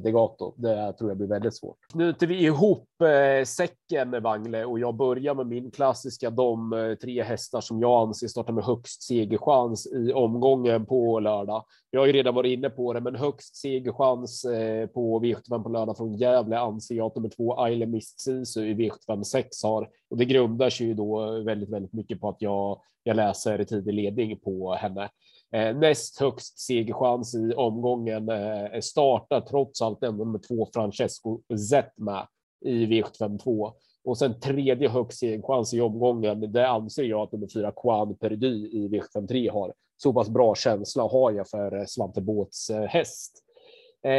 Degato. 0.00 0.54
Det 0.56 0.92
tror 0.92 1.10
jag 1.10 1.16
blir 1.16 1.28
väldigt 1.28 1.56
svårt. 1.56 1.78
Nu 1.94 2.12
tar 2.12 2.26
vi 2.26 2.44
ihop 2.44 2.88
eh, 3.02 3.44
säcken 3.44 4.22
Wangle 4.22 4.64
och 4.64 4.78
jag 4.78 4.94
börjar 4.94 5.34
med 5.34 5.46
min 5.46 5.70
klassiska 5.70 6.30
de 6.30 6.72
eh, 6.72 6.94
tre 6.94 7.22
hästar 7.22 7.60
som 7.60 7.80
jag 7.80 8.08
anser 8.08 8.28
startar 8.28 8.52
med 8.52 8.64
högst 8.64 9.02
segerchans 9.02 9.86
i 9.86 10.12
omgången 10.12 10.86
på 10.86 11.20
lördag. 11.20 11.64
Jag 11.90 12.00
har 12.00 12.06
ju 12.06 12.12
redan 12.12 12.34
varit 12.34 12.58
inne 12.58 12.70
på 12.70 12.92
det, 12.92 13.00
men 13.00 13.16
högst 13.16 13.56
segerchans 13.56 14.44
eh, 14.44 14.86
på 14.86 15.20
V75 15.20 15.62
på 15.62 15.68
lördag 15.68 15.96
från 15.96 16.16
Gävle 16.16 16.58
anser 16.58 16.94
jag 16.94 17.06
att 17.06 17.16
nummer 17.16 17.28
två 17.28 17.68
Isle 17.68 17.86
Mist 17.86 18.20
Sisu 18.20 18.66
i 18.66 18.74
V75 18.74 19.22
6 19.22 19.62
har 19.62 19.88
och 20.10 20.16
det 20.16 20.24
grundar 20.24 20.70
sig 20.70 20.86
ju 20.86 20.94
då 20.94 21.42
väldigt, 21.42 21.70
väldigt 21.70 21.92
mycket 21.92 22.20
på 22.20 22.28
att 22.28 22.42
jag, 22.42 22.80
jag 23.02 23.16
läser 23.16 23.64
tidig 23.64 23.94
ledning 23.94 24.38
på 24.38 24.74
henne. 24.74 25.08
Eh, 25.52 25.76
näst 25.76 26.20
högst 26.20 26.58
segerchans 26.58 27.34
i 27.34 27.54
omgången 27.54 28.28
eh, 28.28 28.80
startar 28.80 29.40
trots 29.40 29.82
allt 29.82 30.02
ändå 30.02 30.24
med 30.24 30.42
två 30.42 30.68
Francesco 30.74 31.40
Zetma 31.70 32.28
i 32.64 32.86
V752 32.86 33.72
och 34.04 34.18
sen 34.18 34.40
tredje 34.40 34.88
högst 34.88 35.18
segerchans 35.18 35.74
i 35.74 35.80
omgången. 35.80 36.52
Det 36.52 36.68
anser 36.68 37.04
jag 37.04 37.20
att 37.20 37.32
nummer 37.32 37.48
fyra 37.54 37.72
Quan 37.76 38.16
Perdy 38.16 38.66
i 38.66 38.88
V753 38.88 39.52
har. 39.52 39.72
Så 39.96 40.12
pass 40.12 40.28
bra 40.28 40.54
känsla 40.54 41.02
har 41.02 41.32
jag 41.32 41.48
för 41.48 41.76
eh, 41.78 41.84
Svante 41.86 42.20
Båts 42.20 42.70
eh, 42.70 42.84
häst. 42.84 43.32
Eh, 44.02 44.12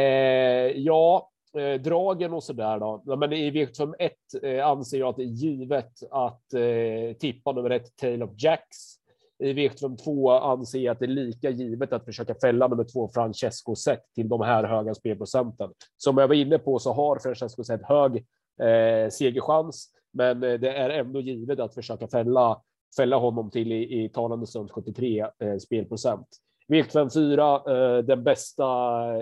ja, 0.76 1.30
eh, 1.58 1.80
dragen 1.80 2.32
och 2.32 2.42
så 2.42 2.52
där 2.52 2.78
då. 2.78 3.16
Men 3.16 3.32
i 3.32 3.50
V751 3.50 4.10
eh, 4.42 4.66
anser 4.66 4.98
jag 4.98 5.08
att 5.08 5.16
det 5.16 5.22
är 5.22 5.26
givet 5.26 5.92
att 6.10 6.54
eh, 6.54 7.16
tippa 7.18 7.52
nummer 7.52 7.70
ett 7.70 7.96
Tail 7.96 8.22
of 8.22 8.30
Jacks 8.36 8.96
i 9.38 9.52
V752 9.52 10.38
anser 10.40 10.78
jag 10.78 10.92
att 10.92 10.98
det 10.98 11.04
är 11.04 11.08
lika 11.08 11.50
givet 11.50 11.92
att 11.92 12.04
försöka 12.04 12.34
fälla 12.34 12.68
nummer 12.68 12.84
två 12.84 13.08
Francesco 13.14 13.74
Zet 13.74 14.00
till 14.14 14.28
de 14.28 14.40
här 14.40 14.64
höga 14.64 14.94
spelprocenten. 14.94 15.70
Som 15.96 16.18
jag 16.18 16.28
var 16.28 16.34
inne 16.34 16.58
på 16.58 16.78
så 16.78 16.92
har 16.92 17.18
Francesco 17.18 17.64
Zet 17.64 17.82
hög 17.82 18.16
eh, 18.60 19.10
segerchans, 19.10 19.88
men 20.12 20.42
eh, 20.42 20.54
det 20.54 20.76
är 20.76 20.90
ändå 20.90 21.20
givet 21.20 21.60
att 21.60 21.74
försöka 21.74 22.08
fälla, 22.08 22.62
fälla 22.96 23.16
honom 23.16 23.50
till 23.50 23.72
i, 23.72 24.04
i 24.04 24.08
talande 24.08 24.46
stund 24.46 24.70
73 24.70 25.26
eh, 25.38 25.56
spelprocent. 25.56 26.28
V754, 26.68 27.70
eh, 27.70 28.04
den 28.04 28.24
bästa, 28.24 28.66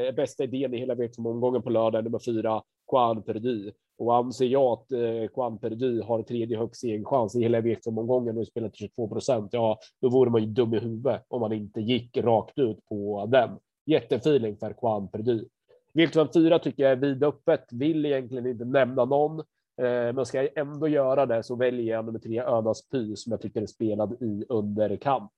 eh, 0.03 0.15
bästa 0.15 0.45
idén 0.45 0.75
i 0.75 0.79
hela 0.79 0.95
V7-omgången 0.95 1.63
på 1.63 1.71
lördag, 1.71 2.05
nummer 2.05 2.19
fyra, 2.19 2.63
Juan 2.93 3.23
Perdy. 3.23 3.73
Och 3.99 4.17
anser 4.17 4.47
jag 4.47 4.73
att 4.73 4.93
eh, 4.93 5.29
Juan 5.37 5.59
Perdy 5.59 6.03
har 6.03 6.23
tredje 6.23 6.59
högst 6.59 6.81
segerchans 6.81 7.37
i 7.37 7.43
hela 7.43 7.61
V5-omgången 7.61 8.39
och 8.39 8.47
spelar 8.47 8.69
till 8.69 8.79
22 8.79 9.09
procent, 9.09 9.49
ja, 9.53 9.79
då 10.01 10.09
vore 10.09 10.31
man 10.31 10.41
ju 10.41 10.47
dum 10.47 10.75
i 10.75 10.79
huvudet 10.79 11.25
om 11.29 11.41
man 11.41 11.53
inte 11.53 11.81
gick 11.81 12.17
rakt 12.17 12.59
ut 12.59 12.85
på 12.87 13.27
den. 13.27 13.59
Jättefeeling 13.87 14.57
för 14.57 14.75
Juan 14.83 15.09
Perdy. 15.09 15.45
v 15.93 16.09
4 16.35 16.59
tycker 16.59 16.83
jag 16.83 16.93
är 16.93 16.97
vidöppet, 16.97 17.65
vill 17.73 18.07
egentligen 18.07 18.47
inte 18.47 18.65
nämna 18.65 19.05
någon, 19.05 19.39
eh, 19.83 20.13
men 20.15 20.27
ska 20.27 20.43
jag 20.43 20.59
ändå 20.59 20.89
göra 20.89 21.27
det 21.27 21.43
så 21.43 21.57
väljer 21.57 21.95
jag 21.95 22.05
nummer 22.05 22.19
tre 22.19 22.41
Önas 22.41 22.89
Py 22.89 23.17
som 23.17 23.31
jag 23.31 23.41
tycker 23.41 23.63
är 23.63 23.67
spelad 23.67 24.23
i 24.23 24.45
underkant. 24.49 25.33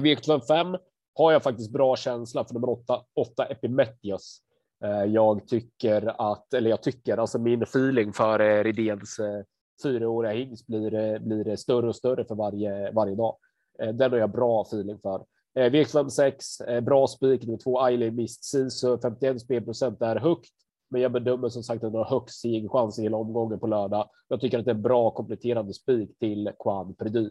v 0.00 0.16
5 0.48 0.76
har 1.14 1.32
jag 1.32 1.42
faktiskt 1.42 1.72
bra 1.72 1.96
känsla 1.96 2.44
för 2.44 2.54
nummer 2.54 2.70
åtta, 2.70 3.02
åtta 3.14 3.44
Epimetheus. 3.44 4.42
Eh, 4.84 5.04
jag 5.04 5.48
tycker 5.48 6.30
att, 6.32 6.54
eller 6.54 6.70
jag 6.70 6.82
tycker, 6.82 7.16
alltså 7.16 7.38
min 7.38 7.62
feeling 7.62 8.12
för 8.12 8.38
Rydéns 8.64 9.18
Redéns 9.18 9.18
eh, 9.18 9.44
fyraåriga 9.82 10.32
hingst 10.32 10.66
blir, 10.66 11.18
blir 11.18 11.56
större 11.56 11.88
och 11.88 11.96
större 11.96 12.24
för 12.24 12.34
varje, 12.34 12.92
varje 12.92 13.14
dag. 13.14 13.36
Den 13.78 14.10
har 14.10 14.18
jag 14.18 14.30
bra 14.30 14.62
feeling 14.62 14.98
för. 14.98 15.24
V56, 15.54 16.80
bra 16.80 17.06
spik 17.06 17.42
nummer 17.42 17.58
två 17.58 17.80
Ailey 17.80 18.10
Mist 18.10 18.44
Sisu, 18.44 18.98
51 19.02 19.40
spelprocent 19.40 20.02
är 20.02 20.16
högt, 20.16 20.50
men 20.90 21.00
jag 21.00 21.12
bedömer 21.12 21.48
som 21.48 21.62
sagt 21.62 21.84
att 21.84 21.92
den 21.92 21.98
har 21.98 22.20
högst 22.20 22.40
segerchans 22.40 22.98
i 22.98 23.02
hela 23.02 23.16
omgången 23.16 23.60
på 23.60 23.66
lördag. 23.66 24.08
Jag 24.28 24.40
tycker 24.40 24.58
att 24.58 24.64
det 24.64 24.70
är 24.70 24.74
en 24.74 24.82
bra 24.82 25.10
kompletterande 25.10 25.74
spik 25.74 26.18
till 26.18 26.50
Quan 26.58 26.94
Predy. 26.94 27.30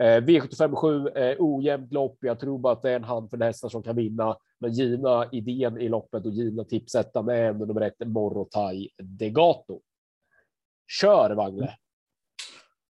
V75 0.00 0.74
7 0.74 1.10
ojämnt 1.38 1.92
lopp. 1.92 2.18
Jag 2.20 2.40
tror 2.40 2.58
bara 2.58 2.72
att 2.72 2.82
det 2.82 2.90
är 2.90 2.96
en 2.96 3.04
handfull 3.04 3.42
hästar 3.42 3.68
som 3.68 3.82
kan 3.82 3.96
vinna, 3.96 4.36
men 4.60 4.72
givna 4.72 5.28
idén 5.32 5.80
i 5.80 5.88
loppet 5.88 6.26
och 6.26 6.32
givna 6.32 6.64
tipsettan 6.64 7.28
är 7.28 7.44
ändå 7.44 7.64
nummer 7.64 7.80
ett 7.80 8.08
Morotai 8.08 8.88
Degato. 8.98 9.80
Kör 11.00 11.30
Wangle. 11.30 11.76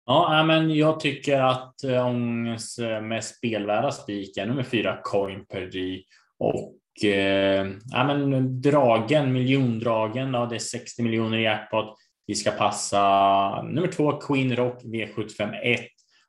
Ja, 0.06 0.42
men 0.46 0.74
jag 0.74 1.00
tycker 1.00 1.40
att 1.40 1.84
eh, 1.84 2.06
Ångens 2.06 2.78
eh, 2.78 3.02
mest 3.02 3.36
spelvärda 3.36 3.90
spik 3.90 4.36
är 4.36 4.46
nummer 4.46 4.62
fyra 4.62 5.00
Coin 5.02 5.46
Perdi 5.46 6.04
och 6.38 7.04
eh, 7.04 7.66
ja, 7.92 8.04
men 8.04 8.60
dragen, 8.60 9.32
miljondragen. 9.32 10.34
ja, 10.34 10.46
det 10.46 10.54
är 10.54 10.58
60 10.58 11.02
miljoner 11.02 11.38
i 11.38 11.42
jackpot. 11.42 11.96
Vi 12.26 12.34
ska 12.34 12.50
passa 12.50 13.62
nummer 13.62 13.88
två 13.88 14.12
Queen 14.12 14.56
Rock 14.56 14.82
V751 14.82 15.78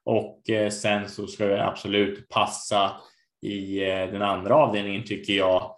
och 0.03 0.49
eh, 0.49 0.69
sen 0.69 1.09
så 1.09 1.27
ska 1.27 1.45
vi 1.45 1.53
absolut 1.53 2.29
passa 2.29 2.91
i 3.45 3.89
eh, 3.89 4.11
den 4.11 4.21
andra 4.21 4.55
avdelningen 4.55 5.03
tycker 5.03 5.33
jag 5.33 5.71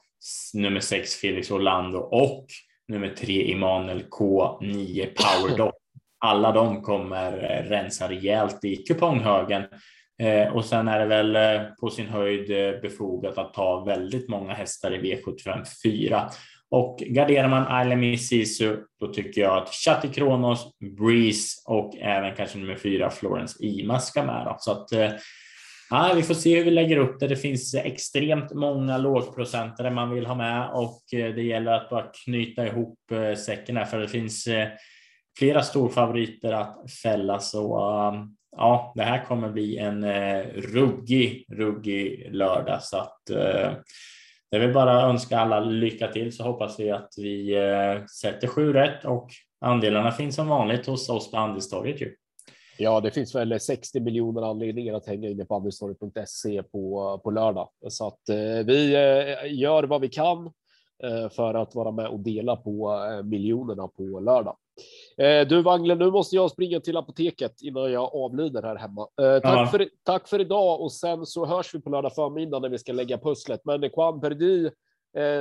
nummer 0.54 0.80
sex 0.80 1.16
Felix 1.16 1.52
Orlando 1.52 1.98
och 1.98 2.46
nummer 2.88 3.10
tre 3.10 3.54
Emanuel 3.54 4.04
K9 4.04 5.08
Power 5.16 5.58
Dog. 5.58 5.72
Alla 6.20 6.52
de 6.52 6.82
kommer 6.82 7.34
eh, 7.34 7.70
rensa 7.70 8.10
rejält 8.10 8.66
i 8.66 8.76
kuponghögen 8.76 9.64
Eh, 10.22 10.56
och 10.56 10.66
sen 10.66 10.88
är 10.88 11.00
det 11.00 11.06
väl 11.06 11.36
eh, 11.36 11.68
på 11.80 11.90
sin 11.90 12.08
höjd 12.08 12.48
befogat 12.82 13.38
att 13.38 13.54
ta 13.54 13.84
väldigt 13.84 14.30
många 14.30 14.54
hästar 14.54 14.96
i 14.96 15.16
V75 15.16 15.66
4. 15.84 16.30
Och 16.70 16.98
garderar 16.98 17.48
man 17.48 17.68
Ailemi 17.68 18.18
Sisu, 18.18 18.78
då 19.00 19.08
tycker 19.08 19.42
jag 19.42 19.58
att 19.58 19.70
Chatti 19.70 20.08
Kronos, 20.08 20.68
Breeze 20.98 21.62
och 21.66 21.98
även 21.98 22.36
kanske 22.36 22.58
nummer 22.58 22.76
fyra 22.76 23.10
Florence 23.10 23.66
Ima 23.66 24.00
ska 24.00 24.24
med. 24.24 24.46
Då. 24.46 24.56
Så 24.60 24.72
att 24.72 24.92
ja, 25.90 26.14
vi 26.16 26.24
får 26.24 26.34
se 26.34 26.58
hur 26.58 26.64
vi 26.64 26.72
lägger 26.72 26.98
upp 26.98 27.20
det. 27.20 27.28
Det 27.28 27.36
finns 27.36 27.76
extremt 27.76 28.54
många 28.54 28.98
lågprocentare 28.98 29.92
man 29.92 30.10
vill 30.10 30.26
ha 30.26 30.36
med 30.36 30.70
och 30.70 31.14
eh, 31.14 31.36
det 31.36 31.44
gäller 31.44 31.72
att 31.72 31.90
bara 31.90 32.12
knyta 32.26 32.68
ihop 32.68 33.00
eh, 33.12 33.36
säcken 33.36 33.78
här 33.78 33.86
för 33.86 34.00
det 34.00 34.08
finns 34.08 34.48
eh, 34.48 34.68
flera 35.38 35.64
storfavoriter 35.64 36.54
att 36.54 36.92
fälla. 37.04 37.40
Så 37.40 37.80
ja, 38.58 38.94
det 38.96 39.04
här 39.04 39.26
kommer 39.26 39.50
bli 39.50 39.78
en 39.78 40.06
ruggig, 40.54 41.46
ruggig 41.50 42.28
lördag 42.32 42.84
så 42.84 42.98
att 42.98 43.22
det 44.52 44.60
vill 44.60 44.74
bara 44.74 45.02
önska 45.02 45.40
alla 45.40 45.60
lycka 45.60 46.08
till 46.08 46.36
så 46.36 46.44
hoppas 46.44 46.80
vi 46.80 46.92
att 46.92 47.10
vi 47.18 47.56
sätter 48.22 48.48
sju 48.48 48.74
rätt 48.74 49.06
och 49.06 49.30
andelarna 49.62 50.12
finns 50.12 50.36
som 50.36 50.48
vanligt 50.48 50.86
hos 50.86 51.10
oss 51.10 51.32
på 51.32 51.38
Andelstorget 51.38 52.02
ju. 52.02 52.16
Ja, 52.78 53.00
det 53.00 53.12
finns 53.12 53.36
väl 53.36 53.60
60 53.60 54.00
miljoner 54.00 54.42
anledningar 54.42 54.94
att 54.94 55.08
hänga 55.08 55.30
inne 55.30 55.46
på 55.46 55.56
andelstorget.se 55.56 56.64
på, 56.64 57.20
på 57.24 57.32
lördag 57.32 57.70
så 57.90 58.08
att 58.08 58.30
eh, 58.30 58.66
vi 58.66 58.94
eh, 58.96 59.54
gör 59.54 59.84
vad 59.84 60.02
vi 60.02 60.10
kan 60.10 60.46
eh, 61.04 61.30
för 61.30 61.54
att 61.54 61.76
vara 61.76 61.92
med 61.92 62.08
och 62.08 62.20
dela 62.20 62.56
på 62.56 63.00
miljonerna 63.24 63.88
på 63.88 64.20
lördag. 64.20 64.58
Du 65.50 65.62
Wangle, 65.62 65.96
nu 65.96 66.12
måste 66.12 66.36
jag 66.36 66.52
springa 66.52 66.80
till 66.80 66.98
apoteket 66.98 67.62
innan 67.62 67.92
jag 67.92 68.16
avlider 68.16 68.64
här 68.64 68.76
hemma. 68.76 69.08
Tack, 69.16 69.44
ja. 69.44 69.68
för, 69.72 69.90
tack 70.04 70.28
för 70.28 70.42
idag 70.42 70.82
och 70.82 70.92
sen 70.92 71.26
så 71.26 71.46
hörs 71.46 71.76
vi 71.76 71.82
på 71.82 71.90
lördag 71.90 72.16
förmiddag 72.16 72.60
när 72.60 72.70
vi 72.70 72.78
ska 72.78 72.94
lägga 72.94 73.18
pusslet. 73.18 73.62
Men 73.66 73.82
Juan 73.82 74.22
Perdi 74.22 74.70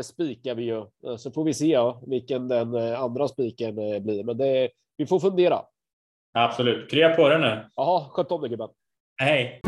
spikar 0.02 0.54
vi 0.54 0.62
ju, 0.62 0.84
så 1.18 1.30
får 1.30 1.44
vi 1.44 1.54
se 1.54 1.78
vilken 2.06 2.48
den 2.48 2.76
andra 2.76 3.28
spiken 3.28 3.74
blir. 3.74 4.24
Men 4.24 4.36
det, 4.36 4.70
vi 4.96 5.06
får 5.06 5.20
fundera. 5.20 5.62
Absolut. 6.36 6.90
Krya 6.90 7.08
på 7.08 7.28
det 7.28 7.38
nu. 7.38 7.64
Jaha, 7.76 8.08
sköt 8.10 8.30
om 8.30 8.40
dig 8.40 8.50
gubben. 8.50 8.68
Hej. 9.20 9.60